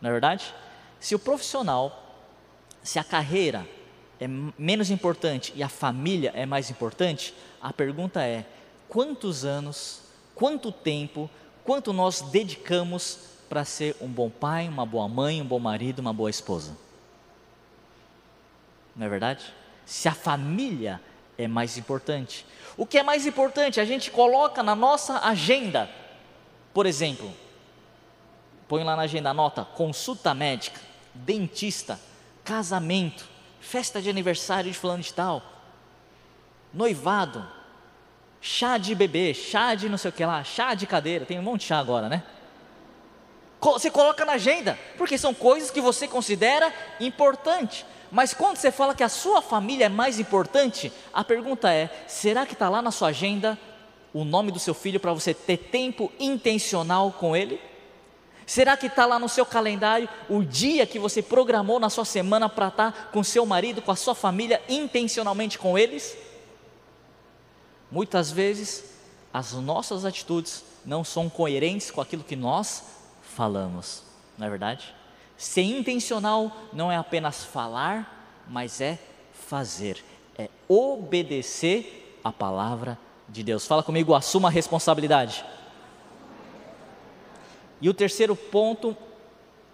Não 0.00 0.10
é 0.10 0.12
verdade? 0.12 0.54
Se 1.02 1.16
o 1.16 1.18
profissional, 1.18 2.16
se 2.80 2.96
a 2.96 3.02
carreira 3.02 3.68
é 4.20 4.28
menos 4.56 4.88
importante 4.88 5.52
e 5.56 5.60
a 5.60 5.68
família 5.68 6.30
é 6.32 6.46
mais 6.46 6.70
importante, 6.70 7.34
a 7.60 7.72
pergunta 7.72 8.22
é: 8.22 8.46
quantos 8.88 9.44
anos, 9.44 10.02
quanto 10.32 10.70
tempo, 10.70 11.28
quanto 11.64 11.92
nós 11.92 12.20
dedicamos 12.20 13.18
para 13.48 13.64
ser 13.64 13.96
um 14.00 14.06
bom 14.06 14.30
pai, 14.30 14.68
uma 14.68 14.86
boa 14.86 15.08
mãe, 15.08 15.42
um 15.42 15.44
bom 15.44 15.58
marido, 15.58 15.98
uma 15.98 16.12
boa 16.12 16.30
esposa? 16.30 16.76
Não 18.94 19.04
é 19.04 19.08
verdade? 19.08 19.52
Se 19.84 20.08
a 20.08 20.14
família 20.14 21.00
é 21.36 21.48
mais 21.48 21.76
importante. 21.76 22.46
O 22.76 22.86
que 22.86 22.96
é 22.96 23.02
mais 23.02 23.26
importante? 23.26 23.80
A 23.80 23.84
gente 23.84 24.08
coloca 24.08 24.62
na 24.62 24.76
nossa 24.76 25.18
agenda, 25.18 25.90
por 26.72 26.86
exemplo, 26.86 27.34
põe 28.68 28.84
lá 28.84 28.94
na 28.94 29.02
agenda 29.02 29.30
a 29.30 29.34
nota 29.34 29.64
consulta 29.64 30.32
médica 30.32 30.91
dentista, 31.14 32.00
casamento, 32.44 33.28
festa 33.60 34.00
de 34.00 34.10
aniversário 34.10 34.70
de 34.70 34.76
fulano 34.76 35.02
de 35.02 35.12
tal, 35.12 35.42
noivado, 36.72 37.46
chá 38.40 38.78
de 38.78 38.94
bebê, 38.94 39.32
chá 39.32 39.74
de 39.74 39.88
não 39.88 39.98
sei 39.98 40.10
o 40.10 40.12
que 40.12 40.24
lá, 40.24 40.42
chá 40.42 40.74
de 40.74 40.86
cadeira, 40.86 41.24
tem 41.24 41.38
um 41.38 41.42
monte 41.42 41.62
de 41.62 41.66
chá 41.68 41.78
agora, 41.78 42.08
né? 42.08 42.22
Você 43.60 43.90
coloca 43.90 44.24
na 44.24 44.32
agenda, 44.32 44.76
porque 44.98 45.16
são 45.16 45.32
coisas 45.32 45.70
que 45.70 45.80
você 45.80 46.08
considera 46.08 46.74
importante. 46.98 47.86
Mas 48.10 48.34
quando 48.34 48.56
você 48.56 48.72
fala 48.72 48.94
que 48.94 49.04
a 49.04 49.08
sua 49.08 49.40
família 49.40 49.86
é 49.86 49.88
mais 49.88 50.18
importante, 50.18 50.92
a 51.14 51.22
pergunta 51.22 51.72
é: 51.72 51.88
será 52.08 52.44
que 52.44 52.54
está 52.54 52.68
lá 52.68 52.82
na 52.82 52.90
sua 52.90 53.08
agenda 53.08 53.56
o 54.12 54.24
nome 54.24 54.50
do 54.50 54.58
seu 54.58 54.74
filho 54.74 54.98
para 54.98 55.12
você 55.12 55.32
ter 55.32 55.56
tempo 55.56 56.12
intencional 56.18 57.12
com 57.12 57.36
ele? 57.36 57.60
Será 58.52 58.76
que 58.76 58.84
está 58.84 59.06
lá 59.06 59.18
no 59.18 59.30
seu 59.30 59.46
calendário 59.46 60.06
o 60.28 60.44
dia 60.44 60.86
que 60.86 60.98
você 60.98 61.22
programou 61.22 61.80
na 61.80 61.88
sua 61.88 62.04
semana 62.04 62.50
para 62.50 62.68
estar 62.68 62.92
tá 62.92 63.02
com 63.04 63.24
seu 63.24 63.46
marido, 63.46 63.80
com 63.80 63.90
a 63.90 63.96
sua 63.96 64.14
família, 64.14 64.60
intencionalmente 64.68 65.58
com 65.58 65.78
eles? 65.78 66.14
Muitas 67.90 68.30
vezes 68.30 68.84
as 69.32 69.54
nossas 69.54 70.04
atitudes 70.04 70.62
não 70.84 71.02
são 71.02 71.30
coerentes 71.30 71.90
com 71.90 72.02
aquilo 72.02 72.22
que 72.22 72.36
nós 72.36 72.84
falamos, 73.22 74.02
não 74.36 74.46
é 74.46 74.50
verdade? 74.50 74.94
Ser 75.34 75.62
intencional 75.62 76.54
não 76.74 76.92
é 76.92 76.96
apenas 76.98 77.42
falar, 77.42 78.44
mas 78.46 78.82
é 78.82 78.98
fazer, 79.32 80.04
é 80.36 80.50
obedecer 80.68 82.20
a 82.22 82.30
palavra 82.30 82.98
de 83.30 83.42
Deus. 83.42 83.66
Fala 83.66 83.82
comigo, 83.82 84.14
assuma 84.14 84.48
a 84.48 84.52
responsabilidade. 84.52 85.42
E 87.82 87.88
o 87.88 87.94
terceiro 87.94 88.36
ponto, 88.36 88.96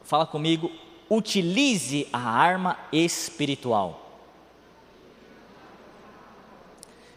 fala 0.02 0.26
comigo, 0.26 0.72
utilize 1.10 2.08
a 2.10 2.18
arma 2.18 2.78
espiritual. 2.90 4.06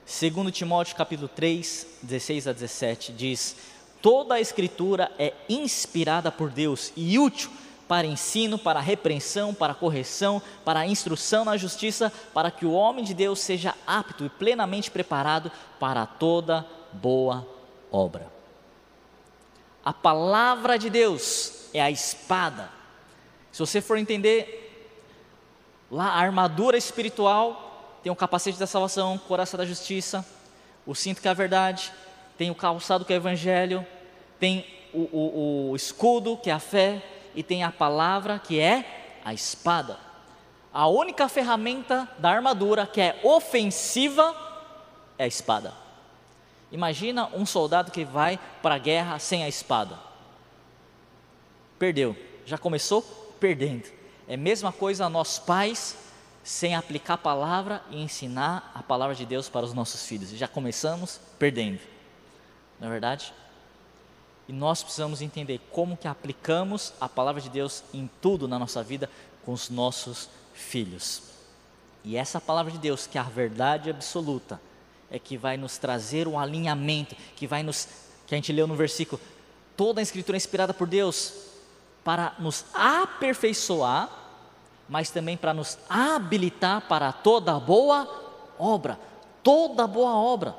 Segundo 0.06 0.52
Timóteo 0.52 0.98
capítulo 0.98 1.30
3, 1.30 1.88
16 2.02 2.48
a 2.50 2.52
17 2.52 3.14
diz: 3.14 3.56
Toda 4.02 4.36
a 4.36 4.42
escritura 4.42 5.10
é 5.18 5.34
inspirada 5.48 6.30
por 6.30 6.50
Deus 6.50 6.92
e 6.98 7.18
útil 7.18 7.50
para 7.88 8.06
ensino, 8.06 8.60
para 8.60 8.82
repreensão, 8.82 9.54
para 9.54 9.74
correção, 9.74 10.42
para 10.66 10.86
instrução 10.86 11.46
na 11.46 11.56
justiça, 11.56 12.12
para 12.34 12.52
que 12.52 12.66
o 12.66 12.74
homem 12.74 13.06
de 13.06 13.14
Deus 13.14 13.40
seja 13.40 13.74
apto 13.88 14.26
e 14.26 14.30
plenamente 14.30 14.92
preparado 14.92 15.50
para 15.80 16.06
toda 16.06 16.66
boa 16.92 17.48
obra. 17.90 18.41
A 19.84 19.92
palavra 19.92 20.78
de 20.78 20.90
Deus 20.90 21.70
é 21.74 21.82
a 21.82 21.90
espada. 21.90 22.70
Se 23.52 23.60
você 23.60 23.82
for 23.82 23.98
entender 23.98 24.60
lá 25.90 26.06
a 26.06 26.20
armadura 26.20 26.78
espiritual, 26.78 28.00
tem 28.04 28.12
o 28.12 28.16
capacete 28.16 28.60
da 28.60 28.68
salvação, 28.68 29.18
coração 29.18 29.58
da 29.58 29.66
justiça, 29.66 30.26
o 30.86 30.96
cinto 30.96 31.22
que 31.22 31.28
é 31.28 31.32
a 31.32 31.36
verdade, 31.36 31.92
tem 32.38 32.50
o 32.50 32.56
calçado 32.56 33.06
que 33.06 33.14
é 33.14 33.16
o 33.16 33.18
evangelho, 33.18 33.86
tem 34.40 34.66
o, 34.94 35.00
o, 35.00 35.72
o 35.72 35.76
escudo 35.76 36.38
que 36.38 36.50
é 36.50 36.54
a 36.54 36.60
fé 36.60 37.02
e 37.36 37.44
tem 37.44 37.64
a 37.64 37.72
palavra 37.72 38.40
que 38.40 38.60
é 38.60 39.20
a 39.24 39.34
espada. 39.34 39.98
A 40.74 40.88
única 40.88 41.28
ferramenta 41.28 42.08
da 42.18 42.30
armadura 42.30 42.88
que 42.88 43.02
é 43.02 43.20
ofensiva 43.24 44.36
é 45.18 45.26
a 45.26 45.28
espada. 45.28 45.81
Imagina 46.72 47.28
um 47.34 47.46
soldado 47.46 47.92
que 47.92 48.06
vai 48.06 48.40
para 48.62 48.76
a 48.76 48.80
guerra 48.80 49.20
sem 49.20 49.44
a 49.44 49.50
espada. 49.50 50.00
Perdeu. 51.78 52.16
Já 52.46 52.58
começou 52.58 53.02
perdendo. 53.40 53.90
É 54.28 54.36
a 54.36 54.38
mesma 54.38 54.72
coisa 54.72 55.10
nós 55.10 55.38
pais 55.38 55.98
sem 56.44 56.76
aplicar 56.76 57.16
a 57.16 57.18
palavra 57.18 57.84
e 57.90 58.02
ensinar 58.02 58.72
a 58.74 58.82
palavra 58.82 59.16
de 59.16 59.26
Deus 59.26 59.50
para 59.50 59.66
os 59.66 59.74
nossos 59.74 60.06
filhos. 60.06 60.30
Já 60.30 60.48
começamos 60.48 61.20
perdendo. 61.38 61.80
Não 62.80 62.88
é 62.88 62.92
verdade? 62.92 63.34
E 64.48 64.54
nós 64.54 64.82
precisamos 64.82 65.22
entender 65.22 65.60
como 65.72 65.98
que 65.98 66.08
aplicamos 66.08 66.94
a 67.00 67.08
palavra 67.08 67.42
de 67.42 67.50
Deus 67.50 67.84
em 67.94 68.10
tudo 68.22 68.48
na 68.48 68.58
nossa 68.58 68.82
vida 68.84 69.10
com 69.46 69.54
os 69.54 69.70
nossos 69.70 70.30
filhos. 70.54 71.24
E 72.04 72.18
essa 72.18 72.42
palavra 72.42 72.72
de 72.72 72.78
Deus, 72.78 73.06
que 73.06 73.18
é 73.18 73.22
a 73.22 73.26
verdade 73.26 73.90
absoluta, 73.90 74.60
é 75.12 75.20
que 75.20 75.38
vai 75.38 75.58
nos 75.58 75.78
trazer 75.78 76.28
um 76.28 76.40
alinhamento, 76.40 77.16
que 77.36 77.46
vai 77.46 77.62
nos, 77.62 77.88
que 78.26 78.34
a 78.34 78.38
gente 78.38 78.52
leu 78.54 78.66
no 78.66 78.76
versículo, 78.76 79.22
toda 79.76 80.00
a 80.00 80.04
escritura 80.04 80.38
é 80.38 80.40
inspirada 80.40 80.74
por 80.74 80.88
Deus 80.88 81.34
para 82.04 82.34
nos 82.40 82.66
aperfeiçoar, 82.74 84.10
mas 84.88 85.12
também 85.12 85.38
para 85.38 85.54
nos 85.54 85.78
habilitar 85.90 86.88
para 86.88 87.12
toda 87.12 87.60
boa 87.60 88.10
obra, 88.58 88.98
toda 89.44 89.86
boa 89.86 90.16
obra. 90.16 90.56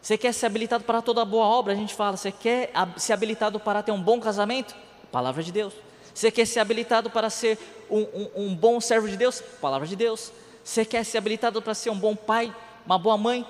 Você 0.00 0.18
quer 0.18 0.32
ser 0.32 0.46
habilitado 0.46 0.84
para 0.84 1.00
toda 1.00 1.24
boa 1.24 1.46
obra? 1.46 1.72
A 1.72 1.76
gente 1.76 1.94
fala, 1.94 2.16
você 2.16 2.32
quer 2.32 2.72
ser 2.96 3.12
habilitado 3.12 3.58
para 3.58 3.82
ter 3.82 3.92
um 3.92 4.02
bom 4.02 4.20
casamento? 4.20 4.74
Palavra 5.10 5.42
de 5.42 5.52
Deus. 5.52 5.72
Você 6.12 6.30
quer 6.30 6.46
ser 6.46 6.60
habilitado 6.60 7.08
para 7.08 7.30
ser 7.30 7.58
um, 7.90 8.00
um, 8.00 8.30
um 8.36 8.54
bom 8.54 8.80
servo 8.80 9.08
de 9.08 9.16
Deus? 9.16 9.40
Palavra 9.60 9.86
de 9.86 9.96
Deus. 9.96 10.32
Você 10.64 10.84
quer 10.84 11.04
ser 11.04 11.18
habilitado 11.18 11.62
para 11.62 11.74
ser 11.74 11.90
um 11.90 11.98
bom 11.98 12.14
pai, 12.14 12.54
uma 12.84 12.98
boa 12.98 13.16
mãe? 13.16 13.46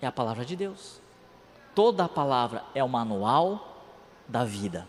É 0.00 0.06
a 0.06 0.12
palavra 0.12 0.44
de 0.44 0.56
Deus. 0.56 1.00
Toda 1.74 2.04
a 2.04 2.08
palavra 2.08 2.64
é 2.74 2.82
o 2.82 2.88
manual 2.88 3.82
da 4.26 4.44
vida. 4.44 4.86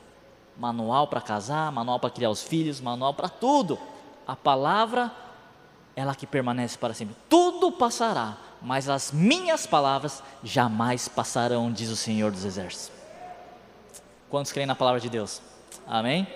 Manual 0.57 1.07
para 1.07 1.21
casar, 1.21 1.71
manual 1.71 1.99
para 1.99 2.09
criar 2.09 2.29
os 2.29 2.43
filhos, 2.43 2.81
manual 2.81 3.13
para 3.13 3.29
tudo. 3.29 3.79
A 4.27 4.35
palavra, 4.35 5.11
ela 5.95 6.13
que 6.13 6.27
permanece 6.27 6.77
para 6.77 6.93
sempre. 6.93 7.15
Tudo 7.29 7.71
passará, 7.71 8.37
mas 8.61 8.89
as 8.89 9.11
minhas 9.11 9.65
palavras 9.65 10.21
jamais 10.43 11.07
passarão, 11.07 11.71
diz 11.71 11.89
o 11.89 11.95
Senhor 11.95 12.31
dos 12.31 12.43
Exércitos. 12.43 12.91
Quantos 14.29 14.51
creem 14.51 14.67
na 14.67 14.75
palavra 14.75 14.99
de 14.99 15.09
Deus? 15.09 15.41
Amém? 15.87 16.27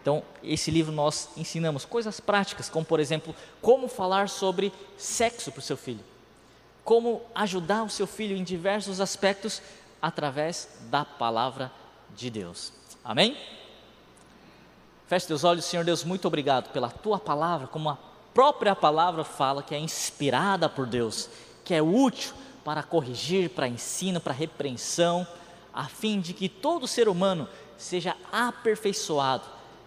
Então, 0.00 0.22
esse 0.42 0.70
livro 0.70 0.92
nós 0.92 1.30
ensinamos 1.36 1.84
coisas 1.84 2.20
práticas, 2.20 2.68
como 2.68 2.84
por 2.84 3.00
exemplo, 3.00 3.34
como 3.62 3.88
falar 3.88 4.28
sobre 4.28 4.72
sexo 4.98 5.50
para 5.50 5.60
o 5.60 5.62
seu 5.62 5.76
filho, 5.78 6.04
como 6.84 7.22
ajudar 7.34 7.82
o 7.82 7.90
seu 7.90 8.06
filho 8.06 8.36
em 8.36 8.44
diversos 8.44 9.00
aspectos 9.00 9.62
através 10.00 10.68
da 10.90 11.04
palavra 11.04 11.72
de 12.14 12.28
Deus. 12.28 12.72
Amém? 13.02 13.36
Feche 15.06 15.26
teus 15.26 15.44
olhos, 15.44 15.64
Senhor 15.64 15.84
Deus, 15.84 16.04
muito 16.04 16.26
obrigado 16.28 16.70
pela 16.72 16.90
tua 16.90 17.18
palavra, 17.18 17.66
como 17.66 17.88
a 17.88 17.98
própria 18.34 18.74
palavra 18.74 19.24
fala 19.24 19.62
que 19.62 19.74
é 19.74 19.78
inspirada 19.78 20.68
por 20.68 20.86
Deus, 20.86 21.28
que 21.64 21.74
é 21.74 21.82
útil 21.82 22.34
para 22.64 22.82
corrigir, 22.82 23.50
para 23.50 23.68
ensino, 23.68 24.20
para 24.20 24.32
repreensão, 24.32 25.26
a 25.72 25.84
fim 25.84 26.20
de 26.20 26.32
que 26.32 26.48
todo 26.48 26.88
ser 26.88 27.08
humano 27.08 27.48
seja 27.76 28.16
aperfeiçoado 28.32 29.44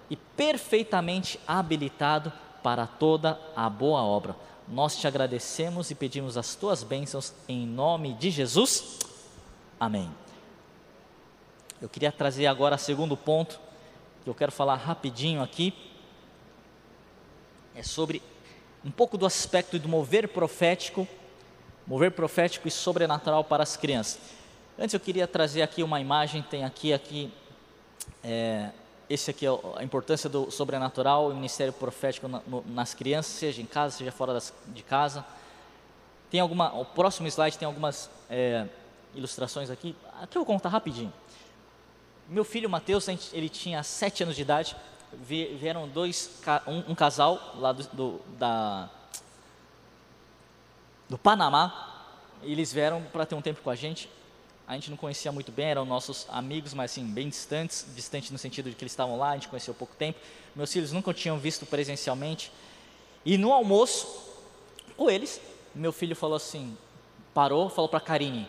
e 0.09 0.15
perfeitamente 0.15 1.39
habilitado 1.47 2.31
para 2.61 2.85
toda 2.85 3.39
a 3.55 3.69
boa 3.69 4.01
obra. 4.01 4.35
Nós 4.67 4.97
te 4.97 5.07
agradecemos 5.07 5.91
e 5.91 5.95
pedimos 5.95 6.37
as 6.37 6.53
tuas 6.53 6.83
bênçãos 6.83 7.33
em 7.47 7.65
nome 7.65 8.13
de 8.13 8.29
Jesus. 8.29 8.99
Amém. 9.79 10.11
Eu 11.81 11.87
queria 11.87 12.11
trazer 12.11 12.47
agora 12.47 12.75
o 12.75 12.79
segundo 12.79 13.15
ponto, 13.15 13.59
que 14.23 14.29
eu 14.29 14.35
quero 14.35 14.51
falar 14.51 14.75
rapidinho 14.75 15.41
aqui. 15.41 15.73
É 17.73 17.81
sobre 17.81 18.21
um 18.83 18.91
pouco 18.91 19.17
do 19.17 19.25
aspecto 19.25 19.79
do 19.79 19.87
mover 19.87 20.27
profético, 20.27 21.07
mover 21.85 22.11
profético 22.11 22.67
e 22.67 22.71
sobrenatural 22.71 23.45
para 23.45 23.63
as 23.63 23.77
crianças. 23.77 24.19
Antes 24.77 24.93
eu 24.93 24.99
queria 24.99 25.27
trazer 25.27 25.61
aqui 25.61 25.81
uma 25.81 26.01
imagem, 26.01 26.41
tem 26.41 26.65
aqui, 26.65 26.91
aqui 26.91 27.31
é, 28.21 28.71
esse 29.09 29.31
aqui 29.31 29.45
é 29.45 29.49
a 29.75 29.83
importância 29.83 30.29
do 30.29 30.51
sobrenatural 30.51 31.31
e 31.31 31.35
ministério 31.35 31.71
profético 31.71 32.27
na, 32.27 32.41
no, 32.45 32.63
nas 32.67 32.93
crianças, 32.93 33.33
seja 33.33 33.61
em 33.61 33.65
casa, 33.65 33.97
seja 33.97 34.11
fora 34.11 34.33
das, 34.33 34.53
de 34.67 34.83
casa. 34.83 35.25
Tem 36.29 36.41
alguma, 36.41 36.73
o 36.73 36.83
próximo 36.83 37.27
slide 37.27 37.57
tem 37.57 37.65
algumas 37.65 38.09
é, 38.29 38.67
ilustrações 39.15 39.69
aqui. 39.69 39.95
Aqui 40.21 40.37
eu 40.37 40.43
vou 40.43 40.45
contar 40.45 40.69
rapidinho. 40.69 41.13
Meu 42.27 42.43
filho 42.43 42.69
Mateus, 42.69 43.07
ele 43.31 43.47
tinha 43.47 43.81
sete 43.81 44.23
anos 44.23 44.35
de 44.35 44.41
idade. 44.41 44.75
Vieram 45.13 45.87
dois, 45.87 46.29
um, 46.67 46.91
um 46.91 46.95
casal 46.95 47.55
lá 47.55 47.71
do, 47.71 47.83
do, 47.93 48.21
da, 48.37 48.89
do 51.07 51.17
Panamá. 51.17 52.05
Eles 52.43 52.73
vieram 52.73 53.01
para 53.03 53.25
ter 53.25 53.35
um 53.35 53.41
tempo 53.41 53.61
com 53.61 53.69
a 53.69 53.75
gente 53.75 54.09
a 54.67 54.73
gente 54.73 54.89
não 54.89 54.97
conhecia 54.97 55.31
muito 55.31 55.49
bem, 55.49 55.67
eram 55.67 55.85
nossos 55.85 56.27
amigos, 56.29 56.73
mas 56.73 56.91
assim, 56.91 57.05
bem 57.05 57.29
distantes, 57.29 57.85
distante 57.95 58.33
no 58.33 58.37
sentido 58.37 58.69
de 58.69 58.75
que 58.75 58.83
eles 58.83 58.91
estavam 58.91 59.17
lá, 59.17 59.29
a 59.29 59.33
gente 59.35 59.47
conheceu 59.47 59.73
pouco 59.73 59.95
tempo. 59.95 60.19
Meus 60.53 60.73
filhos 60.73 60.91
nunca 60.91 61.13
tinham 61.13 61.39
visto 61.39 61.65
presencialmente. 61.65 62.51
E 63.23 63.37
no 63.37 63.53
almoço, 63.53 64.25
com 64.97 65.09
eles, 65.09 65.39
meu 65.73 65.93
filho 65.93 66.17
falou 66.17 66.35
assim, 66.35 66.77
parou, 67.33 67.69
falou 67.69 67.87
para 67.87 68.01
Karine, 68.01 68.45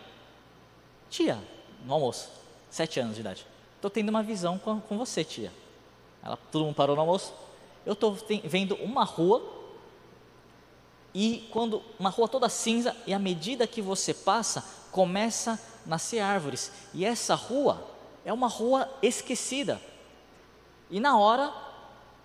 tia, 1.08 1.38
no 1.84 1.94
almoço, 1.94 2.28
sete 2.68 2.98
anos 2.98 3.14
de 3.14 3.20
idade, 3.20 3.46
estou 3.76 3.90
tendo 3.90 4.08
uma 4.08 4.22
visão 4.22 4.58
com, 4.58 4.80
com 4.80 4.98
você, 4.98 5.22
tia. 5.22 5.52
Ela, 6.20 6.36
todo 6.50 6.64
mundo 6.64 6.74
parou 6.74 6.96
no 6.96 7.02
almoço. 7.02 7.32
Eu 7.86 7.92
estou 7.92 8.18
vendo 8.44 8.74
uma 8.76 9.04
rua 9.04 9.40
e 11.14 11.48
quando 11.52 11.80
uma 11.98 12.10
rua 12.10 12.28
toda 12.28 12.48
cinza 12.48 12.94
e 13.06 13.14
à 13.14 13.18
medida 13.18 13.66
que 13.66 13.80
você 13.80 14.12
passa 14.12 14.64
começa 14.90 15.58
nascer 15.88 16.20
árvores. 16.20 16.70
E 16.92 17.04
essa 17.04 17.34
rua 17.34 17.82
é 18.24 18.32
uma 18.32 18.46
rua 18.46 18.88
esquecida. 19.02 19.80
E 20.90 21.00
na 21.00 21.18
hora, 21.18 21.52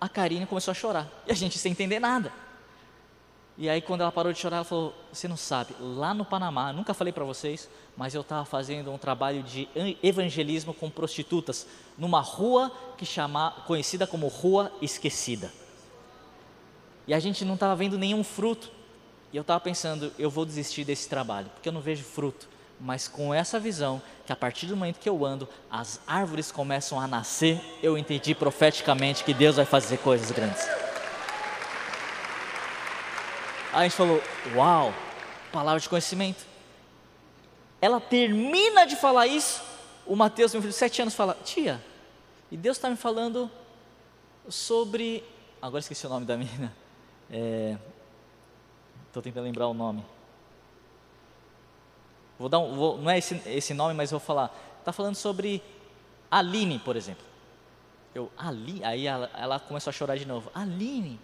a 0.00 0.08
Karine 0.08 0.46
começou 0.46 0.72
a 0.72 0.74
chorar. 0.74 1.10
E 1.26 1.32
a 1.32 1.34
gente 1.34 1.58
sem 1.58 1.72
entender 1.72 1.98
nada. 1.98 2.32
E 3.56 3.68
aí, 3.68 3.80
quando 3.80 4.00
ela 4.00 4.12
parou 4.12 4.32
de 4.32 4.38
chorar, 4.38 4.56
ela 4.56 4.64
falou: 4.64 4.94
Você 5.12 5.26
não 5.26 5.36
sabe, 5.36 5.74
lá 5.80 6.12
no 6.12 6.24
Panamá, 6.24 6.72
nunca 6.72 6.92
falei 6.92 7.12
para 7.12 7.24
vocês, 7.24 7.68
mas 7.96 8.14
eu 8.14 8.20
estava 8.20 8.44
fazendo 8.44 8.92
um 8.92 8.98
trabalho 8.98 9.42
de 9.42 9.68
evangelismo 10.02 10.74
com 10.74 10.90
prostitutas, 10.90 11.66
numa 11.96 12.20
rua 12.20 12.70
que 12.98 13.06
chama, 13.06 13.52
conhecida 13.66 14.06
como 14.06 14.26
Rua 14.26 14.72
Esquecida. 14.82 15.52
E 17.06 17.14
a 17.14 17.20
gente 17.20 17.44
não 17.44 17.54
estava 17.54 17.76
vendo 17.76 17.96
nenhum 17.96 18.24
fruto. 18.24 18.70
E 19.32 19.36
eu 19.36 19.42
estava 19.42 19.60
pensando: 19.60 20.12
Eu 20.18 20.28
vou 20.28 20.44
desistir 20.44 20.84
desse 20.84 21.08
trabalho, 21.08 21.48
porque 21.54 21.68
eu 21.68 21.72
não 21.72 21.80
vejo 21.80 22.02
fruto 22.02 22.53
mas 22.84 23.08
com 23.08 23.32
essa 23.32 23.58
visão, 23.58 24.00
que 24.26 24.32
a 24.32 24.36
partir 24.36 24.66
do 24.66 24.76
momento 24.76 25.00
que 25.00 25.08
eu 25.08 25.24
ando, 25.24 25.48
as 25.70 25.98
árvores 26.06 26.52
começam 26.52 27.00
a 27.00 27.06
nascer, 27.06 27.58
eu 27.82 27.96
entendi 27.96 28.34
profeticamente 28.34 29.24
que 29.24 29.32
Deus 29.32 29.56
vai 29.56 29.64
fazer 29.64 29.96
coisas 29.96 30.30
grandes. 30.30 30.62
Aí 33.72 33.80
a 33.80 33.82
gente 33.84 33.96
falou: 33.96 34.22
Uau, 34.54 34.92
palavra 35.50 35.80
de 35.80 35.88
conhecimento. 35.88 36.44
Ela 37.80 37.98
termina 38.02 38.84
de 38.84 38.96
falar 38.96 39.26
isso, 39.26 39.62
o 40.06 40.14
Mateus, 40.14 40.52
meu 40.52 40.60
filho 40.60 40.72
de 40.72 40.78
sete 40.78 41.00
anos, 41.00 41.14
fala: 41.14 41.38
Tia, 41.42 41.82
e 42.52 42.56
Deus 42.56 42.76
está 42.76 42.90
me 42.90 42.96
falando 42.96 43.50
sobre. 44.46 45.24
Agora 45.62 45.80
esqueci 45.80 46.04
o 46.04 46.10
nome 46.10 46.26
da 46.26 46.36
menina. 46.36 46.70
Estou 47.30 49.20
é, 49.20 49.22
tentando 49.22 49.44
lembrar 49.44 49.68
o 49.68 49.74
nome. 49.74 50.04
Vou 52.38 52.48
dar 52.48 52.58
um, 52.58 52.74
vou, 52.74 52.98
não 52.98 53.10
é 53.10 53.18
esse, 53.18 53.40
esse 53.46 53.74
nome, 53.74 53.94
mas 53.94 54.10
vou 54.10 54.20
falar. 54.20 54.54
Está 54.78 54.92
falando 54.92 55.14
sobre 55.14 55.62
Aline, 56.30 56.78
por 56.78 56.96
exemplo. 56.96 57.24
Eu, 58.14 58.30
Aline, 58.36 58.84
aí 58.84 59.06
ela, 59.06 59.30
ela, 59.34 59.60
começou 59.60 59.90
a 59.90 59.92
chorar 59.92 60.16
de 60.16 60.26
novo. 60.26 60.50
Aline, 60.54 61.20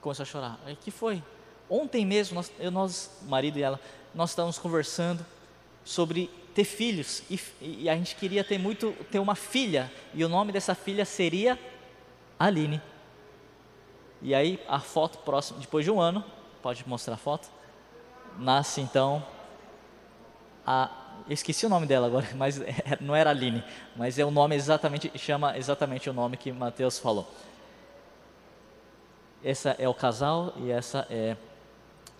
começou 0.00 0.22
a 0.22 0.26
chorar. 0.26 0.58
O 0.66 0.76
que 0.76 0.90
foi? 0.90 1.22
Ontem 1.68 2.04
mesmo, 2.04 2.34
nós, 2.34 2.52
eu, 2.58 2.70
nós, 2.70 3.18
marido 3.22 3.58
e 3.58 3.62
ela, 3.62 3.80
nós 4.14 4.30
estávamos 4.30 4.58
conversando 4.58 5.24
sobre 5.84 6.30
ter 6.54 6.64
filhos 6.64 7.22
e, 7.28 7.40
e, 7.60 7.88
a 7.88 7.96
gente 7.96 8.14
queria 8.14 8.44
ter 8.44 8.58
muito, 8.58 8.92
ter 9.10 9.18
uma 9.18 9.34
filha 9.34 9.92
e 10.14 10.24
o 10.24 10.28
nome 10.28 10.52
dessa 10.52 10.74
filha 10.74 11.04
seria 11.04 11.58
Aline. 12.38 12.80
E 14.22 14.34
aí 14.34 14.62
a 14.68 14.78
foto 14.78 15.18
próxima, 15.18 15.58
depois 15.58 15.84
de 15.84 15.90
um 15.90 16.00
ano, 16.00 16.24
pode 16.62 16.86
mostrar 16.88 17.14
a 17.14 17.18
foto, 17.18 17.50
nasce 18.38 18.80
então 18.80 19.24
a 20.66 20.90
esqueci 21.28 21.64
o 21.64 21.68
nome 21.68 21.86
dela 21.86 22.06
agora, 22.06 22.28
mas 22.36 22.60
é, 22.60 22.98
não 23.00 23.14
era 23.14 23.30
Aline, 23.30 23.64
mas 23.96 24.18
é 24.18 24.24
o 24.24 24.30
nome 24.30 24.54
exatamente, 24.54 25.10
chama 25.16 25.56
exatamente 25.56 26.08
o 26.10 26.12
nome 26.12 26.36
que 26.36 26.52
Mateus 26.52 26.98
falou. 26.98 27.30
Essa 29.42 29.76
é 29.78 29.88
o 29.88 29.94
casal 29.94 30.54
e 30.56 30.70
essa 30.70 31.06
é 31.10 31.36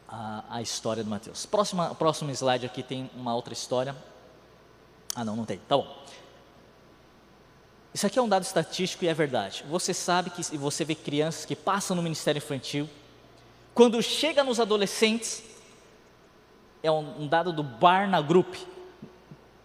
a, 0.08 0.44
a 0.50 0.62
história 0.62 1.02
do 1.02 1.10
Mateus. 1.10 1.46
Próxima, 1.46 1.94
próximo 1.94 2.30
slide 2.30 2.66
aqui 2.66 2.82
tem 2.82 3.10
uma 3.16 3.34
outra 3.34 3.52
história. 3.52 3.96
Ah, 5.14 5.24
não, 5.24 5.34
não 5.34 5.44
tem. 5.44 5.58
Tá 5.68 5.76
bom. 5.76 6.04
Isso 7.94 8.06
aqui 8.06 8.18
é 8.18 8.22
um 8.22 8.28
dado 8.28 8.42
estatístico 8.42 9.04
e 9.04 9.08
é 9.08 9.14
verdade. 9.14 9.64
Você 9.70 9.94
sabe 9.94 10.30
que 10.30 10.42
você 10.58 10.84
vê 10.84 10.94
crianças 10.94 11.44
que 11.44 11.54
passam 11.54 11.96
no 11.96 12.02
ministério 12.02 12.38
infantil, 12.38 12.88
quando 13.72 14.02
chega 14.02 14.44
nos 14.44 14.60
adolescentes, 14.60 15.42
é 16.84 16.90
um, 16.90 17.26
dado 17.26 17.50
do 17.50 17.62
Barna 17.62 18.20
Group, 18.20 18.56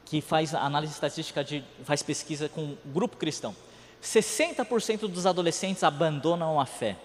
que 0.06 0.22
faz 0.22 0.56
análise 0.56 0.94
estatística, 0.94 1.44
de, 1.44 1.62
faz 1.84 2.02
pesquisa 2.02 2.48
com 2.48 2.78
grupo 2.86 3.18
cristão. 3.18 3.54
60% 4.02 5.02
dos 5.02 5.26
adolescentes 5.26 5.84
abandonam 5.84 6.58
a 6.62 6.66
fé. 6.66 6.96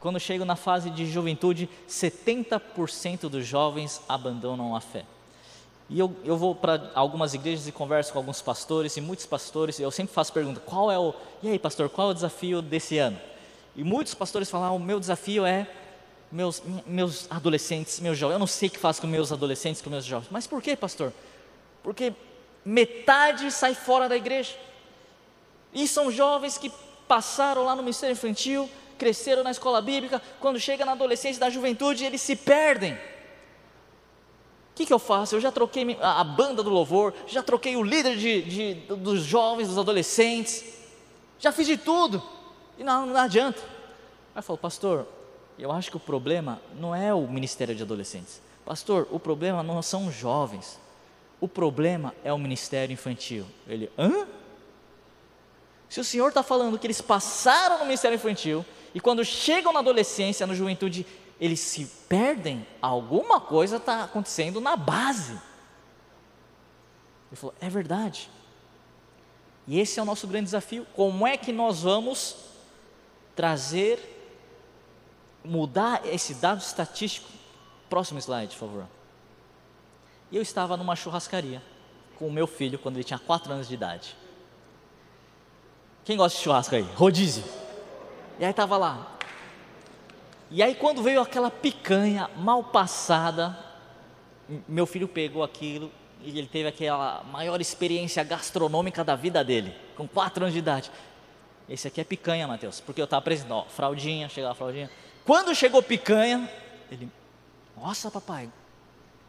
Quando 0.00 0.18
chegam 0.18 0.46
na 0.46 0.56
fase 0.56 0.88
de 0.88 1.04
juventude, 1.04 1.68
70% 1.86 3.28
dos 3.28 3.46
jovens 3.46 4.00
abandonam 4.08 4.74
a 4.74 4.80
fé. 4.80 5.04
E 5.90 5.98
eu, 5.98 6.16
eu 6.24 6.38
vou 6.38 6.54
para 6.54 6.90
algumas 6.94 7.34
igrejas 7.34 7.68
e 7.68 7.72
converso 7.72 8.12
com 8.12 8.18
alguns 8.18 8.40
pastores, 8.40 8.96
e 8.96 9.00
muitos 9.02 9.26
pastores, 9.26 9.78
eu 9.78 9.90
sempre 9.90 10.14
faço 10.14 10.32
pergunta: 10.32 10.60
qual 10.60 10.90
é 10.90 10.98
o. 10.98 11.12
E 11.42 11.50
aí, 11.50 11.58
pastor, 11.58 11.90
qual 11.90 12.08
é 12.08 12.10
o 12.12 12.14
desafio 12.14 12.62
desse 12.62 12.96
ano? 12.96 13.18
E 13.76 13.84
muitos 13.84 14.14
pastores 14.14 14.50
falam: 14.50 14.68
ah, 14.68 14.72
o 14.72 14.78
meu 14.78 14.98
desafio 14.98 15.44
é 15.44 15.66
meus, 16.30 16.62
meus 16.86 17.26
adolescentes, 17.30 18.00
meus 18.00 18.18
jovens. 18.18 18.34
Eu 18.34 18.38
não 18.38 18.46
sei 18.46 18.68
o 18.68 18.72
que 18.72 18.78
faço 18.78 19.00
com 19.00 19.06
meus 19.06 19.32
adolescentes, 19.32 19.80
com 19.80 19.90
meus 19.90 20.04
jovens. 20.04 20.28
Mas 20.30 20.46
por 20.46 20.62
que, 20.62 20.76
pastor? 20.76 21.12
Porque 21.82 22.12
metade 22.64 23.50
sai 23.50 23.74
fora 23.74 24.08
da 24.08 24.16
igreja. 24.16 24.54
E 25.72 25.86
são 25.88 26.10
jovens 26.10 26.58
que 26.58 26.70
passaram 27.06 27.64
lá 27.64 27.74
no 27.74 27.82
ministério 27.82 28.12
infantil, 28.12 28.68
cresceram 28.98 29.42
na 29.42 29.50
escola 29.50 29.80
bíblica, 29.80 30.20
quando 30.40 30.60
chega 30.60 30.84
na 30.84 30.92
adolescência, 30.92 31.40
na 31.40 31.50
juventude, 31.50 32.04
eles 32.04 32.20
se 32.20 32.36
perdem. 32.36 32.94
O 32.94 32.98
que, 34.74 34.86
que 34.86 34.92
eu 34.92 34.98
faço? 34.98 35.34
Eu 35.34 35.40
já 35.40 35.50
troquei 35.50 35.96
a, 36.00 36.22
banda 36.22 36.62
do 36.62 36.70
louvor, 36.70 37.14
já 37.26 37.42
troquei 37.42 37.76
o 37.76 37.82
líder 37.82 38.16
de, 38.16 38.42
de, 38.42 38.74
dos 38.96 39.22
jovens, 39.22 39.68
dos 39.68 39.78
adolescentes, 39.78 40.64
já 41.38 41.50
fiz 41.50 41.66
de 41.66 41.76
tudo, 41.76 42.22
e 42.76 42.84
não, 42.84 43.06
não 43.06 43.16
adianta. 43.16 43.60
Aí 44.34 44.42
falou, 44.42 44.58
pastor, 44.58 45.06
eu 45.58 45.72
acho 45.72 45.90
que 45.90 45.96
o 45.96 46.00
problema 46.00 46.60
não 46.78 46.94
é 46.94 47.12
o 47.12 47.26
ministério 47.26 47.74
de 47.74 47.82
adolescentes. 47.82 48.40
Pastor, 48.64 49.08
o 49.10 49.18
problema 49.18 49.62
não 49.62 49.80
são 49.82 50.06
os 50.06 50.14
jovens, 50.14 50.78
o 51.40 51.48
problema 51.48 52.14
é 52.22 52.32
o 52.32 52.38
ministério 52.38 52.92
infantil. 52.92 53.46
Ele, 53.66 53.90
hã? 53.98 54.26
Se 55.88 56.00
o 56.00 56.04
Senhor 56.04 56.28
está 56.28 56.42
falando 56.42 56.78
que 56.78 56.86
eles 56.86 57.00
passaram 57.00 57.78
no 57.78 57.84
ministério 57.84 58.16
infantil, 58.16 58.64
e 58.94 59.00
quando 59.00 59.24
chegam 59.24 59.72
na 59.72 59.80
adolescência, 59.80 60.46
na 60.46 60.54
juventude, 60.54 61.06
eles 61.40 61.60
se 61.60 61.86
perdem, 62.08 62.66
alguma 62.82 63.40
coisa 63.40 63.76
está 63.76 64.04
acontecendo 64.04 64.60
na 64.60 64.76
base. 64.76 65.32
Ele 67.30 67.36
falou: 67.36 67.54
é 67.60 67.68
verdade. 67.68 68.28
E 69.66 69.78
esse 69.78 69.98
é 70.00 70.02
o 70.02 70.06
nosso 70.06 70.26
grande 70.26 70.46
desafio. 70.46 70.86
Como 70.94 71.26
é 71.26 71.36
que 71.36 71.52
nós 71.52 71.82
vamos 71.82 72.36
trazer, 73.36 74.17
mudar 75.48 76.02
esse 76.04 76.34
dado 76.34 76.60
estatístico? 76.60 77.28
Próximo 77.88 78.20
slide, 78.20 78.54
por 78.54 78.68
favor. 78.68 78.86
Eu 80.30 80.42
estava 80.42 80.76
numa 80.76 80.94
churrascaria 80.94 81.62
com 82.18 82.28
o 82.28 82.32
meu 82.32 82.46
filho 82.46 82.78
quando 82.78 82.96
ele 82.96 83.04
tinha 83.04 83.18
4 83.18 83.52
anos 83.52 83.66
de 83.66 83.74
idade. 83.74 84.14
Quem 86.04 86.16
gosta 86.16 86.36
de 86.36 86.44
churrasco 86.44 86.74
aí? 86.74 86.82
Rodízio. 86.82 87.44
E 88.38 88.44
aí 88.44 88.50
estava 88.50 88.76
lá. 88.76 89.16
E 90.50 90.62
aí 90.62 90.74
quando 90.74 91.02
veio 91.02 91.20
aquela 91.20 91.50
picanha 91.50 92.28
mal 92.36 92.62
passada, 92.64 93.58
meu 94.68 94.86
filho 94.86 95.08
pegou 95.08 95.42
aquilo 95.42 95.90
e 96.22 96.38
ele 96.38 96.46
teve 96.46 96.68
aquela 96.68 97.22
maior 97.24 97.60
experiência 97.60 98.22
gastronômica 98.24 99.02
da 99.02 99.14
vida 99.14 99.42
dele, 99.42 99.74
com 99.96 100.06
quatro 100.06 100.44
anos 100.44 100.52
de 100.52 100.58
idade. 100.58 100.90
Esse 101.68 101.88
aqui 101.88 102.00
é 102.00 102.04
picanha, 102.04 102.48
Mateus, 102.48 102.80
porque 102.80 103.00
eu 103.00 103.04
estava 103.04 103.20
apresentando, 103.20 103.52
ó, 103.52 103.64
fraldinha, 103.64 104.28
chegava 104.28 104.52
a 104.52 104.54
fraldinha. 104.54 104.90
Quando 105.28 105.54
chegou 105.54 105.82
picanha, 105.82 106.50
ele, 106.90 107.06
nossa 107.76 108.10
papai, 108.10 108.50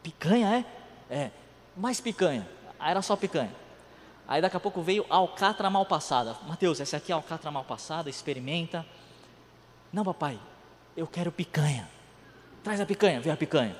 picanha 0.02 0.64
é? 1.10 1.14
É, 1.14 1.30
mais 1.76 2.00
picanha. 2.00 2.48
Aí 2.78 2.92
era 2.92 3.02
só 3.02 3.16
picanha. 3.16 3.54
Aí 4.26 4.40
daqui 4.40 4.56
a 4.56 4.60
pouco 4.60 4.80
veio 4.80 5.04
alcatra 5.10 5.68
mal 5.68 5.84
passada. 5.84 6.38
Mateus, 6.48 6.80
essa 6.80 6.96
aqui 6.96 7.12
é 7.12 7.14
alcatra 7.14 7.50
mal 7.50 7.64
passada, 7.64 8.08
experimenta. 8.08 8.86
Não, 9.92 10.02
papai, 10.02 10.40
eu 10.96 11.06
quero 11.06 11.30
picanha. 11.30 11.86
Traz 12.64 12.80
a 12.80 12.86
picanha, 12.86 13.20
vem 13.20 13.30
a 13.30 13.36
picanha. 13.36 13.76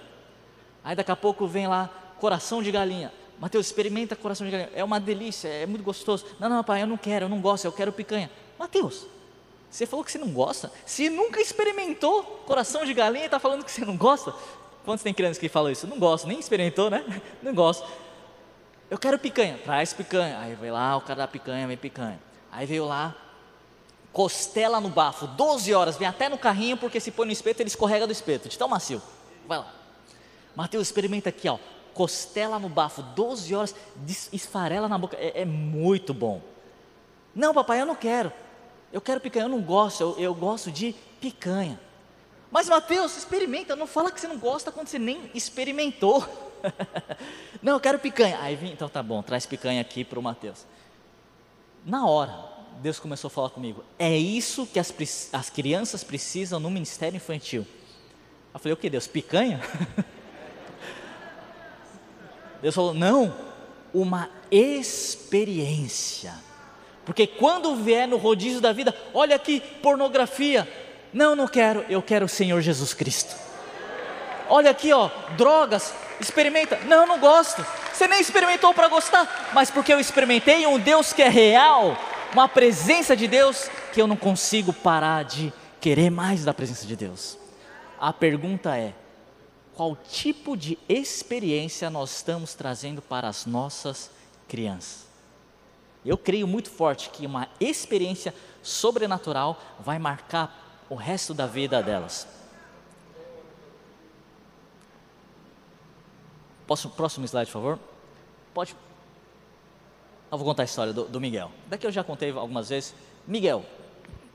Aí 0.85 0.95
daqui 0.95 1.11
a 1.11 1.16
pouco 1.16 1.47
vem 1.47 1.68
lá 1.68 1.89
coração 2.18 2.62
de 2.62 2.71
galinha. 2.71 3.11
Mateus, 3.39 3.64
experimenta 3.64 4.14
coração 4.14 4.45
de 4.47 4.51
galinha. 4.51 4.71
É 4.75 4.85
uma 4.85 5.01
delícia, 5.01 5.49
é 5.49 5.64
muito 5.64 5.83
gostoso. 5.83 6.27
Não, 6.39 6.51
não, 6.51 6.59
papai, 6.59 6.83
eu 6.83 6.87
não 6.87 6.99
quero, 6.99 7.25
eu 7.25 7.29
não 7.31 7.41
gosto, 7.41 7.64
eu 7.64 7.73
quero 7.73 7.91
picanha. 7.91 8.31
Mateus, 8.59 9.07
você 9.71 9.87
falou 9.87 10.05
que 10.05 10.11
você 10.11 10.18
não 10.18 10.29
gosta? 10.29 10.73
Se 10.85 11.09
nunca 11.09 11.41
experimentou 11.41 12.25
coração 12.45 12.85
de 12.85 12.93
galinha 12.93 13.25
e 13.25 13.27
está 13.27 13.39
falando 13.39 13.64
que 13.64 13.71
você 13.71 13.85
não 13.85 13.97
gosta? 13.97 14.35
Quantos 14.85 15.05
tem 15.05 15.14
crianças 15.14 15.39
que 15.39 15.49
falam 15.49 15.71
isso? 15.71 15.87
Não 15.87 15.99
gosto, 15.99 16.27
nem 16.27 16.41
experimentou, 16.41 16.91
né? 16.91 17.05
Não 17.43 17.55
gosto. 17.55 17.87
Eu 18.91 18.99
quero 18.99 19.18
picanha, 19.18 19.59
traz 19.62 19.93
picanha. 19.93 20.39
Aí 20.41 20.55
veio 20.55 20.73
lá, 20.73 20.97
o 20.97 21.01
cara 21.03 21.21
da 21.21 21.29
picanha, 21.29 21.66
vem 21.66 21.77
picanha. 21.77 22.18
Aí 22.51 22.66
veio 22.66 22.85
lá, 22.87 23.14
costela 24.12 24.81
no 24.81 24.89
bafo, 24.89 25.29
12 25.29 25.73
horas, 25.73 25.97
vem 25.97 26.09
até 26.09 26.29
no 26.29 26.37
carrinho, 26.37 26.77
porque 26.77 26.99
se 26.99 27.12
põe 27.12 27.27
no 27.27 27.33
espeto, 27.33 27.62
ele 27.62 27.68
escorrega 27.68 28.07
do 28.07 28.12
espeto, 28.12 28.49
de 28.49 28.59
tão 28.59 28.66
macio. 28.66 29.01
Vai 29.47 29.59
lá. 29.59 29.73
Mateus, 30.57 30.89
experimenta 30.89 31.29
aqui, 31.29 31.49
ó. 31.49 31.59
Costela 31.95 32.59
no 32.59 32.68
bafo, 32.68 33.03
12 33.03 33.55
horas, 33.55 33.75
esfarela 34.33 34.89
na 34.89 34.99
boca, 34.99 35.16
é, 35.16 35.43
é 35.43 35.45
muito 35.45 36.12
bom. 36.12 36.41
Não, 37.35 37.55
papai, 37.55 37.81
eu 37.81 37.87
não 37.87 37.95
quero. 37.95 38.33
Eu 38.93 39.01
quero 39.01 39.20
picanha, 39.20 39.45
eu 39.45 39.49
não 39.49 39.61
gosto, 39.61 40.01
eu, 40.03 40.18
eu 40.18 40.34
gosto 40.34 40.70
de 40.70 40.95
picanha. 41.20 41.78
Mas 42.51 42.68
Mateus, 42.68 43.16
experimenta, 43.16 43.76
não 43.76 43.86
fala 43.86 44.11
que 44.11 44.20
você 44.20 44.26
não 44.26 44.38
gosta 44.38 44.72
quando 44.72 44.88
você 44.88 44.99
nem 44.99 45.30
experimentou. 45.32 46.26
não, 47.62 47.74
eu 47.74 47.80
quero 47.80 47.99
picanha. 47.99 48.38
Aí 48.41 48.57
vim, 48.57 48.72
então 48.72 48.88
tá 48.88 49.03
bom, 49.03 49.22
traz 49.22 49.47
picanha 49.47 49.80
aqui 49.80 50.05
para 50.05 50.18
o 50.18 50.22
Mateus. 50.22 50.66
Na 51.84 52.07
hora, 52.07 52.34
Deus 52.82 52.99
começou 52.99 53.28
a 53.28 53.30
falar 53.30 53.51
comigo: 53.51 53.84
é 53.99 54.16
isso 54.16 54.66
que 54.66 54.80
as, 54.80 54.93
as 55.32 55.49
crianças 55.49 56.03
precisam 56.03 56.59
no 56.59 56.70
ministério 56.70 57.16
infantil. 57.16 57.64
Eu 58.53 58.59
falei: 58.59 58.72
o 58.74 58.76
que, 58.76 58.91
Deus? 58.91 59.07
Picanha? 59.07 59.61
Deus 62.61 62.74
falou: 62.74 62.93
não, 62.93 63.32
uma 63.95 64.28
experiência. 64.51 66.34
Porque 67.05 67.26
quando 67.26 67.74
vier 67.76 68.07
no 68.07 68.16
rodízio 68.16 68.61
da 68.61 68.72
vida, 68.72 68.94
olha 69.12 69.36
aqui, 69.36 69.61
pornografia. 69.82 70.68
Não, 71.12 71.34
não 71.34 71.48
quero, 71.48 71.84
eu 71.88 72.01
quero 72.01 72.26
o 72.26 72.28
Senhor 72.28 72.61
Jesus 72.61 72.94
Cristo. 72.94 73.34
Olha 74.48 74.70
aqui, 74.70 74.92
ó, 74.92 75.11
drogas, 75.36 75.94
experimenta. 76.20 76.78
Não, 76.86 77.07
não 77.07 77.18
gosto. 77.18 77.64
Você 77.92 78.07
nem 78.07 78.20
experimentou 78.20 78.72
para 78.74 78.88
gostar, 78.88 79.51
mas 79.53 79.70
porque 79.70 79.92
eu 79.92 80.01
experimentei 80.01 80.66
um 80.66 80.78
Deus 80.78 81.12
que 81.12 81.22
é 81.22 81.28
real, 81.28 81.96
uma 82.32 82.48
presença 82.48 83.16
de 83.16 83.28
Deus 83.28 83.68
que 83.92 84.01
eu 84.01 84.07
não 84.07 84.16
consigo 84.16 84.72
parar 84.72 85.24
de 85.24 85.53
querer 85.80 86.11
mais 86.11 86.44
da 86.44 86.55
presença 86.55 86.86
de 86.86 86.96
Deus. 86.96 87.38
A 87.98 88.12
pergunta 88.12 88.76
é: 88.76 88.94
qual 89.74 89.96
tipo 89.96 90.57
de 90.57 90.78
experiência 90.88 91.90
nós 91.90 92.16
estamos 92.16 92.55
trazendo 92.55 93.03
para 93.03 93.28
as 93.28 93.46
nossas 93.46 94.11
crianças? 94.48 95.10
Eu 96.05 96.16
creio 96.16 96.46
muito 96.46 96.70
forte 96.70 97.11
que 97.11 97.26
uma 97.26 97.48
experiência 97.61 98.34
sobrenatural 98.62 99.61
vai 99.78 99.98
marcar 99.98 100.84
o 100.88 100.94
resto 100.94 101.34
da 101.34 101.46
vida 101.46 101.82
delas. 101.82 102.26
Posso, 106.66 106.88
próximo 106.90 107.26
slide, 107.26 107.46
por 107.46 107.53
favor? 107.53 107.78
Pode 108.55 108.74
eu 110.30 110.38
vou 110.38 110.46
contar 110.46 110.62
a 110.62 110.64
história 110.64 110.92
do, 110.92 111.05
do 111.07 111.20
Miguel. 111.20 111.51
Daqui 111.66 111.84
eu 111.84 111.90
já 111.90 112.05
contei 112.05 112.30
algumas 112.30 112.68
vezes. 112.68 112.94
Miguel, 113.26 113.64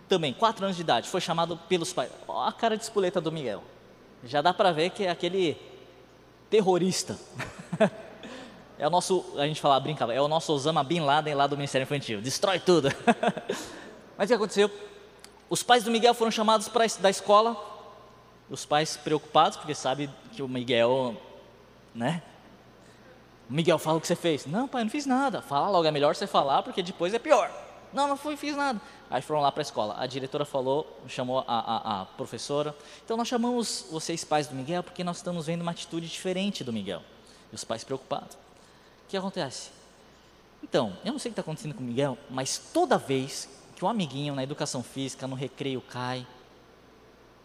também, 0.10 0.34
quatro 0.34 0.66
anos 0.66 0.76
de 0.76 0.82
idade, 0.82 1.08
foi 1.08 1.22
chamado 1.22 1.56
pelos 1.70 1.94
pais. 1.94 2.12
Olha 2.28 2.50
a 2.50 2.52
cara 2.52 2.76
de 2.76 2.84
espoleta 2.84 3.22
do 3.22 3.32
Miguel. 3.32 3.64
Já 4.24 4.42
dá 4.42 4.54
para 4.54 4.74
ver 4.74 4.90
que 4.90 5.06
é 5.06 5.10
aquele 5.10 5.58
terrorista. 6.50 7.18
é 8.78 8.88
o 8.88 8.90
nosso, 8.90 9.26
a 9.38 9.48
gente 9.48 9.62
fala, 9.62 9.80
brincava, 9.80 10.14
é 10.14 10.22
o 10.22 10.28
nosso 10.28 10.52
Osama 10.52 10.84
Bin 10.84 11.00
Laden 11.00 11.34
lá 11.34 11.48
do 11.48 11.56
Ministério 11.56 11.84
Infantil. 11.84 12.22
Destrói 12.22 12.60
tudo. 12.60 12.90
Mas 14.18 14.26
o 14.26 14.28
que 14.28 14.34
aconteceu? 14.34 14.70
Os 15.50 15.64
pais 15.64 15.84
do 15.84 15.92
Miguel 15.92 16.14
foram 16.14 16.32
chamados 16.32 16.68
para 16.68 16.86
da 17.00 17.10
escola. 17.10 17.56
Os 18.50 18.66
pais 18.66 18.98
preocupados, 18.98 19.58
porque 19.58 19.74
sabe 19.74 20.10
que 20.32 20.44
o 20.44 20.48
Miguel, 20.48 21.16
né, 21.94 22.22
Miguel, 23.50 23.78
fala 23.78 23.98
o 23.98 24.02
que 24.02 24.08
você 24.08 24.16
fez. 24.16 24.46
Não, 24.46 24.68
pai, 24.68 24.84
não 24.84 24.90
fiz 24.90 25.06
nada. 25.06 25.42
Fala 25.42 25.70
logo, 25.70 25.88
é 25.88 25.92
melhor 25.92 26.16
você 26.16 26.28
falar, 26.28 26.64
porque 26.64 26.82
depois 26.82 27.14
é 27.14 27.20
pior. 27.20 27.52
Não, 27.94 28.08
não 28.08 28.18
fui, 28.18 28.36
fiz 28.36 28.56
nada. 28.56 28.82
Aí 29.10 29.22
foram 29.22 29.42
lá 29.42 29.52
para 29.52 29.62
a 29.62 29.64
escola. 29.64 29.96
A 29.98 30.06
diretora 30.06 30.44
falou, 30.44 31.00
chamou 31.08 31.40
a, 31.40 31.44
a, 31.48 32.02
a, 32.02 32.06
professora. 32.06 32.76
Então 33.04 33.16
nós 33.16 33.28
chamamos 33.28 33.86
vocês 33.90 34.24
pais 34.24 34.48
do 34.48 34.56
Miguel 34.56 34.84
porque 34.84 35.04
nós 35.04 35.18
estamos 35.18 35.46
vendo 35.46 35.62
uma 35.62 35.72
atitude 35.72 36.08
diferente 36.08 36.64
do 36.64 36.74
Miguel. 36.74 37.02
E 37.52 37.56
os 37.56 37.64
pais 37.64 37.84
preocupados. 37.84 38.45
Que 39.16 39.20
acontece? 39.20 39.70
Então, 40.62 40.98
eu 41.06 41.14
não 41.14 41.20
sei 41.20 41.30
o 41.30 41.32
que 41.32 41.40
está 41.40 41.42
acontecendo 41.42 41.74
com 41.74 41.80
o 41.80 41.86
Miguel, 41.86 42.18
mas 42.30 42.58
toda 42.58 42.98
vez 42.98 43.48
que 43.74 43.86
um 43.86 43.88
amiguinho 43.88 44.36
na 44.36 44.44
educação 44.44 44.84
física, 44.84 45.26
no 45.26 45.38
recreio, 45.38 45.80
cai 45.80 46.28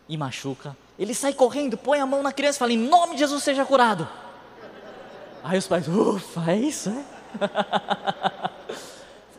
e 0.08 0.16
machuca, 0.16 0.76
ele 0.98 1.14
sai 1.14 1.32
correndo, 1.32 1.78
põe 1.78 2.00
a 2.00 2.06
mão 2.06 2.24
na 2.24 2.32
criança 2.32 2.56
e 2.56 2.58
fala: 2.58 2.72
Em 2.72 2.76
nome 2.76 3.12
de 3.12 3.20
Jesus 3.20 3.44
seja 3.44 3.64
curado. 3.64 4.08
Aí 5.44 5.56
os 5.56 5.68
pais, 5.68 5.86
ufa, 5.86 6.50
é 6.50 6.56
isso, 6.56 6.90
é? 6.90 7.04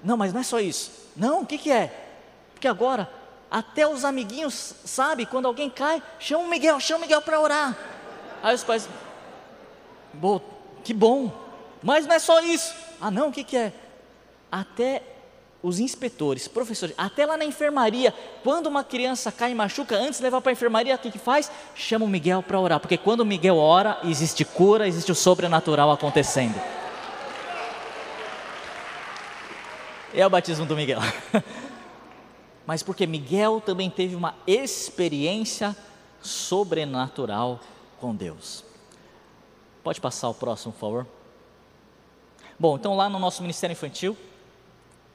não, 0.02 0.16
mas 0.16 0.32
não 0.32 0.40
é 0.40 0.44
só 0.44 0.62
isso. 0.62 1.10
Não, 1.18 1.42
o 1.42 1.46
que, 1.46 1.58
que 1.58 1.70
é? 1.70 2.14
Porque 2.54 2.70
agora, 2.70 3.12
até 3.52 3.86
os 3.86 4.06
amiguinhos, 4.06 4.74
sabe, 4.86 5.26
quando 5.26 5.48
alguém 5.48 5.70
cai, 5.70 6.02
chama 6.18 6.46
o 6.46 6.50
Miguel, 6.50 6.80
chama 6.80 7.00
o 7.00 7.02
Miguel 7.02 7.22
para 7.24 7.42
orar. 7.42 7.78
Aí 8.42 8.56
os 8.56 8.64
pais, 8.64 8.88
que 10.82 10.94
bom, 10.94 11.51
mas 11.84 12.06
não 12.06 12.16
é 12.16 12.20
só 12.20 12.42
isso. 12.42 12.74
Ah, 13.00 13.10
não, 13.10 13.30
o 13.30 13.32
que, 13.32 13.44
que 13.44 13.58
é? 13.58 13.74
Até 14.52 15.02
os 15.64 15.80
inspetores, 15.80 16.48
professores, 16.48 16.96
até 16.98 17.26
lá 17.26 17.38
na 17.38 17.46
enfermaria, 17.46 18.14
quando 18.44 18.68
uma 18.68 18.84
criança 18.84 19.32
cai 19.32 19.52
e 19.52 19.56
machuca, 19.56 19.96
antes 19.96 20.18
de 20.18 20.24
levar 20.24 20.42
para 20.42 20.52
a 20.52 20.54
enfermaria, 20.54 20.96
o 20.96 20.98
que, 20.98 21.12
que 21.12 21.20
faz? 21.20 21.52
Chama 21.76 22.06
o 22.06 22.08
Miguel 22.08 22.42
para 22.42 22.60
orar, 22.60 22.80
porque 22.80 22.98
quando 22.98 23.22
o 23.22 23.26
Miguel 23.26 23.58
ora, 23.58 24.00
existe 24.04 24.44
cura, 24.44 24.88
existe 24.88 25.12
o 25.12 25.16
sobrenatural 25.16 25.92
acontecendo. 25.92 26.60
É 30.14 30.26
o 30.26 30.30
batismo 30.30 30.66
do 30.66 30.76
Miguel. 30.76 31.00
Mas 32.66 32.84
porque 32.84 33.06
Miguel 33.06 33.62
também 33.62 33.90
teve 33.90 34.16
uma 34.16 34.36
experiência 34.46 35.76
sobrenatural 36.22 37.60
com 38.00 38.16
Deus. 38.16 38.64
Pode 39.84 40.02
passar 40.02 40.30
o 40.30 40.34
próximo, 40.34 40.74
por 40.74 40.80
favor. 40.80 41.21
Bom, 42.62 42.76
então 42.76 42.96
lá 42.96 43.10
no 43.10 43.18
nosso 43.18 43.42
ministério 43.42 43.74
infantil, 43.74 44.16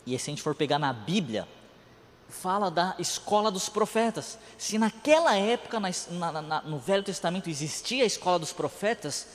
e 0.05 0.18
se 0.18 0.28
a 0.28 0.32
gente 0.32 0.42
for 0.42 0.53
pegar 0.53 0.80
na 0.80 0.92
Bíblia, 0.92 1.47
fala 2.28 2.68
da 2.68 2.97
escola 2.99 3.53
dos 3.53 3.68
profetas. 3.68 4.36
Se 4.59 4.76
naquela 4.78 5.36
época, 5.36 5.78
na, 5.78 6.42
na, 6.42 6.62
no 6.62 6.80
Velho 6.80 7.05
Testamento, 7.05 7.49
existia 7.49 8.03
a 8.03 8.07
escola 8.07 8.40
dos 8.40 8.53
profetas, 8.53 9.28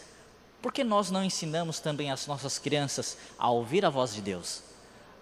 por 0.61 0.73
que 0.73 0.83
nós 0.83 1.09
não 1.09 1.23
ensinamos 1.23 1.79
também 1.79 2.11
as 2.11 2.27
nossas 2.27 2.59
crianças 2.59 3.17
a 3.39 3.49
ouvir 3.49 3.85
a 3.85 3.89
voz 3.89 4.13
de 4.13 4.21
Deus, 4.21 4.61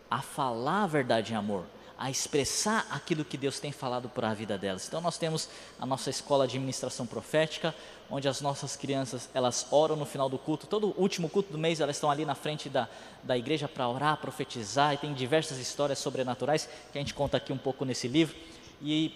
a 0.10 0.24
falar 0.24 0.86
a 0.86 0.88
verdade 0.88 1.34
em 1.34 1.36
amor, 1.36 1.66
a 2.00 2.10
expressar 2.10 2.88
aquilo 2.90 3.26
que 3.26 3.36
Deus 3.36 3.60
tem 3.60 3.74
falado 3.74 4.08
para 4.08 4.30
a 4.30 4.34
vida 4.34 4.58
delas. 4.58 4.88
Então 4.88 5.02
nós 5.02 5.18
temos 5.18 5.50
a 5.78 5.86
nossa 5.86 6.10
escola 6.10 6.48
de 6.48 6.56
administração 6.56 7.06
profética, 7.06 7.76
onde 8.10 8.26
as 8.26 8.40
nossas 8.40 8.78
crianças 8.78 9.30
elas 9.34 9.68
oram 9.70 9.98
no 9.98 10.06
final 10.06 10.30
do 10.30 10.38
culto. 10.38 10.66
Todo 10.66 10.96
último 10.98 11.28
culto 11.28 11.52
do 11.52 11.58
mês 11.58 11.82
elas 11.82 11.98
estão 11.98 12.10
ali 12.10 12.24
na 12.24 12.36
frente 12.36 12.70
da, 12.70 12.88
da 13.22 13.38
igreja 13.38 13.68
para 13.68 13.90
orar, 13.90 14.16
profetizar. 14.16 14.94
E 14.94 14.98
tem 14.98 15.14
diversas 15.14 15.58
histórias 15.58 16.00
sobrenaturais 16.00 16.70
que 16.90 16.98
a 16.98 17.02
gente 17.02 17.14
conta 17.14 17.36
aqui 17.36 17.52
um 17.52 17.58
pouco 17.58 17.84
nesse 17.84 18.08
livro. 18.08 18.34
E 18.82 19.14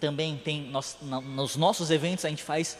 também 0.00 0.38
tem 0.38 0.62
nós, 0.62 0.96
nos 1.02 1.56
nossos 1.56 1.90
eventos 1.90 2.24
a 2.24 2.30
gente 2.30 2.42
faz 2.42 2.78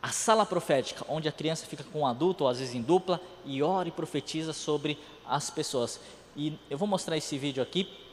a 0.00 0.10
sala 0.10 0.46
profética, 0.46 1.04
onde 1.08 1.28
a 1.28 1.32
criança 1.32 1.66
fica 1.66 1.82
com 1.82 2.02
um 2.02 2.06
adulto, 2.06 2.44
ou 2.44 2.50
às 2.50 2.60
vezes 2.60 2.72
em 2.72 2.82
dupla, 2.82 3.20
e 3.44 3.64
ora 3.64 3.88
e 3.88 3.90
profetiza 3.90 4.52
sobre 4.52 4.96
as 5.26 5.50
pessoas. 5.50 5.98
E 6.36 6.56
eu 6.70 6.78
vou 6.78 6.86
mostrar 6.86 7.16
esse 7.16 7.36
vídeo 7.36 7.60
aqui 7.60 8.06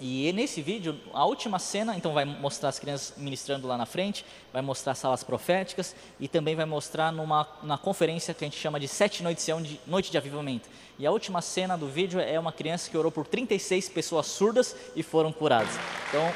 e 0.00 0.32
nesse 0.32 0.62
vídeo, 0.62 0.98
a 1.12 1.26
última 1.26 1.58
cena, 1.58 1.94
então 1.94 2.14
vai 2.14 2.24
mostrar 2.24 2.70
as 2.70 2.78
crianças 2.78 3.18
ministrando 3.18 3.68
lá 3.68 3.76
na 3.76 3.84
frente, 3.84 4.24
vai 4.50 4.62
mostrar 4.62 4.94
salas 4.94 5.22
proféticas 5.22 5.94
e 6.18 6.26
também 6.26 6.56
vai 6.56 6.64
mostrar 6.64 7.12
numa, 7.12 7.46
numa 7.62 7.76
conferência 7.76 8.32
que 8.32 8.42
a 8.42 8.46
gente 8.46 8.58
chama 8.58 8.80
de 8.80 8.88
Sete 8.88 9.22
Noites 9.22 9.44
de 9.44 9.78
Noite 9.86 10.10
de 10.10 10.16
Avivamento. 10.16 10.70
E 10.98 11.06
a 11.06 11.10
última 11.10 11.42
cena 11.42 11.76
do 11.76 11.86
vídeo 11.86 12.18
é 12.18 12.40
uma 12.40 12.50
criança 12.50 12.90
que 12.90 12.96
orou 12.96 13.12
por 13.12 13.26
36 13.26 13.90
pessoas 13.90 14.26
surdas 14.26 14.74
e 14.96 15.02
foram 15.02 15.32
curadas. 15.32 15.74
Então, 16.08 16.32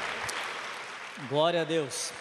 glória 1.27 1.61
a 1.61 1.63
Deus. 1.63 2.11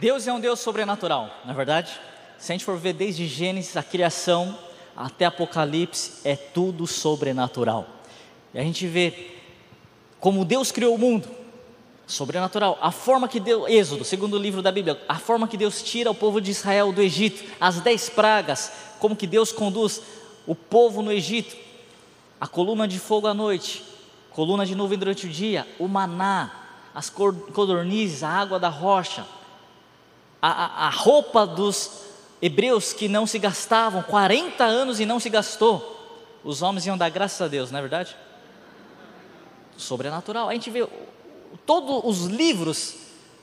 Deus 0.00 0.26
é 0.26 0.32
um 0.32 0.40
Deus 0.40 0.60
sobrenatural, 0.60 1.30
não 1.44 1.52
é 1.52 1.54
verdade? 1.54 2.00
Se 2.38 2.52
a 2.52 2.54
gente 2.54 2.64
for 2.64 2.78
ver 2.78 2.94
desde 2.94 3.26
Gênesis, 3.26 3.76
a 3.76 3.82
criação, 3.82 4.58
até 4.96 5.26
Apocalipse, 5.26 6.26
é 6.26 6.36
tudo 6.36 6.86
sobrenatural. 6.86 7.86
E 8.54 8.58
a 8.58 8.62
gente 8.62 8.86
vê 8.86 9.35
como 10.26 10.44
Deus 10.44 10.72
criou 10.72 10.96
o 10.96 10.98
mundo, 10.98 11.28
sobrenatural. 12.04 12.76
A 12.80 12.90
forma 12.90 13.28
que 13.28 13.38
Deus, 13.38 13.70
Êxodo, 13.70 14.04
segundo 14.04 14.36
livro 14.36 14.60
da 14.60 14.72
Bíblia, 14.72 15.00
a 15.08 15.20
forma 15.20 15.46
que 15.46 15.56
Deus 15.56 15.80
tira 15.80 16.10
o 16.10 16.14
povo 16.16 16.40
de 16.40 16.50
Israel 16.50 16.92
do 16.92 17.00
Egito, 17.00 17.44
as 17.60 17.80
dez 17.80 18.08
pragas, 18.08 18.72
como 18.98 19.14
que 19.14 19.24
Deus 19.24 19.52
conduz 19.52 20.02
o 20.44 20.52
povo 20.52 21.00
no 21.00 21.12
Egito, 21.12 21.56
a 22.40 22.48
coluna 22.48 22.88
de 22.88 22.98
fogo 22.98 23.28
à 23.28 23.32
noite, 23.32 23.84
coluna 24.32 24.66
de 24.66 24.74
nuvem 24.74 24.98
durante 24.98 25.26
o 25.26 25.28
dia, 25.28 25.64
o 25.78 25.86
maná, 25.86 26.50
as 26.92 27.08
codornizes, 27.08 28.24
a 28.24 28.28
água 28.28 28.58
da 28.58 28.68
rocha, 28.68 29.24
a, 30.42 30.50
a, 30.50 30.86
a 30.88 30.90
roupa 30.90 31.46
dos 31.46 32.00
hebreus 32.42 32.92
que 32.92 33.06
não 33.06 33.28
se 33.28 33.38
gastavam, 33.38 34.02
40 34.02 34.64
anos 34.64 34.98
e 34.98 35.06
não 35.06 35.20
se 35.20 35.30
gastou. 35.30 36.18
Os 36.42 36.62
homens 36.62 36.84
iam 36.84 36.98
dar 36.98 37.10
graças 37.10 37.40
a 37.40 37.46
Deus, 37.46 37.70
não 37.70 37.78
é 37.78 37.82
verdade? 37.82 38.25
Sobrenatural. 39.76 40.48
A 40.48 40.52
gente 40.52 40.70
vê 40.70 40.86
todos 41.64 42.02
os 42.04 42.26
livros 42.26 42.96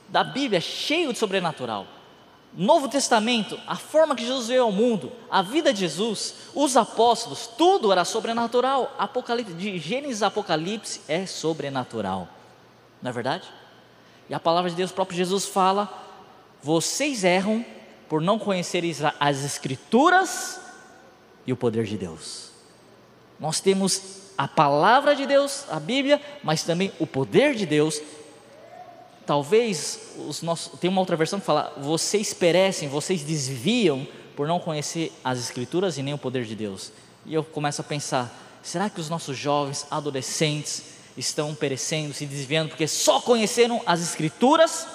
da 0.08 0.22
Bíblia 0.22 0.60
cheio 0.60 1.12
de 1.12 1.18
sobrenatural. 1.18 1.86
Novo 2.56 2.88
Testamento, 2.88 3.58
a 3.66 3.74
forma 3.74 4.14
que 4.14 4.24
Jesus 4.24 4.46
veio 4.46 4.62
ao 4.62 4.70
mundo, 4.70 5.10
a 5.28 5.42
vida 5.42 5.72
de 5.72 5.80
Jesus, 5.80 6.34
os 6.54 6.76
apóstolos, 6.76 7.48
tudo 7.58 7.90
era 7.90 8.04
sobrenatural. 8.04 8.94
Apocalipse, 8.96 9.52
de 9.54 9.76
Gênesis 9.78 10.22
a 10.22 10.28
Apocalipse 10.28 11.00
é 11.08 11.26
sobrenatural. 11.26 12.28
Não 13.02 13.10
é 13.10 13.12
verdade? 13.12 13.48
E 14.28 14.34
a 14.34 14.38
palavra 14.38 14.70
de 14.70 14.76
Deus, 14.76 14.92
o 14.92 14.94
próprio 14.94 15.16
Jesus 15.16 15.46
fala: 15.46 15.92
vocês 16.62 17.24
erram 17.24 17.64
por 18.08 18.20
não 18.22 18.38
conhecerem 18.38 18.94
as 19.18 19.44
Escrituras 19.44 20.60
e 21.44 21.52
o 21.52 21.56
poder 21.56 21.84
de 21.84 21.98
Deus. 21.98 22.50
Nós 23.40 23.58
temos 23.58 24.23
a 24.36 24.48
palavra 24.48 25.14
de 25.14 25.26
Deus, 25.26 25.64
a 25.68 25.78
Bíblia, 25.78 26.20
mas 26.42 26.62
também 26.62 26.92
o 26.98 27.06
poder 27.06 27.54
de 27.54 27.66
Deus. 27.66 28.00
Talvez 29.24 30.12
os 30.28 30.42
nossos, 30.42 30.78
tem 30.78 30.90
uma 30.90 31.00
outra 31.00 31.16
versão 31.16 31.40
que 31.40 31.46
fala: 31.46 31.72
vocês 31.78 32.34
perecem, 32.34 32.88
vocês 32.88 33.22
desviam 33.22 34.06
por 34.36 34.46
não 34.46 34.58
conhecer 34.58 35.12
as 35.22 35.38
Escrituras 35.38 35.96
e 35.96 36.02
nem 36.02 36.12
o 36.12 36.18
poder 36.18 36.44
de 36.44 36.54
Deus. 36.54 36.92
E 37.24 37.32
eu 37.32 37.44
começo 37.44 37.80
a 37.80 37.84
pensar: 37.84 38.32
será 38.62 38.90
que 38.90 39.00
os 39.00 39.08
nossos 39.08 39.36
jovens, 39.36 39.86
adolescentes, 39.90 40.82
estão 41.16 41.54
perecendo, 41.54 42.12
se 42.12 42.26
desviando 42.26 42.70
porque 42.70 42.88
só 42.88 43.20
conheceram 43.20 43.80
as 43.86 44.02
Escrituras 44.02 44.86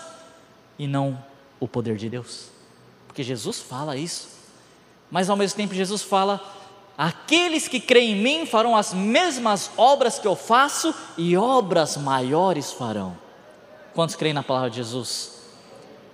e 0.78 0.88
não 0.88 1.24
o 1.60 1.68
poder 1.68 1.96
de 1.96 2.10
Deus? 2.10 2.50
Porque 3.08 3.24
Jesus 3.24 3.60
fala 3.60 3.96
isso, 3.96 4.28
mas 5.10 5.30
ao 5.30 5.38
mesmo 5.38 5.58
tempo 5.58 5.74
Jesus 5.74 6.02
fala 6.02 6.59
Aqueles 7.02 7.66
que 7.66 7.80
creem 7.80 8.12
em 8.12 8.22
mim 8.22 8.46
farão 8.46 8.76
as 8.76 8.94
mesmas 8.94 9.72
obras 9.78 10.20
que 10.20 10.28
eu 10.28 10.36
faço 10.36 10.94
e 11.18 11.38
obras 11.38 11.96
maiores 11.96 12.74
farão. 12.74 13.18
Quantos 13.94 14.18
creem 14.18 14.34
na 14.34 14.44
palavra 14.44 14.70
de 14.70 14.76
Jesus? 14.76 15.40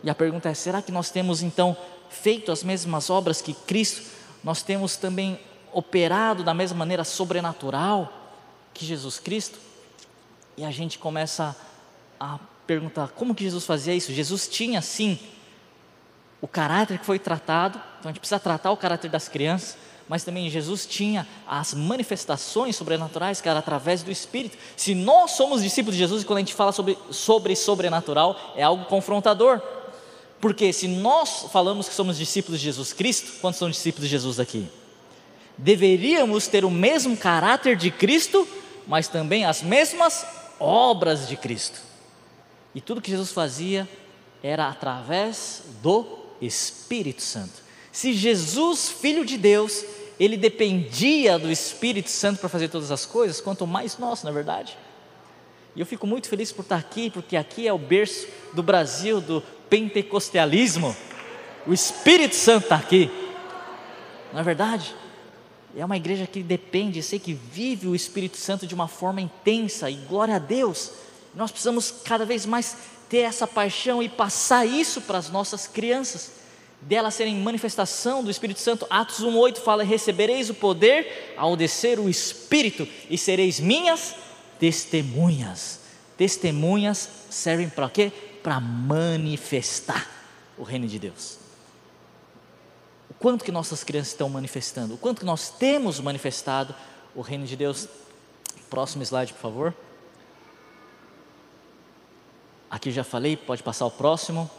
E 0.03 0.11
a 0.11 0.13
pergunta 0.13 0.47
é: 0.47 0.53
será 0.53 0.83
que 0.83 0.91
nós 0.91 1.09
temos 1.09 1.41
então 1.41 1.75
feito 2.07 2.51
as 2.51 2.63
mesmas 2.63 3.09
obras 3.09 3.41
que 3.41 3.55
Cristo? 3.55 4.03
Nós 4.43 4.61
temos 4.61 4.95
também 4.95 5.39
operado 5.73 6.43
da 6.43 6.53
mesma 6.53 6.77
maneira 6.77 7.03
sobrenatural 7.03 8.13
que 8.71 8.85
Jesus 8.85 9.17
Cristo? 9.17 9.57
E 10.55 10.63
a 10.63 10.69
gente 10.69 10.99
começa 10.99 11.55
a 12.19 12.37
perguntar: 12.67 13.07
como 13.07 13.33
que 13.33 13.43
Jesus 13.43 13.65
fazia 13.65 13.95
isso? 13.95 14.13
Jesus 14.13 14.47
tinha 14.47 14.83
sim 14.83 15.17
o 16.39 16.47
caráter 16.47 16.99
que 16.99 17.05
foi 17.07 17.17
tratado, 17.17 17.81
então 17.97 18.09
a 18.09 18.13
gente 18.13 18.19
precisa 18.19 18.39
tratar 18.39 18.69
o 18.69 18.77
caráter 18.77 19.09
das 19.09 19.27
crianças 19.27 19.77
mas 20.07 20.23
também 20.23 20.49
Jesus 20.49 20.85
tinha 20.85 21.27
as 21.47 21.73
manifestações 21.73 22.75
sobrenaturais 22.75 23.41
que 23.41 23.49
era 23.49 23.59
através 23.59 24.03
do 24.03 24.11
Espírito. 24.11 24.57
Se 24.77 24.93
nós 24.93 25.31
somos 25.31 25.63
discípulos 25.63 25.95
de 25.95 25.99
Jesus, 25.99 26.23
quando 26.23 26.37
a 26.37 26.41
gente 26.41 26.53
fala 26.53 26.71
sobre, 26.71 26.97
sobre 27.09 27.55
sobrenatural, 27.55 28.53
é 28.55 28.63
algo 28.63 28.85
confrontador. 28.85 29.61
Porque 30.39 30.71
se 30.71 30.87
nós 30.87 31.47
falamos 31.51 31.89
que 31.89 31.95
somos 31.95 32.17
discípulos 32.17 32.59
de 32.59 32.65
Jesus 32.65 32.93
Cristo, 32.93 33.39
quantos 33.41 33.57
são 33.57 33.69
discípulos 33.69 34.07
de 34.07 34.11
Jesus 34.11 34.39
aqui? 34.39 34.67
Deveríamos 35.57 36.47
ter 36.47 36.63
o 36.65 36.69
mesmo 36.69 37.17
caráter 37.17 37.75
de 37.75 37.89
Cristo, 37.89 38.47
mas 38.85 39.07
também 39.07 39.45
as 39.45 39.63
mesmas 39.63 40.25
obras 40.59 41.27
de 41.27 41.35
Cristo. 41.35 41.79
E 42.75 42.81
tudo 42.81 43.01
que 43.01 43.09
Jesus 43.09 43.31
fazia 43.31 43.87
era 44.43 44.67
através 44.67 45.63
do 45.81 46.05
Espírito 46.39 47.23
Santo. 47.23 47.64
Se 47.95 48.11
Jesus, 48.11 48.89
filho 48.89 49.23
de 49.23 49.37
Deus, 49.37 49.85
ele 50.19 50.35
dependia 50.35 51.39
do 51.39 51.49
Espírito 51.49 52.09
Santo 52.09 52.41
para 52.41 52.49
fazer 52.49 52.67
todas 52.67 52.91
as 52.91 53.05
coisas, 53.05 53.39
quanto 53.39 53.65
mais 53.65 53.97
nós, 53.97 54.21
na 54.21 54.31
é 54.31 54.33
verdade. 54.33 54.77
E 55.73 55.79
eu 55.79 55.85
fico 55.85 56.05
muito 56.05 56.27
feliz 56.27 56.51
por 56.51 56.63
estar 56.63 56.75
aqui, 56.75 57.09
porque 57.09 57.37
aqui 57.37 57.65
é 57.65 57.71
o 57.71 57.77
berço 57.77 58.27
do 58.51 58.61
Brasil, 58.61 59.21
do 59.21 59.41
pentecostalismo. 59.69 60.93
O 61.65 61.73
Espírito 61.73 62.35
Santo 62.35 62.63
está 62.63 62.75
aqui, 62.75 63.09
não 64.33 64.41
é 64.41 64.43
verdade? 64.43 64.93
É 65.73 65.85
uma 65.85 65.95
igreja 65.95 66.27
que 66.27 66.43
depende, 66.43 67.01
sei 67.01 67.17
que 67.17 67.33
vive 67.33 67.87
o 67.87 67.95
Espírito 67.95 68.35
Santo 68.35 68.67
de 68.67 68.75
uma 68.75 68.89
forma 68.89 69.21
intensa, 69.21 69.89
e 69.89 69.95
glória 69.95 70.35
a 70.35 70.39
Deus. 70.39 70.91
Nós 71.33 71.49
precisamos 71.49 71.93
cada 72.03 72.25
vez 72.25 72.45
mais 72.45 72.75
ter 73.07 73.19
essa 73.19 73.47
paixão 73.47 74.03
e 74.03 74.09
passar 74.09 74.65
isso 74.65 74.99
para 74.99 75.17
as 75.17 75.29
nossas 75.29 75.65
crianças 75.65 76.43
dela 76.85 77.09
serem 77.09 77.35
manifestação 77.35 78.23
do 78.23 78.31
Espírito 78.31 78.59
Santo. 78.59 78.85
Atos 78.89 79.19
1:8 79.19 79.59
fala: 79.59 79.83
"Recebereis 79.83 80.49
o 80.49 80.53
poder 80.53 81.33
ao 81.35 81.55
descer 81.55 81.99
o 81.99 82.07
Espírito 82.07 82.87
e 83.09 83.17
sereis 83.17 83.59
minhas 83.59 84.15
testemunhas". 84.59 85.79
Testemunhas 86.15 87.09
servem 87.29 87.67
para 87.67 87.89
quê? 87.89 88.11
Para 88.41 88.59
manifestar 88.59 90.09
o 90.57 90.63
reino 90.63 90.87
de 90.87 90.97
Deus. 90.99 91.37
O 93.09 93.13
quanto 93.15 93.43
que 93.43 93.51
nossas 93.51 93.83
crianças 93.83 94.13
estão 94.13 94.29
manifestando, 94.29 94.93
o 94.93 94.97
quanto 94.97 95.19
que 95.19 95.25
nós 95.25 95.49
temos 95.49 95.99
manifestado 95.99 96.73
o 97.15 97.21
reino 97.21 97.45
de 97.45 97.55
Deus. 97.55 97.87
Próximo 98.69 99.03
slide, 99.03 99.33
por 99.33 99.39
favor. 99.39 99.73
Aqui 102.69 102.91
já 102.91 103.03
falei, 103.03 103.35
pode 103.35 103.63
passar 103.63 103.85
o 103.85 103.91
próximo. 103.91 104.49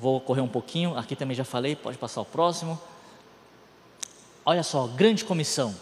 Vou 0.00 0.20
correr 0.20 0.40
um 0.40 0.48
pouquinho. 0.48 0.96
Aqui 0.96 1.16
também 1.16 1.36
já 1.36 1.44
falei, 1.44 1.74
pode 1.74 1.98
passar 1.98 2.20
o 2.20 2.24
próximo. 2.24 2.80
Olha 4.46 4.62
só, 4.62 4.86
grande 4.86 5.24
comissão. 5.24 5.74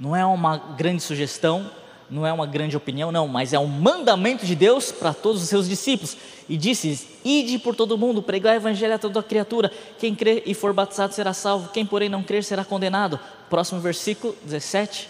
Não 0.00 0.16
é 0.16 0.24
uma 0.24 0.56
grande 0.56 1.02
sugestão, 1.02 1.70
não 2.10 2.26
é 2.26 2.32
uma 2.32 2.46
grande 2.46 2.76
opinião, 2.76 3.12
não, 3.12 3.28
mas 3.28 3.52
é 3.52 3.58
um 3.58 3.66
mandamento 3.66 4.46
de 4.46 4.54
Deus 4.54 4.90
para 4.90 5.12
todos 5.12 5.42
os 5.42 5.48
seus 5.48 5.68
discípulos. 5.68 6.16
E 6.48 6.56
disse: 6.56 7.06
Ide 7.24 7.58
por 7.58 7.74
todo 7.74 7.98
mundo, 7.98 8.22
pregar 8.22 8.54
o 8.54 8.56
evangelho 8.56 8.94
a 8.94 8.98
toda 8.98 9.22
criatura. 9.22 9.70
Quem 9.98 10.14
crer 10.14 10.42
e 10.46 10.54
for 10.54 10.72
batizado 10.72 11.12
será 11.12 11.34
salvo, 11.34 11.68
quem, 11.68 11.84
porém, 11.84 12.08
não 12.08 12.22
crer 12.22 12.42
será 12.42 12.64
condenado. 12.64 13.20
Próximo 13.50 13.80
versículo 13.80 14.34
17. 14.42 15.08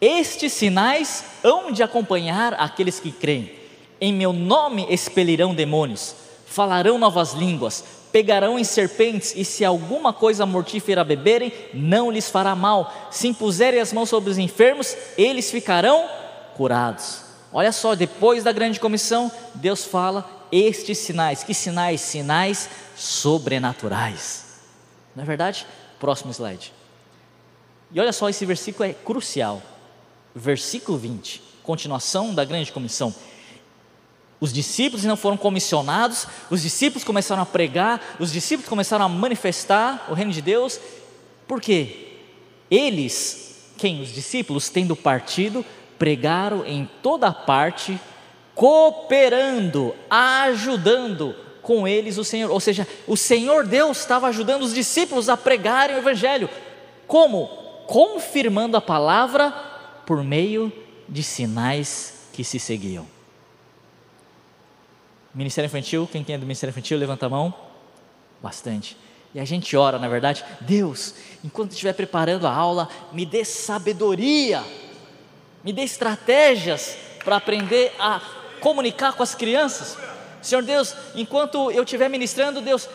Estes 0.00 0.52
sinais 0.52 1.24
hão 1.44 1.70
de 1.70 1.82
acompanhar 1.82 2.54
aqueles 2.54 2.98
que 2.98 3.10
creem. 3.10 3.52
Em 4.00 4.12
meu 4.12 4.32
nome 4.32 4.86
expelirão 4.90 5.54
demônios, 5.54 6.14
falarão 6.46 6.96
novas 6.96 7.34
línguas, 7.34 7.84
pegarão 8.10 8.58
em 8.58 8.64
serpentes, 8.64 9.34
e 9.36 9.44
se 9.44 9.64
alguma 9.64 10.12
coisa 10.12 10.46
mortífera 10.46 11.04
beberem, 11.04 11.52
não 11.74 12.10
lhes 12.10 12.30
fará 12.30 12.54
mal. 12.54 13.10
Se 13.10 13.28
impuserem 13.28 13.80
as 13.80 13.92
mãos 13.92 14.08
sobre 14.08 14.30
os 14.30 14.38
enfermos, 14.38 14.96
eles 15.18 15.50
ficarão 15.50 16.08
curados. 16.54 17.22
Olha 17.52 17.72
só, 17.72 17.94
depois 17.94 18.42
da 18.42 18.52
grande 18.52 18.80
comissão, 18.80 19.30
Deus 19.54 19.84
fala 19.84 20.48
estes 20.50 20.98
sinais. 20.98 21.42
Que 21.42 21.52
sinais? 21.52 22.00
Sinais 22.00 22.70
sobrenaturais. 22.96 24.44
Não 25.14 25.22
é 25.22 25.26
verdade? 25.26 25.66
Próximo 25.98 26.30
slide. 26.32 26.72
E 27.92 28.00
olha 28.00 28.12
só, 28.12 28.28
esse 28.28 28.44
versículo 28.46 28.88
é 28.88 28.92
crucial. 28.92 29.62
Versículo 30.34 30.98
20, 30.98 31.42
continuação 31.62 32.34
da 32.34 32.44
grande 32.44 32.72
comissão. 32.72 33.14
Os 34.38 34.52
discípulos 34.52 35.04
não 35.04 35.16
foram 35.16 35.36
comissionados, 35.36 36.26
os 36.50 36.62
discípulos 36.62 37.04
começaram 37.04 37.42
a 37.42 37.46
pregar, 37.46 38.16
os 38.20 38.32
discípulos 38.32 38.68
começaram 38.68 39.04
a 39.06 39.08
manifestar 39.08 40.06
o 40.10 40.14
reino 40.14 40.32
de 40.32 40.42
Deus, 40.42 40.78
por 41.46 41.60
quê? 41.60 42.08
Eles, 42.70 43.70
quem? 43.76 44.02
Os 44.02 44.12
discípulos, 44.12 44.68
tendo 44.68 44.96
partido, 44.96 45.64
pregaram 45.98 46.66
em 46.66 46.88
toda 47.02 47.32
parte, 47.32 47.98
cooperando, 48.54 49.94
ajudando 50.10 51.34
com 51.62 51.86
eles 51.86 52.18
o 52.18 52.24
Senhor. 52.24 52.50
Ou 52.50 52.60
seja, 52.60 52.86
o 53.06 53.16
Senhor 53.16 53.66
Deus 53.66 53.98
estava 53.98 54.26
ajudando 54.28 54.62
os 54.62 54.74
discípulos 54.74 55.28
a 55.28 55.36
pregarem 55.36 55.96
o 55.96 55.98
Evangelho. 55.98 56.50
Como? 57.06 57.46
Confirmando 57.86 58.76
a 58.76 58.80
palavra 58.80 59.50
por 60.04 60.22
meio 60.22 60.72
de 61.08 61.22
sinais 61.22 62.14
que 62.32 62.42
se 62.42 62.58
seguiam. 62.58 63.15
Ministério 65.36 65.66
Infantil, 65.66 66.08
quem 66.10 66.24
é 66.26 66.38
do 66.38 66.46
Ministério 66.46 66.70
Infantil, 66.70 66.96
levanta 66.96 67.26
a 67.26 67.28
mão. 67.28 67.54
Bastante. 68.42 68.96
E 69.34 69.38
a 69.38 69.44
gente 69.44 69.76
ora, 69.76 69.98
na 69.98 70.08
verdade, 70.08 70.42
Deus, 70.62 71.14
enquanto 71.44 71.72
estiver 71.72 71.92
preparando 71.92 72.46
a 72.46 72.50
aula, 72.50 72.88
me 73.12 73.26
dê 73.26 73.44
sabedoria, 73.44 74.64
me 75.62 75.74
dê 75.74 75.82
estratégias 75.82 76.96
para 77.22 77.36
aprender 77.36 77.92
a 77.98 78.22
comunicar 78.60 79.12
com 79.12 79.22
as 79.22 79.34
crianças. 79.34 79.98
Senhor 80.40 80.62
Deus, 80.62 80.94
enquanto 81.14 81.70
eu 81.70 81.82
estiver 81.82 82.08
ministrando, 82.08 82.62
Deus, 82.62 82.88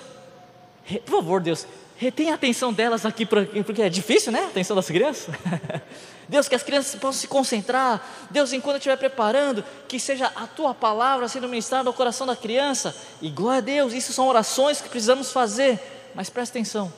por 1.06 1.18
favor, 1.18 1.42
Deus, 1.42 1.68
retém 1.96 2.32
a 2.32 2.34
atenção 2.34 2.74
delas 2.74 3.06
aqui, 3.06 3.24
porque 3.24 3.84
é 3.84 3.90
difícil, 3.90 4.32
né? 4.32 4.46
A 4.46 4.48
atenção 4.48 4.76
das 4.76 4.88
crianças. 4.88 5.36
Deus, 6.32 6.48
que 6.48 6.56
as 6.56 6.64
crianças 6.64 6.96
possam 6.96 7.20
se 7.20 7.28
concentrar. 7.28 8.02
Deus, 8.30 8.54
enquanto 8.54 8.76
eu 8.76 8.78
estiver 8.78 8.96
preparando, 8.96 9.66
que 9.86 10.00
seja 10.00 10.32
a 10.34 10.48
tua 10.48 10.74
palavra 10.74 11.28
sendo 11.28 11.50
ministrada 11.50 11.90
ao 11.90 11.94
coração 11.94 12.26
da 12.26 12.38
criança. 12.38 12.96
E 13.22 13.30
glória 13.30 13.58
a 13.58 13.62
Deus, 13.62 13.92
isso 13.92 14.14
são 14.14 14.30
orações 14.30 14.80
que 14.80 14.88
precisamos 14.88 15.34
fazer. 15.34 16.12
Mas 16.16 16.30
presta 16.30 16.58
atenção: 16.58 16.92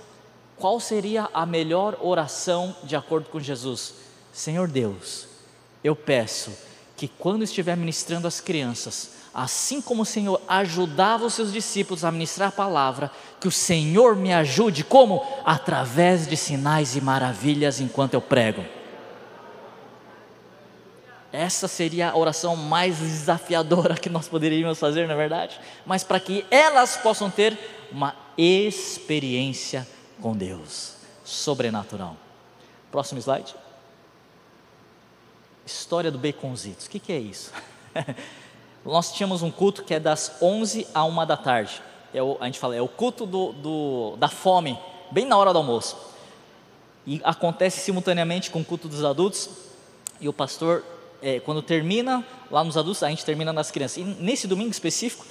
qual 0.55 0.79
seria 0.79 1.31
a 1.33 1.47
melhor 1.47 1.97
oração 1.99 2.75
de 2.83 2.95
acordo 2.95 3.27
com 3.27 3.39
Jesus? 3.39 3.95
Senhor 4.31 4.67
Deus, 4.67 5.25
eu 5.83 5.95
peço 5.95 6.51
que 6.95 7.07
quando 7.07 7.43
estiver 7.43 7.75
ministrando 7.75 8.27
às 8.27 8.39
crianças, 8.39 9.13
assim 9.33 9.81
como 9.81 10.03
o 10.03 10.05
Senhor 10.05 10.39
ajudava 10.47 11.25
os 11.25 11.33
seus 11.33 11.51
discípulos 11.51 12.05
a 12.05 12.11
ministrar 12.11 12.49
a 12.49 12.51
palavra, 12.51 13.09
que 13.39 13.47
o 13.47 13.51
Senhor 13.51 14.15
me 14.15 14.31
ajude 14.31 14.83
como? 14.83 15.25
Através 15.43 16.27
de 16.27 16.37
sinais 16.37 16.95
e 16.95 17.01
maravilhas 17.01 17.81
enquanto 17.81 18.13
eu 18.13 18.21
prego. 18.21 18.82
Essa 21.33 21.67
seria 21.67 22.11
a 22.11 22.15
oração 22.15 22.55
mais 22.55 22.99
desafiadora 22.99 23.95
que 23.95 24.07
nós 24.07 24.27
poderíamos 24.27 24.77
fazer, 24.77 25.07
na 25.07 25.15
é 25.15 25.17
verdade? 25.17 25.59
Mas 25.83 26.03
para 26.03 26.19
que 26.19 26.45
elas 26.51 26.95
possam 26.97 27.27
ter 27.27 27.57
uma 27.91 28.15
experiência 28.37 29.87
com 30.21 30.37
Deus, 30.37 30.93
sobrenatural. 31.25 32.15
Próximo 32.91 33.19
slide. 33.19 33.55
História 35.65 36.11
do 36.11 36.19
baconzitos. 36.19 36.85
O 36.85 36.89
que, 36.91 36.99
que 36.99 37.11
é 37.11 37.17
isso? 37.17 37.51
nós 38.85 39.11
tínhamos 39.11 39.41
um 39.41 39.49
culto 39.49 39.83
que 39.83 39.95
é 39.95 39.99
das 39.99 40.37
11 40.39 40.85
a 40.93 41.03
1 41.03 41.25
da 41.25 41.35
tarde. 41.35 41.81
É 42.13 42.21
o, 42.21 42.37
a 42.39 42.45
gente 42.45 42.59
fala, 42.59 42.75
é 42.75 42.81
o 42.81 42.87
culto 42.87 43.25
do, 43.25 43.53
do, 43.53 44.15
da 44.17 44.27
fome, 44.27 44.77
bem 45.09 45.25
na 45.25 45.35
hora 45.35 45.51
do 45.51 45.57
almoço. 45.57 45.97
E 47.07 47.19
acontece 47.23 47.79
simultaneamente 47.79 48.51
com 48.51 48.61
o 48.61 48.65
culto 48.65 48.87
dos 48.87 49.03
adultos. 49.03 49.49
E 50.21 50.29
o 50.29 50.33
pastor 50.33 50.83
é, 51.23 51.39
quando 51.39 51.61
termina 51.61 52.23
lá 52.51 52.63
nos 52.63 52.75
adultos, 52.75 53.01
a 53.01 53.09
gente 53.09 53.23
termina 53.23 53.53
nas 53.53 53.71
crianças. 53.71 53.97
E 53.97 54.03
nesse 54.03 54.45
domingo 54.45 54.71
específico, 54.71 55.25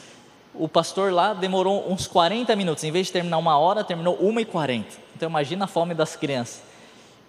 o 0.55 0.67
pastor 0.67 1.13
lá 1.13 1.35
demorou 1.35 1.93
uns 1.93 2.07
40 2.07 2.57
minutos. 2.57 2.83
Em 2.83 2.91
vez 2.91 3.09
de 3.09 3.13
terminar 3.13 3.37
uma 3.37 3.59
hora, 3.59 3.85
terminou 3.85 4.15
uma 4.17 4.41
e 4.41 4.45
40. 4.47 4.89
Então 5.15 5.29
imagina 5.29 5.67
a 5.67 5.69
fome 5.69 5.95
das 5.95 6.17
crianças. 6.17 6.63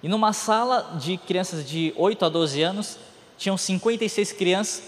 E 0.01 0.07
numa 0.07 0.31
sala 0.31 0.97
de 0.97 1.17
crianças 1.17 1.67
de 1.67 1.93
8 1.97 2.23
a 2.23 2.29
12 2.29 2.61
anos, 2.61 2.97
tinham 3.37 3.57
56 3.57 4.31
crianças. 4.31 4.83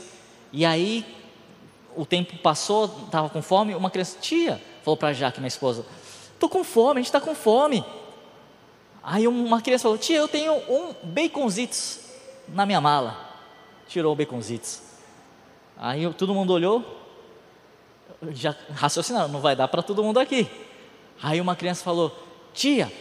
E 0.53 0.65
aí 0.65 1.05
o 1.97 2.05
tempo 2.05 2.38
passou, 2.38 2.86
estava 3.05 3.30
com 3.30 3.41
fome. 3.41 3.76
Uma 3.76 3.89
criança, 3.89 4.17
tia, 4.21 4.61
falou 4.84 4.95
para 4.95 5.09
a 5.09 5.13
Jaque, 5.13 5.39
minha 5.39 5.49
esposa, 5.49 5.86
estou 6.34 6.47
com 6.47 6.63
fome, 6.63 6.99
a 6.99 7.01
gente 7.01 7.07
está 7.07 7.19
com 7.19 7.36
fome. 7.36 7.84
Aí 9.03 9.28
uma 9.28 9.61
criança 9.61 9.84
falou, 9.84 9.97
tia, 9.97 10.17
eu 10.17 10.28
tenho 10.28 10.53
um 10.53 10.95
baconzitos 11.03 11.99
na 12.47 12.65
minha 12.65 12.80
mala 12.80 13.24
tirou 13.88 14.13
o 14.13 14.15
baconzitos. 14.15 14.81
Aí 15.77 16.11
todo 16.13 16.33
mundo 16.33 16.53
olhou, 16.53 16.83
já 18.31 18.55
raciocinaram, 18.73 19.27
não 19.27 19.41
vai 19.41 19.55
dar 19.55 19.67
para 19.67 19.83
todo 19.83 20.03
mundo 20.03 20.19
aqui. 20.19 20.49
Aí 21.21 21.39
uma 21.41 21.55
criança 21.55 21.83
falou: 21.83 22.17
Tia, 22.53 22.91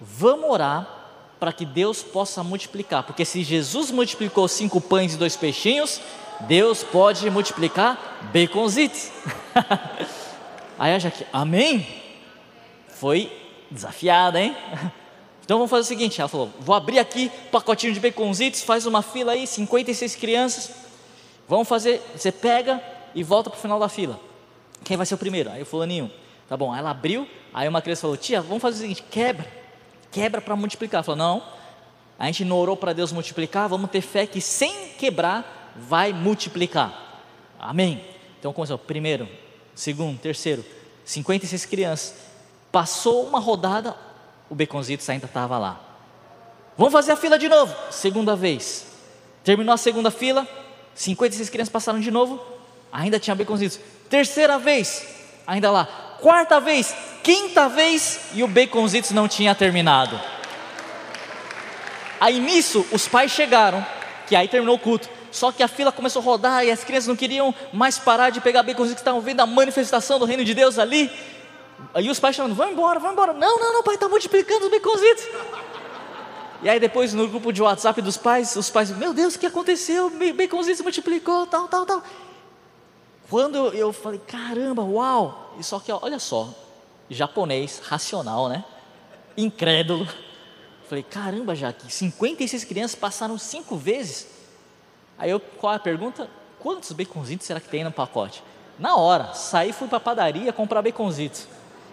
vamos 0.00 0.48
orar 0.48 0.96
para 1.38 1.52
que 1.52 1.64
Deus 1.64 2.02
possa 2.02 2.42
multiplicar, 2.42 3.04
porque 3.04 3.24
se 3.24 3.42
Jesus 3.42 3.90
multiplicou 3.90 4.48
cinco 4.48 4.80
pães 4.80 5.14
e 5.14 5.16
dois 5.16 5.36
peixinhos, 5.36 6.00
Deus 6.40 6.82
pode 6.82 7.28
multiplicar 7.30 8.30
baconzitos. 8.32 9.10
Aí 10.78 10.94
a 10.94 10.98
Jaque, 10.98 11.26
amém? 11.32 11.86
Foi 12.88 13.32
desafiada, 13.70 14.40
hein? 14.40 14.56
Então 15.48 15.56
vamos 15.56 15.70
fazer 15.70 15.80
o 15.80 15.86
seguinte: 15.86 16.20
ela 16.20 16.28
falou, 16.28 16.50
vou 16.60 16.74
abrir 16.74 16.98
aqui 16.98 17.32
pacotinho 17.50 17.94
de 17.94 18.00
baconzitos, 18.00 18.62
faz 18.62 18.84
uma 18.84 19.00
fila 19.00 19.32
aí, 19.32 19.46
56 19.46 20.14
crianças. 20.14 20.70
Vamos 21.48 21.66
fazer, 21.66 22.02
você 22.14 22.30
pega 22.30 22.82
e 23.14 23.22
volta 23.22 23.48
para 23.48 23.56
o 23.56 23.60
final 23.62 23.80
da 23.80 23.88
fila. 23.88 24.20
Quem 24.84 24.94
vai 24.94 25.06
ser 25.06 25.14
o 25.14 25.18
primeiro? 25.18 25.48
Aí 25.48 25.62
o 25.62 25.64
fulaninho. 25.64 26.12
Tá 26.50 26.54
bom, 26.54 26.76
ela 26.76 26.90
abriu, 26.90 27.26
aí 27.54 27.66
uma 27.66 27.80
criança 27.80 28.02
falou, 28.02 28.18
tia, 28.18 28.42
vamos 28.42 28.60
fazer 28.60 28.76
o 28.76 28.80
seguinte, 28.82 29.02
quebra, 29.10 29.50
quebra 30.12 30.42
para 30.42 30.54
multiplicar. 30.54 30.98
Ela 30.98 31.02
falou, 31.02 31.18
não, 31.18 31.42
a 32.18 32.26
gente 32.26 32.44
não 32.44 32.58
orou 32.58 32.76
para 32.76 32.92
Deus 32.92 33.10
multiplicar, 33.10 33.70
vamos 33.70 33.90
ter 33.90 34.02
fé 34.02 34.26
que 34.26 34.42
sem 34.42 34.88
quebrar 34.98 35.72
vai 35.74 36.12
multiplicar. 36.12 37.22
Amém? 37.58 38.04
Então 38.38 38.52
começou, 38.52 38.76
primeiro, 38.76 39.26
segundo, 39.74 40.18
terceiro, 40.18 40.62
56 41.06 41.64
crianças. 41.64 42.14
Passou 42.70 43.26
uma 43.26 43.40
rodada, 43.40 43.96
o 44.50 44.54
Beconzitos 44.54 45.08
ainda 45.08 45.26
estava 45.26 45.58
lá. 45.58 45.80
Vamos 46.76 46.92
fazer 46.92 47.12
a 47.12 47.16
fila 47.16 47.38
de 47.38 47.48
novo. 47.48 47.74
Segunda 47.90 48.36
vez. 48.36 48.86
Terminou 49.44 49.74
a 49.74 49.78
segunda 49.78 50.10
fila, 50.10 50.46
56 50.94 51.48
crianças 51.48 51.72
passaram 51.72 52.00
de 52.00 52.10
novo, 52.10 52.40
ainda 52.92 53.18
tinha 53.18 53.34
Beconzitos. 53.34 53.80
Terceira 54.08 54.58
vez, 54.58 55.06
ainda 55.46 55.70
lá. 55.70 55.86
Quarta 56.20 56.60
vez, 56.60 56.94
quinta 57.22 57.68
vez 57.68 58.20
e 58.34 58.42
o 58.42 58.48
baconzitos 58.48 59.12
não 59.12 59.28
tinha 59.28 59.54
terminado. 59.54 60.20
Aí 62.20 62.40
nisso, 62.40 62.84
os 62.90 63.06
pais 63.06 63.30
chegaram, 63.30 63.84
que 64.26 64.34
aí 64.34 64.48
terminou 64.48 64.74
o 64.74 64.78
culto. 64.78 65.08
Só 65.30 65.52
que 65.52 65.62
a 65.62 65.68
fila 65.68 65.92
começou 65.92 66.20
a 66.20 66.24
rodar 66.24 66.64
e 66.64 66.70
as 66.70 66.82
crianças 66.82 67.06
não 67.06 67.14
queriam 67.14 67.54
mais 67.72 67.98
parar 67.98 68.30
de 68.30 68.40
pegar 68.40 68.62
baconzitos 68.62 68.94
que 68.94 69.00
estavam 69.00 69.20
vendo 69.20 69.40
a 69.40 69.46
manifestação 69.46 70.18
do 70.18 70.24
reino 70.24 70.44
de 70.44 70.54
Deus 70.54 70.78
ali. 70.78 71.10
Aí 71.94 72.10
os 72.10 72.20
pais 72.20 72.36
chamando, 72.36 72.54
vão 72.54 72.70
embora, 72.70 72.98
vão 72.98 73.12
embora. 73.12 73.32
Não, 73.32 73.58
não, 73.58 73.72
não, 73.72 73.82
pai, 73.82 73.94
está 73.94 74.08
multiplicando 74.08 74.66
os 74.66 74.70
baconzitos. 74.70 75.24
E 76.62 76.68
aí 76.68 76.80
depois 76.80 77.14
no 77.14 77.28
grupo 77.28 77.52
de 77.52 77.62
WhatsApp 77.62 78.02
dos 78.02 78.16
pais, 78.16 78.56
os 78.56 78.68
pais, 78.68 78.90
meu 78.90 79.14
Deus, 79.14 79.36
o 79.36 79.38
que 79.38 79.46
aconteceu? 79.46 80.10
Baconzitos 80.34 80.80
multiplicou, 80.80 81.46
tal, 81.46 81.68
tal, 81.68 81.86
tal. 81.86 82.02
Quando 83.30 83.68
eu, 83.74 83.92
falei, 83.92 84.20
caramba, 84.26 84.82
uau. 84.82 85.54
E 85.58 85.62
só 85.62 85.78
que, 85.78 85.92
olha 85.92 86.18
só, 86.18 86.52
japonês, 87.10 87.80
racional, 87.84 88.48
né? 88.48 88.64
Incrédulo. 89.36 90.08
Falei, 90.88 91.04
caramba, 91.04 91.54
Jaque, 91.54 91.92
56 91.92 92.64
crianças 92.64 92.94
passaram 92.94 93.36
cinco 93.38 93.76
vezes. 93.76 94.26
Aí 95.18 95.30
eu, 95.30 95.38
qual 95.38 95.74
é 95.74 95.76
a 95.76 95.80
pergunta? 95.80 96.28
Quantos 96.58 96.90
baconzitos 96.92 97.46
será 97.46 97.60
que 97.60 97.68
tem 97.68 97.84
no 97.84 97.92
pacote? 97.92 98.42
Na 98.78 98.96
hora, 98.96 99.34
saí, 99.34 99.72
fui 99.72 99.86
para 99.86 99.98
a 99.98 100.00
padaria 100.00 100.52
comprar 100.52 100.80
baconzitos. 100.80 101.46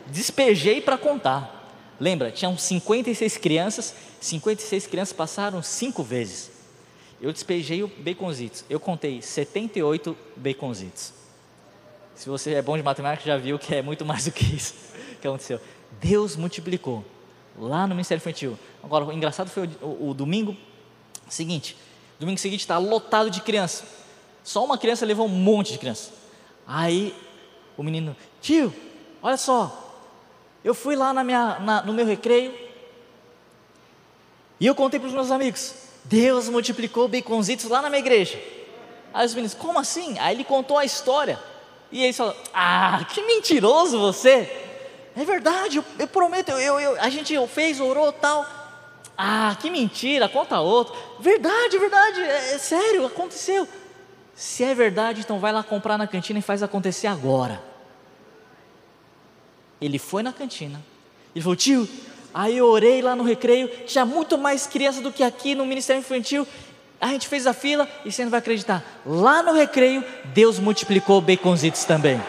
Despejei 0.08 0.82
para 0.82 0.97
contar. 0.97 1.56
Lembra, 1.99 2.32
tinham 2.32 2.58
56 2.58 3.38
crianças, 3.38 3.95
56 4.20 4.88
crianças 4.88 5.14
passaram 5.14 5.64
cinco 5.64 6.03
vezes. 6.03 6.51
Eu 7.22 7.32
despejei 7.32 7.84
o 7.84 7.88
baconzitos. 7.88 8.66
Eu 8.70 8.80
contei 8.80 9.22
78 9.22 10.16
baconzitos. 10.36 11.14
Se 12.14 12.30
você 12.30 12.53
é 12.53 12.62
bom 12.62 12.78
de 12.78 12.84
matemática, 12.84 13.26
já 13.26 13.38
viu 13.38 13.58
que 13.58 13.74
é 13.74 13.82
muito 13.82 14.06
mais 14.06 14.26
do 14.26 14.32
que 14.32 14.43
isso 14.56 14.74
que 15.22 15.28
aconteceu. 15.28 15.60
Deus 16.01 16.36
multiplicou 16.36 17.03
lá 17.58 17.88
no 17.88 17.95
Ministério 17.95 18.22
Infantil. 18.22 18.60
Agora, 18.84 19.06
o 19.06 19.12
engraçado 19.12 19.49
foi 19.49 19.68
o, 19.82 19.86
o, 19.86 20.10
o 20.10 20.14
domingo 20.14 20.56
seguinte. 21.30 21.78
Domingo 22.20 22.39
seguinte 22.39 22.62
está 22.62 22.78
lotado 22.78 23.30
de 23.30 23.41
criança. 23.41 23.86
Só 24.43 24.64
uma 24.64 24.78
criança 24.78 25.06
levou 25.06 25.26
um 25.26 25.30
monte 25.30 25.72
de 25.74 25.80
criança. 25.80 26.12
Aí 26.68 27.16
o 27.78 27.84
menino, 27.84 28.16
tio, 28.41 28.74
olha 29.22 29.38
só, 29.38 29.84
eu 30.66 30.74
fui 30.74 30.95
lá 30.95 31.13
na 31.13 31.24
minha, 31.24 31.59
na, 31.59 31.84
no 31.84 31.93
meu 31.93 32.07
recreio 32.07 32.51
e 34.59 34.66
eu 34.66 34.74
contei 34.74 34.99
para 34.99 35.05
os 35.07 35.13
meus 35.13 35.30
amigos. 35.30 35.76
Deus 36.05 36.49
multiplicou 36.49 37.07
baconzitos 37.07 37.66
lá 37.66 37.84
na 37.84 37.89
minha 37.89 37.99
igreja. 37.99 38.41
Aí 39.13 39.28
os 39.28 39.36
meninos, 39.36 39.53
como 39.53 39.78
assim? 39.78 40.18
Aí 40.18 40.36
ele 40.36 40.43
contou 40.43 40.80
a 40.80 40.84
história. 40.84 41.39
E 41.91 42.03
eles 42.03 42.18
falaram, 42.18 42.38
ah, 42.51 43.05
que 43.13 43.22
mentiroso 43.22 43.99
você. 43.99 44.51
É 45.16 45.24
verdade, 45.24 45.78
eu, 45.78 45.86
eu 45.99 46.07
prometo, 46.07 46.49
eu, 46.53 46.80
eu, 46.80 46.99
a 46.99 47.09
gente 47.09 47.36
fez, 47.47 47.80
orou 47.80 48.11
tal. 48.11 48.43
Ah, 49.16 49.55
que 49.61 49.70
mentira, 49.70 50.28
conta 50.28 50.59
outro. 50.61 50.95
Verdade, 51.20 51.78
verdade, 51.78 52.22
é, 52.22 52.55
é 52.55 52.57
sério, 52.57 53.05
aconteceu. 53.05 53.68
Se 54.34 54.63
é 54.63 54.74
verdade, 54.74 55.22
então 55.22 55.39
vai 55.39 55.53
lá 55.53 55.61
comprar 55.61 55.95
na 55.95 56.07
cantina 56.07 56.39
e 56.39 56.41
faz 56.41 56.63
acontecer 56.63 57.05
agora. 57.05 57.74
Ele 59.86 59.99
foi 59.99 60.23
na 60.23 60.33
cantina. 60.33 60.83
Ele 61.36 61.43
falou, 61.43 61.55
tio, 61.55 61.88
aí 62.33 62.57
eu 62.57 62.65
orei 62.65 63.03
lá 63.03 63.15
no 63.15 63.23
recreio, 63.23 63.67
tinha 63.86 64.03
muito 64.03 64.36
mais 64.36 64.65
criança 64.65 64.99
do 64.99 65.11
que 65.11 65.21
aqui 65.21 65.53
no 65.53 65.63
Ministério 65.63 65.99
Infantil. 65.99 66.47
A 66.99 67.09
gente 67.09 67.27
fez 67.27 67.45
a 67.45 67.53
fila 67.53 67.88
e 68.03 68.11
você 68.11 68.23
não 68.23 68.31
vai 68.31 68.39
acreditar. 68.39 68.83
Lá 69.05 69.43
no 69.43 69.53
recreio, 69.53 70.03
Deus 70.33 70.57
multiplicou 70.57 71.21
baconzitos 71.21 71.86
também. 71.86 72.19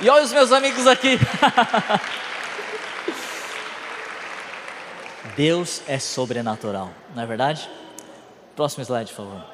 E 0.00 0.08
olha 0.08 0.24
os 0.24 0.32
meus 0.32 0.50
amigos 0.50 0.86
aqui. 0.86 1.18
Deus 5.36 5.82
é 5.86 5.98
sobrenatural, 5.98 6.90
não 7.14 7.22
é 7.22 7.26
verdade? 7.26 7.68
Próximo 8.56 8.82
slide, 8.84 9.10
por 9.12 9.18
favor. 9.18 9.44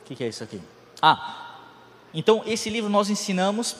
O 0.00 0.04
que, 0.06 0.16
que 0.16 0.24
é 0.24 0.28
isso 0.28 0.42
aqui? 0.42 0.60
Ah, 1.00 1.60
então 2.12 2.42
esse 2.44 2.68
livro 2.68 2.90
nós 2.90 3.08
ensinamos 3.10 3.76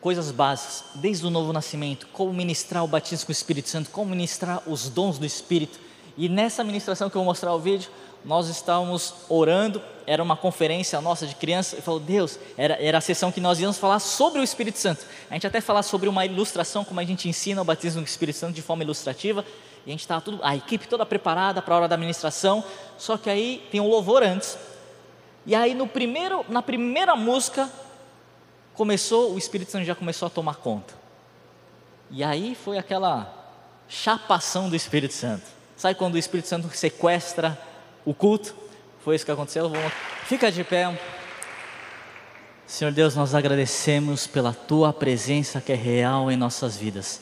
coisas 0.00 0.30
básicas, 0.30 0.84
desde 0.94 1.26
o 1.26 1.30
novo 1.30 1.52
nascimento, 1.52 2.06
como 2.12 2.32
ministrar 2.32 2.82
o 2.82 2.88
batismo 2.88 3.26
com 3.26 3.30
o 3.30 3.32
Espírito 3.32 3.68
Santo, 3.68 3.90
como 3.90 4.10
ministrar 4.10 4.62
os 4.66 4.88
dons 4.88 5.18
do 5.18 5.26
Espírito. 5.26 5.78
E 6.16 6.28
nessa 6.28 6.64
ministração 6.64 7.10
que 7.10 7.16
eu 7.16 7.20
vou 7.20 7.26
mostrar 7.26 7.54
o 7.54 7.58
vídeo, 7.58 7.90
nós 8.24 8.48
estávamos 8.48 9.14
orando, 9.28 9.80
era 10.06 10.22
uma 10.22 10.36
conferência 10.36 11.00
nossa 11.00 11.26
de 11.26 11.34
criança, 11.34 11.76
e 11.78 11.82
falou, 11.82 12.00
Deus, 12.00 12.38
era, 12.56 12.74
era 12.82 12.98
a 12.98 13.00
sessão 13.00 13.30
que 13.30 13.40
nós 13.40 13.60
íamos 13.60 13.78
falar 13.78 13.98
sobre 13.98 14.40
o 14.40 14.44
Espírito 14.44 14.78
Santo. 14.78 15.04
A 15.30 15.34
gente 15.34 15.46
até 15.46 15.60
falar 15.60 15.82
sobre 15.82 16.08
uma 16.08 16.24
ilustração, 16.24 16.84
como 16.84 17.00
a 17.00 17.04
gente 17.04 17.28
ensina 17.28 17.60
o 17.60 17.64
batismo 17.64 18.02
do 18.02 18.06
Espírito 18.06 18.38
Santo 18.38 18.54
de 18.54 18.62
forma 18.62 18.82
ilustrativa, 18.82 19.44
e 19.86 19.90
a 19.90 19.92
gente 19.92 20.00
estava 20.00 20.20
tudo, 20.20 20.40
a 20.42 20.54
equipe 20.54 20.86
toda 20.86 21.06
preparada 21.06 21.62
para 21.62 21.74
a 21.74 21.78
hora 21.78 21.88
da 21.88 21.96
ministração, 21.96 22.62
só 22.98 23.16
que 23.16 23.30
aí 23.30 23.66
tem 23.70 23.80
um 23.80 23.88
louvor 23.88 24.22
antes. 24.22 24.58
E 25.46 25.54
aí 25.54 25.74
no 25.74 25.86
primeiro, 25.86 26.44
na 26.48 26.60
primeira 26.60 27.16
música, 27.16 27.70
começou, 28.74 29.34
o 29.34 29.38
Espírito 29.38 29.70
Santo 29.70 29.84
já 29.84 29.94
começou 29.94 30.26
a 30.26 30.30
tomar 30.30 30.56
conta. 30.56 30.94
E 32.10 32.24
aí 32.24 32.54
foi 32.54 32.78
aquela 32.78 33.32
chapação 33.88 34.68
do 34.68 34.76
Espírito 34.76 35.14
Santo. 35.14 35.44
Sabe 35.76 35.94
quando 35.94 36.14
o 36.14 36.18
Espírito 36.18 36.48
Santo 36.48 36.68
sequestra 36.74 37.58
o 38.04 38.12
culto. 38.12 38.54
Foi 39.04 39.16
isso 39.16 39.24
que 39.24 39.30
aconteceu. 39.30 39.70
Fica 40.24 40.50
de 40.50 40.62
pé. 40.64 40.98
Senhor 42.66 42.92
Deus, 42.92 43.16
nós 43.16 43.34
agradecemos 43.34 44.26
pela 44.26 44.52
tua 44.52 44.92
presença 44.92 45.60
que 45.60 45.72
é 45.72 45.76
real 45.76 46.30
em 46.30 46.36
nossas 46.36 46.76
vidas. 46.76 47.20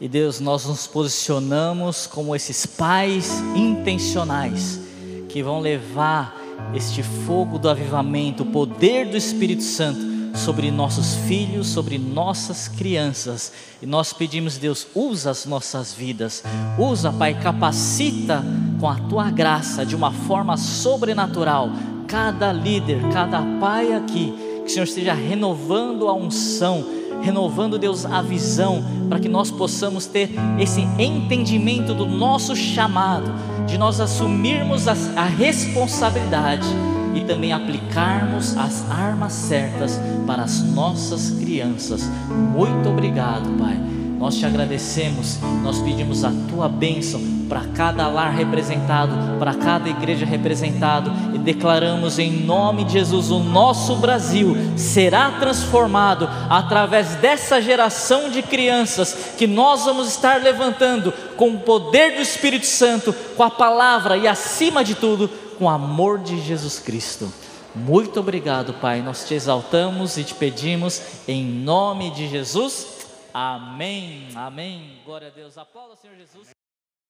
E 0.00 0.08
Deus, 0.08 0.40
nós 0.40 0.64
nos 0.64 0.86
posicionamos 0.86 2.06
como 2.06 2.34
esses 2.34 2.64
pais 2.64 3.40
intencionais 3.54 4.80
que 5.28 5.42
vão 5.42 5.60
levar 5.60 6.36
este 6.74 7.02
fogo 7.02 7.58
do 7.58 7.68
avivamento, 7.68 8.42
o 8.42 8.46
poder 8.46 9.08
do 9.08 9.16
Espírito 9.16 9.62
Santo 9.62 10.17
sobre 10.38 10.70
nossos 10.70 11.16
filhos, 11.26 11.66
sobre 11.66 11.98
nossas 11.98 12.68
crianças. 12.68 13.52
E 13.82 13.86
nós 13.86 14.12
pedimos, 14.12 14.56
Deus, 14.56 14.86
usa 14.94 15.30
as 15.30 15.44
nossas 15.44 15.92
vidas, 15.92 16.42
usa, 16.78 17.12
Pai, 17.12 17.34
capacita 17.34 18.44
com 18.80 18.88
a 18.88 18.94
tua 18.94 19.30
graça 19.30 19.84
de 19.84 19.96
uma 19.96 20.12
forma 20.12 20.56
sobrenatural 20.56 21.70
cada 22.06 22.52
líder, 22.52 23.00
cada 23.12 23.42
pai 23.60 23.92
aqui, 23.92 24.32
que 24.62 24.66
o 24.66 24.70
Senhor 24.70 24.84
esteja 24.84 25.12
renovando 25.12 26.08
a 26.08 26.14
unção, 26.14 26.84
renovando, 27.20 27.78
Deus, 27.78 28.06
a 28.06 28.22
visão, 28.22 28.82
para 29.08 29.20
que 29.20 29.28
nós 29.28 29.50
possamos 29.50 30.06
ter 30.06 30.30
esse 30.58 30.80
entendimento 30.98 31.92
do 31.92 32.06
nosso 32.06 32.56
chamado, 32.56 33.30
de 33.66 33.76
nós 33.76 34.00
assumirmos 34.00 34.88
a, 34.88 34.94
a 35.16 35.24
responsabilidade 35.24 36.66
e 37.14 37.24
também 37.24 37.52
aplicarmos 37.52 38.56
as 38.56 38.90
armas 38.90 39.32
certas 39.32 40.00
para 40.26 40.42
as 40.42 40.62
nossas 40.62 41.30
crianças. 41.30 42.08
Muito 42.28 42.88
obrigado, 42.88 43.48
Pai. 43.58 43.78
Nós 44.18 44.34
te 44.34 44.44
agradecemos, 44.44 45.38
nós 45.62 45.78
pedimos 45.78 46.24
a 46.24 46.32
tua 46.50 46.68
bênção 46.68 47.20
para 47.48 47.60
cada 47.74 48.08
lar 48.08 48.32
representado, 48.32 49.14
para 49.38 49.54
cada 49.54 49.88
igreja 49.88 50.26
representado 50.26 51.12
e 51.32 51.38
declaramos 51.38 52.18
em 52.18 52.30
nome 52.30 52.84
de 52.84 52.94
Jesus 52.94 53.30
o 53.30 53.38
nosso 53.38 53.94
Brasil 53.96 54.56
será 54.76 55.30
transformado 55.38 56.28
através 56.50 57.14
dessa 57.14 57.62
geração 57.62 58.28
de 58.28 58.42
crianças 58.42 59.34
que 59.38 59.46
nós 59.46 59.84
vamos 59.84 60.08
estar 60.08 60.42
levantando 60.42 61.14
com 61.36 61.50
o 61.50 61.60
poder 61.60 62.16
do 62.16 62.20
Espírito 62.20 62.66
Santo, 62.66 63.14
com 63.36 63.44
a 63.44 63.50
palavra 63.50 64.16
e 64.16 64.26
acima 64.26 64.82
de 64.82 64.96
tudo 64.96 65.30
com 65.58 65.64
o 65.64 65.68
amor 65.68 66.20
de 66.20 66.40
Jesus 66.40 66.78
Cristo. 66.78 67.30
Muito 67.74 68.20
obrigado, 68.20 68.74
Pai. 68.74 69.02
Nós 69.02 69.26
te 69.26 69.34
exaltamos 69.34 70.16
e 70.16 70.24
te 70.24 70.34
pedimos 70.34 71.28
em 71.28 71.44
nome 71.44 72.10
de 72.10 72.28
Jesus. 72.28 73.06
Amém. 73.34 74.28
Amém. 74.34 75.00
Glória 75.04 75.28
a 75.28 75.30
Deus. 75.30 75.58
Aplauda, 75.58 75.96
Senhor 75.96 76.16
Jesus. 76.16 76.57